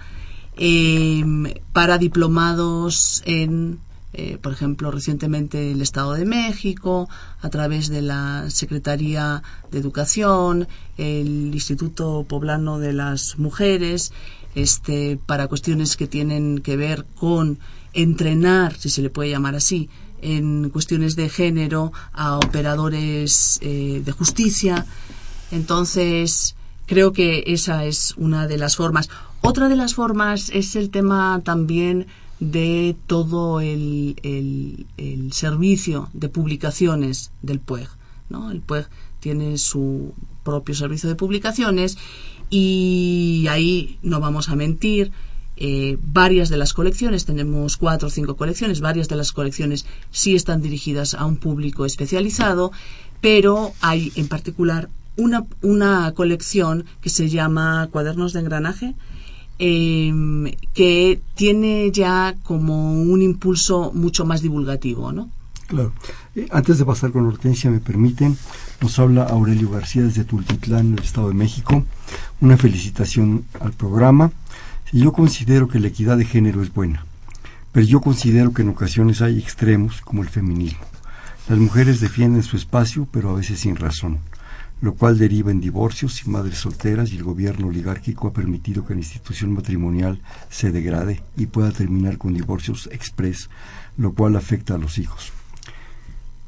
em, 0.55 1.53
para 1.73 1.97
diplomados 1.97 3.21
en, 3.25 3.79
eh, 4.13 4.37
por 4.41 4.53
ejemplo, 4.53 4.91
recientemente 4.91 5.71
el 5.71 5.81
Estado 5.81 6.13
de 6.13 6.25
México, 6.25 7.09
a 7.41 7.49
través 7.49 7.89
de 7.89 8.01
la 8.01 8.49
Secretaría 8.49 9.41
de 9.71 9.79
Educación, 9.79 10.67
el 10.97 11.53
Instituto 11.53 12.25
Poblano 12.27 12.79
de 12.79 12.93
las 12.93 13.39
Mujeres, 13.39 14.11
este, 14.55 15.19
para 15.25 15.47
cuestiones 15.47 15.95
que 15.95 16.07
tienen 16.07 16.59
que 16.59 16.75
ver 16.75 17.05
con 17.15 17.59
entrenar, 17.93 18.75
si 18.77 18.89
se 18.89 19.01
le 19.01 19.09
puede 19.09 19.29
llamar 19.29 19.55
así, 19.55 19.89
en 20.21 20.69
cuestiones 20.69 21.15
de 21.15 21.29
género 21.29 21.91
a 22.13 22.37
operadores 22.37 23.59
eh, 23.61 24.01
de 24.03 24.11
justicia. 24.11 24.85
Entonces, 25.51 26.55
creo 26.85 27.13
que 27.13 27.43
esa 27.47 27.85
es 27.85 28.13
una 28.17 28.47
de 28.47 28.57
las 28.57 28.75
formas. 28.75 29.09
Otra 29.41 29.69
de 29.69 29.75
las 29.75 29.93
formas 29.93 30.49
es 30.49 30.75
el 30.75 30.89
tema 30.89 31.41
también 31.43 32.07
de 32.39 32.95
todo 33.07 33.61
el, 33.61 34.15
el, 34.23 35.33
servicio 35.33 36.09
de 36.13 36.29
publicaciones 36.29 37.31
del 37.41 37.59
PUEG. 37.59 37.87
¿no? 38.29 38.51
El 38.51 38.61
PUEG 38.61 38.87
tiene 39.19 39.57
su 39.57 40.13
propio 40.43 40.73
servicio 40.75 41.09
de 41.09 41.15
publicaciones 41.15 41.97
y 42.49 43.45
ahí 43.49 43.99
no 44.01 44.19
vamos 44.19 44.49
a 44.49 44.55
mentir. 44.55 45.11
Eh, 45.61 45.97
varias 46.01 46.47
de 46.49 46.57
las 46.57 46.73
colecciones, 46.73 47.25
tenemos 47.25 47.75
cuatro 47.75 48.07
o 48.07 48.11
cinco 48.11 48.37
colecciones, 48.37 48.79
varias 48.79 49.09
de 49.09 49.17
las 49.17 49.33
colecciones 49.33 49.85
sí 50.09 50.33
están 50.33 50.61
dirigidas 50.61 51.13
a 51.13 51.25
un 51.25 51.35
público 51.35 51.85
especializado, 51.85 52.71
pero 53.19 53.73
hay 53.81 54.11
en 54.15 54.29
particular 54.29 54.89
una, 55.17 55.45
una 55.61 56.13
colección 56.13 56.85
que 57.01 57.09
se 57.09 57.27
llama 57.27 57.89
Cuadernos 57.91 58.31
de 58.31 58.39
Engranaje, 58.39 58.95
Em, 59.61 60.49
que 60.73 61.19
tiene 61.35 61.91
ya 61.91 62.33
como 62.43 62.93
un 62.93 63.21
impulso 63.21 63.91
mucho 63.93 64.23
más 64.23 64.41
divulgativo, 64.41 65.11
¿no? 65.11 65.29
Claro. 65.67 65.91
Eh, 66.33 66.47
antes 66.49 66.77
de 66.77 66.85
pasar 66.85 67.11
con 67.11 67.25
Hortensia, 67.25 67.69
me 67.69 67.81
permiten, 67.81 68.37
nos 68.79 68.97
habla 68.99 69.23
Aurelio 69.23 69.69
García 69.69 70.03
desde 70.03 70.23
Tultitlán, 70.23 70.93
el 70.93 71.03
Estado 71.03 71.27
de 71.27 71.33
México. 71.33 71.83
Una 72.39 72.55
felicitación 72.55 73.43
al 73.59 73.73
programa. 73.73 74.31
Yo 74.91 75.13
considero 75.13 75.67
que 75.67 75.79
la 75.79 75.87
equidad 75.87 76.17
de 76.17 76.25
género 76.25 76.61
es 76.61 76.73
buena, 76.73 77.05
pero 77.71 77.85
yo 77.85 78.01
considero 78.01 78.53
que 78.53 78.63
en 78.63 78.69
ocasiones 78.69 79.21
hay 79.21 79.37
extremos 79.37 80.01
como 80.01 80.23
el 80.23 80.29
feminismo. 80.29 80.85
Las 81.47 81.59
mujeres 81.59 81.99
defienden 81.99 82.43
su 82.43 82.57
espacio, 82.57 83.07
pero 83.11 83.29
a 83.29 83.33
veces 83.33 83.59
sin 83.59 83.75
razón 83.75 84.19
lo 84.81 84.93
cual 84.93 85.17
deriva 85.17 85.51
en 85.51 85.59
divorcios 85.59 86.25
y 86.25 86.29
madres 86.29 86.59
solteras 86.59 87.11
y 87.11 87.17
el 87.17 87.23
gobierno 87.23 87.67
oligárquico 87.67 88.27
ha 88.27 88.33
permitido 88.33 88.85
que 88.85 88.93
la 88.93 89.01
institución 89.01 89.53
matrimonial 89.53 90.21
se 90.49 90.71
degrade 90.71 91.21
y 91.35 91.47
pueda 91.47 91.71
terminar 91.71 92.17
con 92.17 92.33
divorcios 92.33 92.89
express, 92.91 93.49
lo 93.97 94.13
cual 94.13 94.35
afecta 94.35 94.75
a 94.75 94.77
los 94.77 94.97
hijos. 94.97 95.33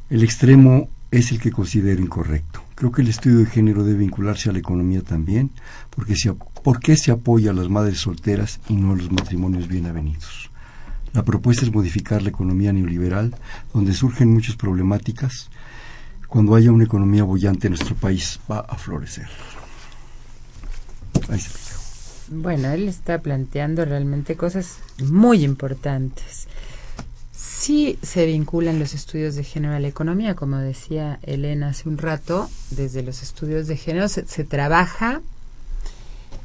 El 0.09 0.23
extremo 0.23 0.89
es 1.11 1.31
el 1.31 1.39
que 1.39 1.51
considero 1.51 2.01
incorrecto. 2.01 2.63
Creo 2.75 2.91
que 2.91 3.01
el 3.01 3.09
estudio 3.09 3.39
de 3.39 3.45
género 3.45 3.83
debe 3.83 3.99
vincularse 3.99 4.49
a 4.49 4.53
la 4.53 4.59
economía 4.59 5.01
también, 5.01 5.51
porque 5.89 6.15
se, 6.15 6.33
¿por 6.63 6.79
qué 6.79 6.95
se 6.95 7.11
apoya 7.11 7.51
a 7.51 7.53
las 7.53 7.69
madres 7.69 7.99
solteras 7.99 8.59
y 8.69 8.75
no 8.75 8.93
a 8.93 8.95
los 8.95 9.11
matrimonios 9.11 9.67
bien 9.67 9.85
avenidos? 9.85 10.49
La 11.13 11.23
propuesta 11.23 11.65
es 11.65 11.73
modificar 11.73 12.21
la 12.21 12.29
economía 12.29 12.71
neoliberal, 12.71 13.35
donde 13.73 13.93
surgen 13.93 14.33
muchas 14.33 14.55
problemáticas, 14.55 15.49
cuando 16.27 16.55
haya 16.55 16.71
una 16.71 16.85
economía 16.85 17.23
bollante 17.23 17.67
nuestro 17.67 17.95
país 17.95 18.39
va 18.49 18.59
a 18.59 18.77
florecer. 18.77 19.27
Bueno, 22.29 22.71
él 22.71 22.87
está 22.87 23.21
planteando 23.21 23.83
realmente 23.83 24.37
cosas 24.37 24.77
muy 25.03 25.43
importantes. 25.43 26.47
Sí 27.33 27.99
se 28.01 28.25
vinculan 28.25 28.79
los 28.79 28.93
estudios 28.93 29.35
de 29.35 29.43
género 29.43 29.75
a 29.75 29.79
la 29.81 29.89
economía, 29.89 30.35
como 30.35 30.57
decía 30.57 31.19
Elena 31.23 31.69
hace 31.69 31.89
un 31.89 31.97
rato, 31.97 32.49
desde 32.69 33.03
los 33.03 33.21
estudios 33.21 33.67
de 33.67 33.75
género 33.75 34.07
se, 34.07 34.25
se 34.25 34.45
trabaja 34.45 35.21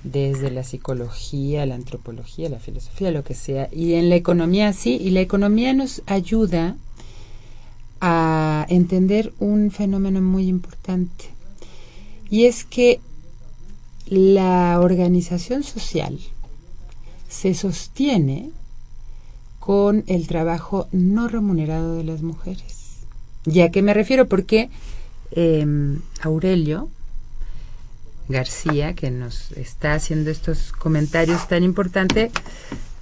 desde 0.07 0.51
la 0.51 0.63
psicología, 0.63 1.67
la 1.67 1.75
antropología, 1.75 2.49
la 2.49 2.61
filosofía, 2.61 3.11
lo 3.11 3.25
que 3.25 3.35
sea, 3.35 3.69
y 3.73 3.95
en 3.95 4.09
la 4.09 4.17
economía 4.17 4.73
sí, 4.73 4.97
y 5.01 5.11
la 5.11 5.21
economía 5.21 5.73
nos 5.75 6.03
ayuda 6.07 6.77
a 8.01 8.67
entender 8.69 9.33
un 9.39 9.71
fenómeno 9.71 10.21
muy 10.21 10.47
importante 10.49 11.37
y 12.31 12.45
es 12.45 12.65
que 12.65 13.01
la 14.07 14.79
organización 14.81 15.63
social 15.63 16.19
se 17.29 17.55
sostiene 17.55 18.51
con 19.59 20.05
el 20.07 20.29
trabajo 20.29 20.89
no 20.93 21.27
remunerado 21.27 21.97
de 21.97 22.05
las 22.05 22.23
mujeres. 22.23 22.99
¿Y 23.47 23.61
a 23.61 23.71
qué 23.71 23.83
me 23.83 23.95
refiero? 23.95 24.29
Porque 24.29 24.71
em, 25.33 26.01
Aurelio 26.21 26.89
García, 28.29 28.95
que 28.95 29.11
nos 29.11 29.53
está 29.53 29.95
haciendo 29.95 30.31
estos 30.31 30.72
comentarios 30.72 31.49
tan 31.49 31.62
importantes, 31.62 32.33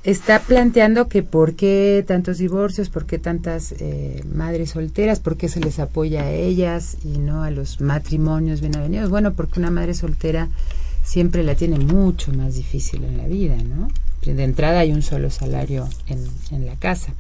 está 0.05 0.41
planteando 0.41 1.09
que 1.09 1.23
por 1.23 1.55
qué 1.55 2.05
tantos 2.07 2.39
divorcios, 2.39 2.91
por 2.91 3.07
qué 3.07 3.19
tantas 3.19 3.73
eh, 3.79 4.23
madres 4.33 4.71
solteras, 4.71 5.21
por 5.21 5.37
qué 5.37 5.49
se 5.49 5.61
les 5.61 5.79
apoya 5.79 6.25
a 6.25 6.31
ellas 6.31 6.99
y 7.05 7.19
no 7.19 7.43
a 7.43 7.51
los 7.51 7.81
matrimonios 7.81 8.61
bien 8.61 8.77
avenidos. 8.77 9.09
Bueno, 9.11 9.33
porque 9.33 9.61
una 9.61 9.71
madre 9.71 9.95
soltera 9.95 10.49
siempre 11.03 11.43
la 11.43 11.55
tiene 11.55 11.79
mucho 11.79 12.33
más 12.33 12.55
difícil 12.55 13.05
en 13.05 13.17
la 13.17 13.27
vida, 13.27 13.57
¿no? 13.57 13.89
De 14.25 14.43
entrada 14.43 14.81
hay 14.81 14.93
un 14.93 15.03
solo 15.03 15.31
salario 15.31 15.89
en, 16.07 16.25
en 16.51 16.67
la 16.67 16.77
casa. 16.77 17.13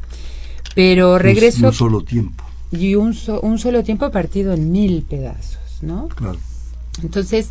Pero 0.74 1.18
regreso... 1.18 1.68
Un, 1.68 1.72
solo 1.74 2.02
tiempo. 2.02 2.44
Y 2.70 2.94
un, 2.94 3.16
un 3.42 3.58
solo 3.58 3.82
tiempo 3.82 4.10
partido 4.10 4.52
en 4.52 4.72
mil 4.72 5.02
pedazos, 5.02 5.82
¿no? 5.82 6.08
Claro. 6.08 6.38
Entonces, 7.02 7.50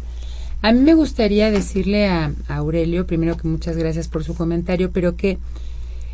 a 0.64 0.72
mí 0.72 0.80
me 0.80 0.94
gustaría 0.94 1.52
decirle 1.52 2.08
a, 2.08 2.32
Aurelio, 2.48 3.06
primero 3.06 3.36
que 3.36 3.50
muchas 3.50 3.76
gracias 3.76 4.08
por 4.08 4.24
su 4.24 4.34
comentario, 4.34 4.92
pero 4.92 5.18
que 5.18 5.38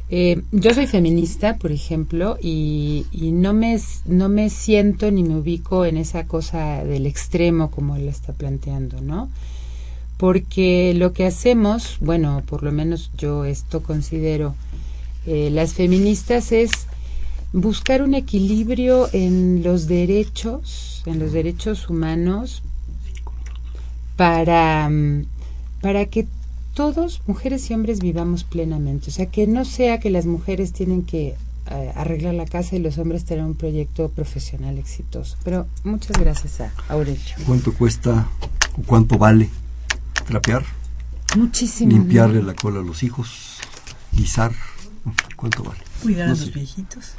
eh, 0.09 0.41
yo 0.51 0.73
soy 0.73 0.87
feminista, 0.87 1.57
por 1.57 1.71
ejemplo, 1.71 2.35
y, 2.41 3.05
no, 3.13 3.53
me, 3.53 3.79
no 4.05 4.27
me 4.27 4.49
siento 4.49 5.11
ni 5.11 5.21
me 5.21 5.37
ubico 5.37 5.85
en 5.85 5.97
esa 5.97 6.25
cosa 6.25 6.83
del 6.83 7.05
extremo 7.05 7.69
como 7.69 7.95
él 7.95 8.07
está 8.07 8.33
planteando, 8.33 9.01
¿no? 9.01 9.29
Porque 10.17 10.95
lo 10.95 11.13
que 11.13 11.27
hacemos, 11.27 11.97
bueno, 12.01 12.41
por 12.47 12.63
lo 12.63 12.71
menos 12.71 13.11
yo 13.19 13.45
esto 13.45 13.83
considero, 13.83 14.55
eh, 15.27 15.51
las 15.51 15.75
feministas 15.75 16.51
es 16.51 16.71
buscar 17.53 18.01
un 18.01 18.15
equilibrio 18.15 19.09
en 19.13 19.61
los 19.61 19.85
derechos, 19.85 21.03
en 21.05 21.19
los 21.19 21.33
derechos 21.33 21.87
humanos, 21.87 22.63
para, 24.19 24.89
mm, 24.89 25.27
para 25.81 26.05
que 26.07 26.27
todos, 26.73 27.21
mujeres 27.25 27.71
y 27.71 27.73
hombres, 27.73 28.01
vivamos 28.01 28.43
plenamente. 28.43 29.11
O 29.11 29.13
sea, 29.13 29.27
que 29.27 29.47
no 29.47 29.63
sea 29.63 30.01
que 30.01 30.09
las 30.09 30.25
mujeres 30.25 30.73
tienen 30.73 31.03
que 31.03 31.37
eh, 31.71 31.91
arreglar 31.95 32.33
la 32.33 32.45
casa 32.45 32.75
y 32.75 32.79
los 32.79 32.97
hombres 32.97 33.23
tener 33.23 33.45
un 33.45 33.55
proyecto 33.55 34.09
profesional 34.09 34.77
exitoso. 34.77 35.37
Pero 35.45 35.67
muchas 35.85 36.17
gracias 36.19 36.59
a 36.59 36.73
Aurelio. 36.89 37.21
¿Cuánto 37.45 37.73
cuesta 37.73 38.27
o 38.77 38.81
cuánto 38.85 39.17
vale 39.17 39.47
trapear? 40.27 40.65
Muchísimo. 41.37 41.93
Limpiarle 41.93 42.43
la 42.43 42.55
cola 42.55 42.81
a 42.81 42.83
los 42.83 43.03
hijos, 43.03 43.59
guisar. 44.11 44.51
¿Cuánto 45.37 45.63
vale? 45.63 45.88
Cuidar 46.01 46.27
a 46.27 46.29
los 46.29 46.53
viejitos. 46.53 47.13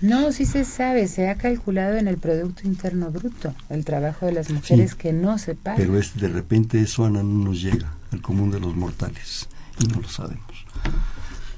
No, 0.00 0.32
sí 0.32 0.46
se 0.46 0.64
sabe, 0.64 1.08
se 1.08 1.28
ha 1.28 1.36
calculado 1.36 1.96
en 1.96 2.08
el 2.08 2.18
Producto 2.18 2.62
Interno 2.64 3.10
Bruto 3.10 3.54
el 3.68 3.84
trabajo 3.84 4.26
de 4.26 4.32
las 4.32 4.50
mujeres 4.50 4.94
que 4.94 5.12
no 5.12 5.38
se 5.38 5.54
paga. 5.54 5.76
Pero 5.76 5.98
es 5.98 6.16
de 6.16 6.28
repente 6.28 6.80
eso, 6.80 7.04
Ana, 7.04 7.22
no 7.22 7.44
nos 7.44 7.60
llega 7.62 7.92
al 8.10 8.22
común 8.22 8.50
de 8.50 8.60
los 8.60 8.74
mortales 8.74 9.48
y 9.78 9.86
no 9.86 10.00
lo 10.00 10.08
sabemos. 10.08 10.66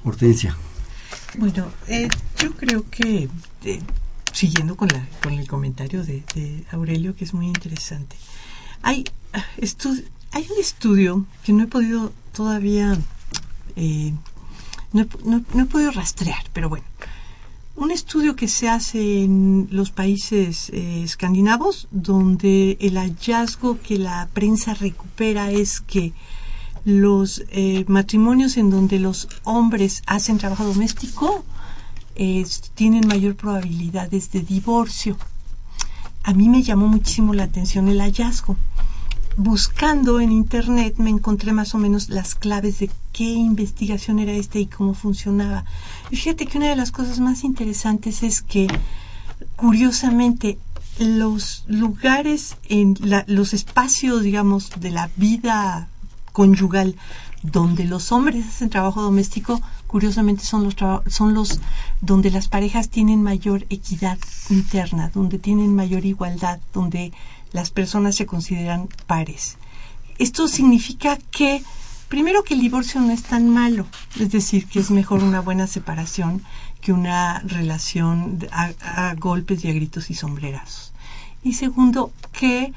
Hortensia. 0.03 0.55
Bueno, 1.37 1.67
eh, 1.87 2.07
yo 2.37 2.53
creo 2.53 2.89
que, 2.89 3.29
eh, 3.63 3.79
siguiendo 4.31 4.75
con, 4.75 4.87
la, 4.89 5.07
con 5.21 5.33
el 5.33 5.47
comentario 5.47 6.03
de, 6.03 6.23
Aurelio, 6.71 7.15
que 7.15 7.25
es 7.25 7.33
muy 7.33 7.47
interesante, 7.47 8.15
hay, 8.81 9.03
ah, 9.33 9.45
hay 10.31 10.47
un 10.49 10.59
estudio 10.59 11.25
que 11.43 11.53
no 11.53 11.63
he 11.63 11.67
podido 11.67 12.13
todavía, 12.33 12.97
eh, 13.75 14.13
no, 15.03 15.43
no 15.53 15.63
he 15.63 15.65
podido 15.65 15.91
rastrear, 15.91 16.43
pero 16.53 16.69
bueno, 16.69 16.85
un 17.75 17.91
estudio 17.91 18.37
que 18.37 18.47
se 18.47 18.69
hace 18.69 19.23
en 19.23 19.67
los 19.69 19.91
países 19.91 20.69
eh, 20.69 21.03
escandinavos, 21.03 21.89
donde 21.91 22.77
el 22.79 22.97
hallazgo 22.97 23.81
que 23.81 23.97
la 23.97 24.29
prensa 24.33 24.73
recupera 24.73 25.51
es 25.51 25.81
que 25.81 26.13
los 26.85 27.43
eh, 27.49 27.83
matrimonios 27.87 28.55
en 28.57 28.69
donde 28.69 28.99
los 28.99 29.27
hombres 29.43 30.03
hacen 30.05 30.37
trabajo 30.37 30.63
doméstico 30.63 31.43
tienen 32.75 33.05
mayor 33.07 33.35
probabilidades 33.35 34.31
de 34.31 34.39
divorcio. 34.39 35.17
A 36.23 36.33
mí 36.33 36.47
me 36.47 36.63
llamó 36.63 36.87
muchísimo 36.87 37.33
la 37.33 37.43
atención 37.43 37.89
el 37.89 37.99
hallazgo 37.99 38.55
buscando 39.37 40.19
en 40.19 40.31
internet 40.31 40.95
me 40.97 41.09
encontré 41.09 41.51
más 41.51 41.75
o 41.75 41.77
menos 41.77 42.09
las 42.09 42.35
claves 42.35 42.79
de 42.79 42.89
qué 43.11 43.23
investigación 43.23 44.19
era 44.19 44.31
esta 44.31 44.59
y 44.59 44.67
cómo 44.67 44.93
funcionaba. 44.93 45.65
Y 46.09 46.15
fíjate 46.15 46.45
que 46.45 46.57
una 46.57 46.69
de 46.69 46.75
las 46.75 46.91
cosas 46.91 47.19
más 47.19 47.43
interesantes 47.43 48.23
es 48.23 48.41
que, 48.41 48.67
curiosamente, 49.55 50.57
los 50.97 51.65
lugares 51.67 52.55
en 52.69 52.95
los 53.27 53.53
espacios, 53.53 54.23
digamos, 54.23 54.71
de 54.79 54.91
la 54.91 55.09
vida 55.17 55.89
conyugal 56.31 56.95
donde 57.51 57.85
los 57.85 58.11
hombres 58.11 58.47
hacen 58.47 58.69
trabajo 58.69 59.01
doméstico, 59.01 59.61
curiosamente 59.87 60.43
son 60.43 60.63
los 60.63 60.75
son 61.07 61.33
los 61.33 61.59
donde 62.01 62.31
las 62.31 62.47
parejas 62.47 62.89
tienen 62.89 63.21
mayor 63.21 63.65
equidad 63.69 64.17
interna, 64.49 65.11
donde 65.13 65.37
tienen 65.37 65.75
mayor 65.75 66.05
igualdad, 66.05 66.59
donde 66.73 67.13
las 67.55 67.71
personas 67.71 68.15
se 68.15 68.25
consideran 68.25 68.89
pares. 69.07 69.57
Esto 70.19 70.47
significa 70.49 71.17
que 71.31 71.63
primero 72.09 72.43
que 72.43 72.53
el 72.53 72.59
divorcio 72.59 72.99
no 72.99 73.11
es 73.11 73.23
tan 73.23 73.49
malo, 73.49 73.87
es 74.19 74.29
decir, 74.29 74.67
que 74.67 74.79
es 74.79 74.91
mejor 74.91 75.23
una 75.23 75.39
buena 75.39 75.65
separación 75.65 76.43
que 76.81 76.91
una 76.91 77.39
relación 77.39 78.45
a, 78.51 78.71
a 78.81 79.15
golpes 79.15 79.63
y 79.63 79.69
a 79.69 79.73
gritos 79.73 80.11
y 80.11 80.15
sombrerazos. 80.15 80.91
Y 81.43 81.53
segundo, 81.53 82.11
que 82.33 82.73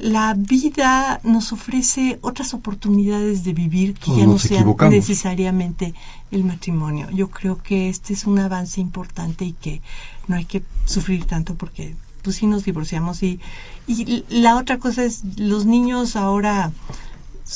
la 0.00 0.34
vida 0.34 1.20
nos 1.24 1.52
ofrece 1.52 2.18
otras 2.22 2.54
oportunidades 2.54 3.42
de 3.42 3.52
vivir 3.52 3.94
que 3.94 4.06
Todos 4.06 4.18
ya 4.18 4.26
no 4.26 4.38
sean 4.38 4.90
necesariamente 4.90 5.92
el 6.30 6.44
matrimonio. 6.44 7.10
Yo 7.10 7.30
creo 7.30 7.58
que 7.58 7.88
este 7.88 8.12
es 8.12 8.26
un 8.26 8.38
avance 8.38 8.80
importante 8.80 9.44
y 9.44 9.52
que 9.52 9.82
no 10.28 10.36
hay 10.36 10.44
que 10.44 10.62
sufrir 10.84 11.24
tanto 11.24 11.56
porque 11.56 11.96
pues 12.22 12.36
sí 12.36 12.46
nos 12.46 12.64
divorciamos 12.64 13.22
y, 13.22 13.40
y 13.86 14.24
la 14.28 14.56
otra 14.56 14.78
cosa 14.78 15.04
es 15.04 15.22
los 15.36 15.66
niños 15.66 16.16
ahora 16.16 16.72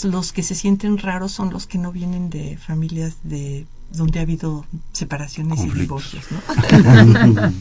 los 0.02 0.32
que 0.32 0.42
se 0.42 0.54
sienten 0.54 0.98
raros 0.98 1.32
son 1.32 1.50
los 1.50 1.66
que 1.66 1.78
no 1.78 1.92
vienen 1.92 2.28
de 2.30 2.56
familias 2.56 3.14
de 3.22 3.66
donde 3.92 4.18
ha 4.18 4.22
habido 4.22 4.64
separaciones 4.92 5.60
y 5.60 5.66
Conflictos. 5.68 6.10
divorcios, 6.12 6.24
¿no? 6.32 7.52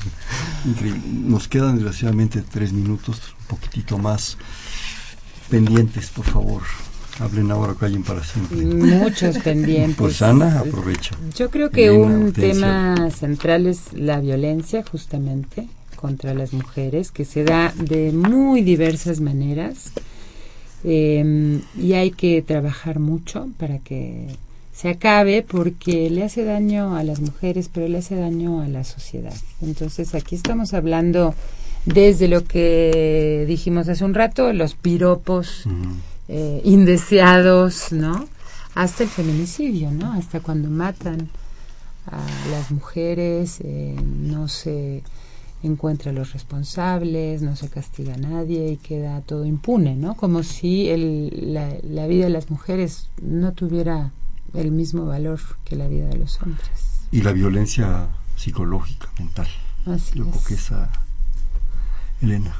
Increíble. 0.65 1.01
Nos 1.05 1.47
quedan 1.47 1.75
desgraciadamente 1.75 2.41
tres 2.41 2.73
minutos, 2.73 3.35
un 3.41 3.45
poquitito 3.47 3.97
más. 3.99 4.37
Pendientes, 5.49 6.09
por 6.09 6.25
favor. 6.25 6.63
Hablen 7.19 7.51
ahora, 7.51 7.75
callen 7.75 8.01
para 8.01 8.23
siempre. 8.23 8.57
Muchos 8.65 9.37
pendientes. 9.39 9.95
Pues 9.97 10.21
Ana, 10.23 10.59
aprovecha. 10.59 11.15
Yo 11.37 11.51
creo 11.51 11.69
que 11.69 11.85
Elena, 11.87 12.03
un 12.07 12.23
Hortensia. 12.29 12.53
tema 12.53 13.11
central 13.11 13.67
es 13.67 13.93
la 13.93 14.19
violencia, 14.19 14.83
justamente, 14.91 15.67
contra 16.03 16.33
las 16.33 16.51
mujeres, 16.51 17.11
que 17.11 17.23
se 17.23 17.45
da 17.45 17.73
de 17.77 18.11
muy 18.11 18.61
diversas 18.61 19.21
maneras. 19.21 19.93
Eh, 20.83 21.61
y 21.81 21.93
hay 21.93 22.11
que 22.11 22.41
trabajar 22.41 22.99
mucho 22.99 23.47
para 23.57 23.79
que 23.79 24.27
se 24.73 24.89
acabe 24.89 25.43
porque 25.43 26.09
le 26.09 26.23
hace 26.23 26.43
daño 26.43 26.97
a 26.97 27.05
las 27.05 27.21
mujeres, 27.21 27.69
pero 27.73 27.87
le 27.87 27.99
hace 27.99 28.15
daño 28.15 28.59
a 28.59 28.67
la 28.67 28.83
sociedad. 28.83 29.33
Entonces 29.61 30.13
aquí 30.13 30.35
estamos 30.35 30.73
hablando 30.73 31.35
desde 31.85 32.27
lo 32.27 32.43
que 32.43 33.45
dijimos 33.47 33.87
hace 33.87 34.03
un 34.03 34.13
rato, 34.13 34.51
los 34.51 34.73
piropos 34.75 35.63
eh, 36.27 36.59
indeseados, 36.65 37.93
¿no? 37.93 38.27
Hasta 38.75 39.03
el 39.03 39.09
feminicidio, 39.09 39.89
¿no? 39.89 40.11
Hasta 40.11 40.41
cuando 40.41 40.69
matan 40.69 41.29
a 42.07 42.19
las 42.51 42.71
mujeres, 42.71 43.61
eh, 43.63 43.95
no 44.03 44.49
se 44.49 45.01
encuentra 45.63 46.11
a 46.11 46.13
los 46.13 46.33
responsables, 46.33 47.41
no 47.41 47.55
se 47.55 47.69
castiga 47.69 48.13
a 48.15 48.17
nadie 48.17 48.71
y 48.71 48.77
queda 48.77 49.21
todo 49.21 49.45
impune, 49.45 49.95
¿no? 49.95 50.15
Como 50.15 50.43
si 50.43 50.89
el, 50.89 51.53
la, 51.53 51.73
la 51.83 52.07
vida 52.07 52.25
de 52.25 52.29
las 52.31 52.49
mujeres 52.49 53.09
no 53.21 53.53
tuviera 53.53 54.11
el 54.53 54.71
mismo 54.71 55.05
valor 55.05 55.39
que 55.65 55.75
la 55.75 55.87
vida 55.87 56.07
de 56.07 56.17
los 56.17 56.41
hombres. 56.41 56.69
Y 57.11 57.21
la 57.21 57.31
violencia 57.31 58.07
psicológica, 58.35 59.07
mental. 59.19 59.47
Así 59.85 60.17
Yo 60.17 60.25
creo 60.29 60.43
que 60.47 60.53
es. 60.55 60.59
esa. 60.61 60.89
Elena. 62.21 62.55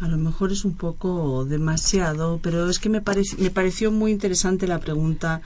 A 0.00 0.08
lo 0.08 0.18
mejor 0.18 0.52
es 0.52 0.64
un 0.64 0.74
poco 0.74 1.44
demasiado, 1.46 2.38
pero 2.42 2.68
es 2.68 2.78
que 2.78 2.88
me, 2.90 3.02
parec- 3.02 3.38
me 3.38 3.50
pareció 3.50 3.90
muy 3.90 4.12
interesante 4.12 4.66
la 4.66 4.78
pregunta 4.78 5.40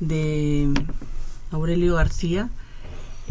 de 0.00 0.68
Aurelio 1.50 1.96
García. 1.96 2.48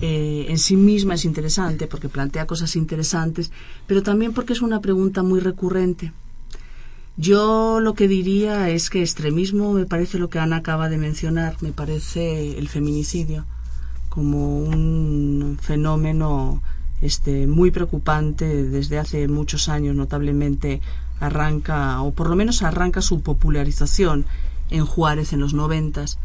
Eh, 0.01 0.47
en 0.49 0.57
sí 0.57 0.75
misma 0.75 1.13
es 1.13 1.25
interesante 1.25 1.87
porque 1.87 2.09
plantea 2.09 2.47
cosas 2.47 2.75
interesantes, 2.75 3.51
pero 3.87 4.01
también 4.01 4.33
porque 4.33 4.53
es 4.53 4.61
una 4.61 4.81
pregunta 4.81 5.21
muy 5.21 5.39
recurrente. 5.39 6.11
Yo 7.17 7.79
lo 7.79 7.93
que 7.93 8.07
diría 8.07 8.69
es 8.69 8.89
que 8.89 9.01
extremismo 9.01 9.73
me 9.73 9.85
parece 9.85 10.17
lo 10.17 10.29
que 10.29 10.39
Ana 10.39 10.57
acaba 10.57 10.89
de 10.89 10.97
mencionar, 10.97 11.57
me 11.61 11.71
parece 11.71 12.57
el 12.57 12.67
feminicidio 12.67 13.45
como 14.11 14.59
un 14.59 15.57
fenómeno 15.61 16.61
este 17.01 17.47
muy 17.47 17.71
preocupante 17.71 18.65
desde 18.65 18.99
hace 18.99 19.27
muchos 19.27 19.69
años 19.69 19.95
notablemente 19.95 20.81
arranca 21.19 22.01
o 22.01 22.11
por 22.11 22.29
lo 22.29 22.35
menos 22.35 22.61
arranca 22.61 23.01
su 23.01 23.21
popularización 23.21 24.25
en 24.69 24.85
Juárez 24.85 25.31
en 25.31 25.39
los 25.39 25.53
noventas 25.53 26.19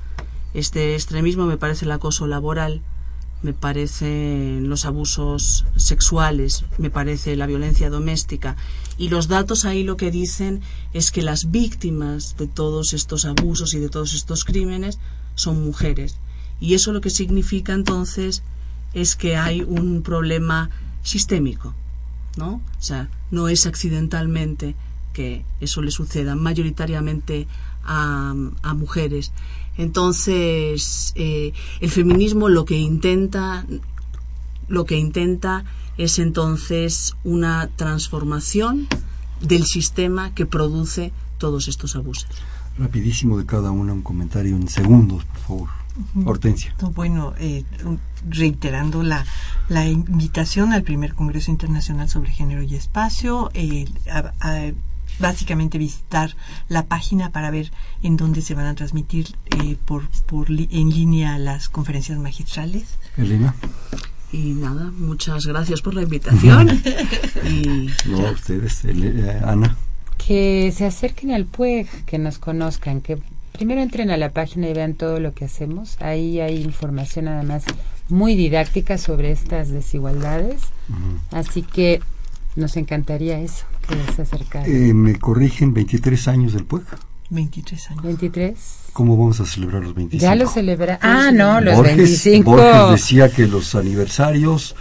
este 0.53 0.95
extremismo 0.95 1.47
me 1.47 1.57
parece 1.57 1.85
el 1.85 1.93
acoso 1.93 2.27
laboral 2.27 2.83
me 3.47 3.53
parecen 3.53 4.68
los 4.68 4.86
abusos 4.86 5.66
sexuales, 5.76 6.64
me 6.78 6.90
parece 6.90 7.36
la 7.36 7.47
violencia 7.47 7.90
doméstica. 7.90 8.57
Y 8.99 9.09
los 9.09 9.28
datos 9.28 9.64
ahí 9.64 9.84
lo 9.84 9.97
que 9.97 10.11
dicen 10.11 10.62
es 10.92 11.12
que 11.12 11.22
las 11.22 11.53
víctimas 11.53 12.36
de 12.36 12.49
todos 12.49 12.92
estos 12.92 13.24
abusos 13.24 13.72
y 13.74 13.78
de 13.78 13.88
todos 13.88 14.14
estos 14.14 14.44
crímenes 14.44 14.99
son 15.36 15.64
mujeres. 15.64 16.16
Y 16.59 16.74
eso 16.74 16.92
lo 16.92 17.01
que 17.01 17.11
significa 17.11 17.72
entonces 17.72 18.42
es 18.94 19.14
que 19.14 19.36
hay 19.36 19.62
un 19.62 20.03
problema 20.03 20.70
sistémico, 21.05 21.72
¿no? 22.36 22.61
O 22.80 22.82
sea, 22.82 23.09
no 23.30 23.47
es 23.47 23.64
accidentalmente 23.64 24.74
que 25.12 25.44
eso 25.61 25.82
le 25.82 25.92
suceda 25.92 26.34
mayoritariamente 26.34 27.47
a, 27.84 28.34
a 28.62 28.74
mujeres. 28.74 29.30
Entonces, 29.79 31.12
eh, 31.16 31.53
el 31.81 31.91
feminismo 31.91 32.49
lo 32.49 32.64
que 32.64 32.79
intenta, 32.79 33.66
lo 34.68 34.85
que 34.85 34.97
intenta 34.99 35.64
es 35.99 36.18
entonces 36.18 37.14
una 37.24 37.68
transformación 37.77 38.87
del 39.41 39.64
sistema 39.64 40.35
que 40.35 40.47
produce 40.47 41.12
todos 41.39 41.68
estos 41.68 41.97
abusos. 41.97 42.27
Rapidísimo 42.79 43.39
de 43.39 43.47
cada 43.47 43.70
una, 43.70 43.93
un 43.93 44.03
comentario 44.03 44.57
en 44.57 44.68
segundos, 44.68 45.24
por 45.24 45.39
favor. 45.39 45.68
Hortensia. 46.27 46.74
No, 46.83 46.91
Bueno, 46.91 47.33
eh, 47.39 47.64
reiterando 48.29 49.03
la, 49.03 49.24
la 49.70 49.87
invitación 49.89 50.74
al 50.74 50.83
primer 50.83 51.14
Congreso 51.14 51.51
Internacional 51.51 52.11
sobre 52.11 52.31
Género 52.33 52.62
y 52.62 52.74
Espacio, 52.74 53.51
eh, 53.55 53.87
a- 54.11 54.33
a- 54.41 54.72
básicamente 55.19 55.79
visitar 55.79 56.37
la 56.69 56.85
página 56.87 57.31
para 57.31 57.51
ver 57.51 57.71
en 58.03 58.17
dónde 58.17 58.43
se 58.43 58.55
van 58.55 58.67
a 58.67 58.75
transmitir 58.75 59.29
eh, 59.62 59.77
por, 59.85 60.09
por 60.27 60.51
li- 60.51 60.69
en 60.71 60.91
línea 60.91 61.39
las 61.39 61.69
conferencias 61.69 62.19
magistrales. 62.19 62.85
Elena. 63.17 63.55
Y 64.33 64.55
nada, 64.55 64.91
muchas 64.97 65.47
gracias 65.47 65.81
por 65.83 65.95
la 65.95 66.03
invitación. 66.03 66.69
y 67.45 67.89
No, 68.09 68.31
ustedes. 68.33 68.85
Eh, 68.85 69.41
Ana. 69.45 69.77
Que 70.19 70.73
se 70.77 70.85
acerquen 70.85 71.31
al 71.33 71.45
PUEG, 71.45 71.89
que 72.05 72.19
nos 72.19 72.39
conozcan, 72.39 73.01
que 73.01 73.19
primero 73.53 73.81
entren 73.81 74.11
a 74.11 74.17
la 74.17 74.31
página 74.31 74.69
y 74.69 74.73
vean 74.75 74.95
todo 74.95 75.21
lo 75.21 75.33
que 75.33 75.45
hacemos. 75.45 75.97
Ahí 76.01 76.41
hay 76.41 76.62
información 76.62 77.29
además 77.29 77.64
muy 78.09 78.35
didáctica 78.35 78.99
sobre 78.99 79.31
estas 79.33 79.69
desigualdades. 79.71 80.61
Así 81.31 81.62
que 81.62 82.01
nos 82.57 82.77
encantaría 82.77 83.39
eso, 83.41 83.64
Eh, 84.64 84.93
me 84.95 85.18
corrigen 85.18 85.74
23 85.74 86.28
años 86.28 86.53
del 86.53 86.64
PUEC. 86.64 86.84
23 87.30 87.91
años. 87.91 88.03
23. 88.03 88.59
¿Cómo 88.93 89.16
vamos 89.16 89.41
a 89.41 89.47
celebrar 89.47 89.82
los 89.82 89.95
25? 89.95 90.22
Ya 90.22 90.34
lo 90.34 90.49
celebra. 90.49 90.99
Ah, 91.03 91.30
no, 91.32 91.61
los 91.61 91.76
Borges, 91.76 91.97
25. 91.97 92.51
Borges 92.51 92.91
decía 92.91 93.28
que 93.28 93.47
los 93.47 93.74
aniversarios 93.74 94.74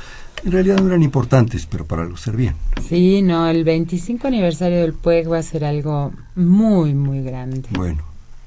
en 0.43 0.51
realidad 0.51 0.77
no 0.77 0.87
eran 0.87 1.01
importantes, 1.01 1.65
pero 1.65 1.85
para 1.85 2.03
algo 2.03 2.17
servían. 2.17 2.55
Sí, 2.87 3.21
no, 3.21 3.47
el 3.47 3.63
25 3.63 4.27
aniversario 4.27 4.79
del 4.81 4.93
PUEG 4.93 5.31
va 5.31 5.39
a 5.39 5.43
ser 5.43 5.65
algo 5.65 6.13
muy, 6.35 6.93
muy 6.93 7.23
grande. 7.23 7.63
Bueno, 7.71 8.03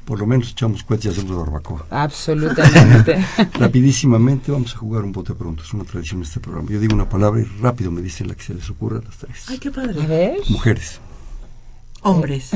por 0.08 0.18
lo 0.18 0.26
menos 0.26 0.52
echamos 0.52 0.82
cohetes 0.84 1.04
y 1.04 1.08
hacemos 1.10 1.36
barbacoa. 1.36 1.84
Absolutamente. 1.90 3.22
Rapidísimamente 3.60 4.50
vamos 4.50 4.74
a 4.74 4.78
jugar 4.78 5.04
un 5.04 5.12
bote 5.12 5.34
pronto, 5.34 5.62
es 5.62 5.74
una 5.74 5.84
tradición 5.84 6.20
de 6.20 6.26
este 6.26 6.40
programa. 6.40 6.70
Yo 6.70 6.80
digo 6.80 6.94
una 6.94 7.06
palabra 7.06 7.42
y 7.42 7.44
rápido 7.60 7.90
me 7.90 8.00
dicen 8.00 8.26
la 8.28 8.34
que 8.34 8.42
se 8.42 8.54
les 8.54 8.70
ocurra 8.70 9.00
a 9.00 9.02
las 9.02 9.18
tres. 9.18 9.44
ay, 9.48 9.58
qué 9.58 9.68
A 9.68 9.72
padre. 9.72 10.06
ver, 10.06 10.38
Mujeres. 10.48 10.98
Hombres. 12.00 12.52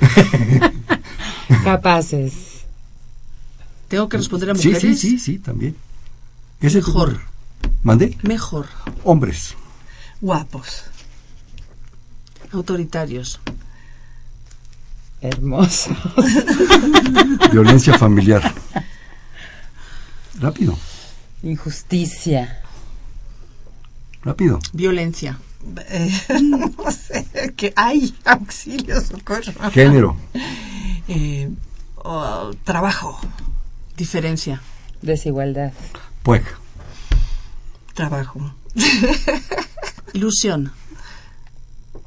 capaces. 1.64 2.64
Tengo 3.88 4.08
que 4.08 4.16
responder 4.16 4.50
a 4.50 4.54
Sí, 4.54 4.68
mujeres. 4.68 4.98
sí, 4.98 5.10
sí, 5.10 5.18
sí, 5.18 5.38
también. 5.38 5.76
¿Qué 6.58 6.70
se 6.70 6.80
te 6.80 6.86
Mejor. 6.86 7.20
¿Mandé? 7.82 8.16
Mejor. 8.22 8.66
Hombres. 9.04 9.54
Guapos. 10.22 10.84
Autoritarios. 12.52 13.40
Hermoso. 15.20 15.90
Violencia 17.52 17.98
familiar. 17.98 18.54
Rápido, 20.38 20.76
Injusticia. 21.42 22.60
rápido. 24.22 24.58
Violencia. 24.72 25.38
Eh, 25.88 26.10
no 26.42 26.90
sé, 26.90 27.52
que 27.56 27.72
hay 27.76 28.14
auxilio, 28.24 29.00
socorro. 29.00 29.52
Género. 29.72 30.16
Eh, 31.08 31.48
oh, 31.96 32.52
trabajo. 32.64 33.18
Diferencia. 33.96 34.60
Desigualdad. 35.02 35.72
PUEC. 36.22 36.44
Trabajo. 37.94 38.54
Ilusión. 40.12 40.72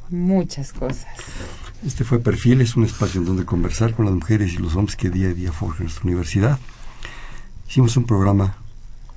Muchas 0.09 0.71
cosas. 0.73 1.07
Este 1.85 2.03
fue 2.03 2.19
Perfil, 2.19 2.61
es 2.61 2.75
un 2.75 2.83
espacio 2.83 3.21
en 3.21 3.25
donde 3.25 3.45
conversar 3.45 3.93
con 3.93 4.05
las 4.05 4.13
mujeres 4.13 4.53
y 4.53 4.57
los 4.57 4.75
hombres 4.75 4.97
que 4.97 5.09
día 5.09 5.29
a 5.29 5.33
día 5.33 5.51
forjan 5.51 5.83
nuestra 5.83 6.03
universidad. 6.03 6.59
Hicimos 7.69 7.95
un 7.95 8.05
programa 8.05 8.57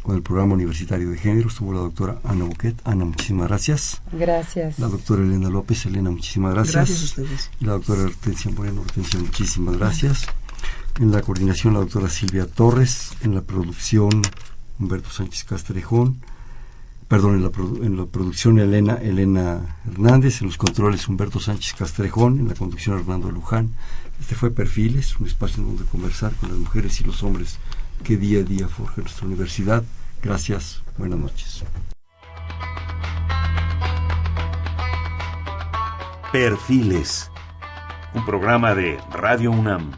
con 0.02 0.16
el 0.16 0.22
programa 0.22 0.54
universitario 0.54 1.10
de 1.10 1.18
género, 1.18 1.48
estuvo 1.48 1.72
la 1.72 1.80
doctora 1.80 2.20
Ana 2.24 2.44
Buquet. 2.44 2.76
Ana, 2.84 3.04
muchísimas 3.04 3.48
gracias. 3.48 4.02
Gracias. 4.12 4.78
La 4.78 4.88
doctora 4.88 5.22
Elena 5.22 5.48
López, 5.48 5.86
Elena, 5.86 6.10
muchísimas 6.10 6.54
gracias. 6.54 6.74
Gracias 6.74 7.00
a 7.00 7.04
ustedes. 7.04 7.50
Y 7.60 7.64
la 7.64 7.72
doctora 7.72 8.02
Hortensia 8.02 8.50
Moreno, 8.52 8.80
Hortensia, 8.82 9.20
muchísimas 9.20 9.76
gracias. 9.76 10.26
En 11.00 11.10
la 11.10 11.22
coordinación, 11.22 11.74
la 11.74 11.80
doctora 11.80 12.08
Silvia 12.08 12.46
Torres. 12.46 13.12
En 13.22 13.34
la 13.34 13.42
producción, 13.42 14.22
Humberto 14.78 15.10
Sánchez 15.10 15.44
Castrejón. 15.44 16.20
Perdón, 17.12 17.34
en 17.82 17.98
la, 17.98 18.06
producción, 18.06 18.58
Elena, 18.58 18.94
Elena 18.94 19.76
Hernández. 19.86 20.40
En 20.40 20.46
los 20.46 20.56
controles, 20.56 21.06
Humberto 21.08 21.40
Sánchez 21.40 21.74
Castrejón. 21.74 22.38
En 22.38 22.48
la 22.48 22.54
conducción, 22.54 22.98
Hernando 22.98 23.30
Luján. 23.30 23.68
Este 24.18 24.34
fue 24.34 24.50
Perfiles, 24.50 25.20
un 25.20 25.26
espacio 25.26 25.62
donde 25.62 25.84
conversar 25.84 26.32
con 26.36 26.48
las 26.48 26.56
mujeres 26.56 26.98
y 27.02 27.04
los 27.04 27.22
hombres 27.22 27.58
que 28.02 28.16
día 28.16 28.40
a 28.40 28.44
día 28.44 28.66
forja 28.66 29.02
nuestra 29.02 29.26
universidad. 29.26 29.84
Gracias, 30.22 30.82
buenas 30.96 31.18
noches. 31.18 31.64
Perfiles, 36.32 37.30
un 38.14 38.24
programa 38.24 38.74
de 38.74 38.98
Radio 39.12 39.50
UNAM. 39.50 39.92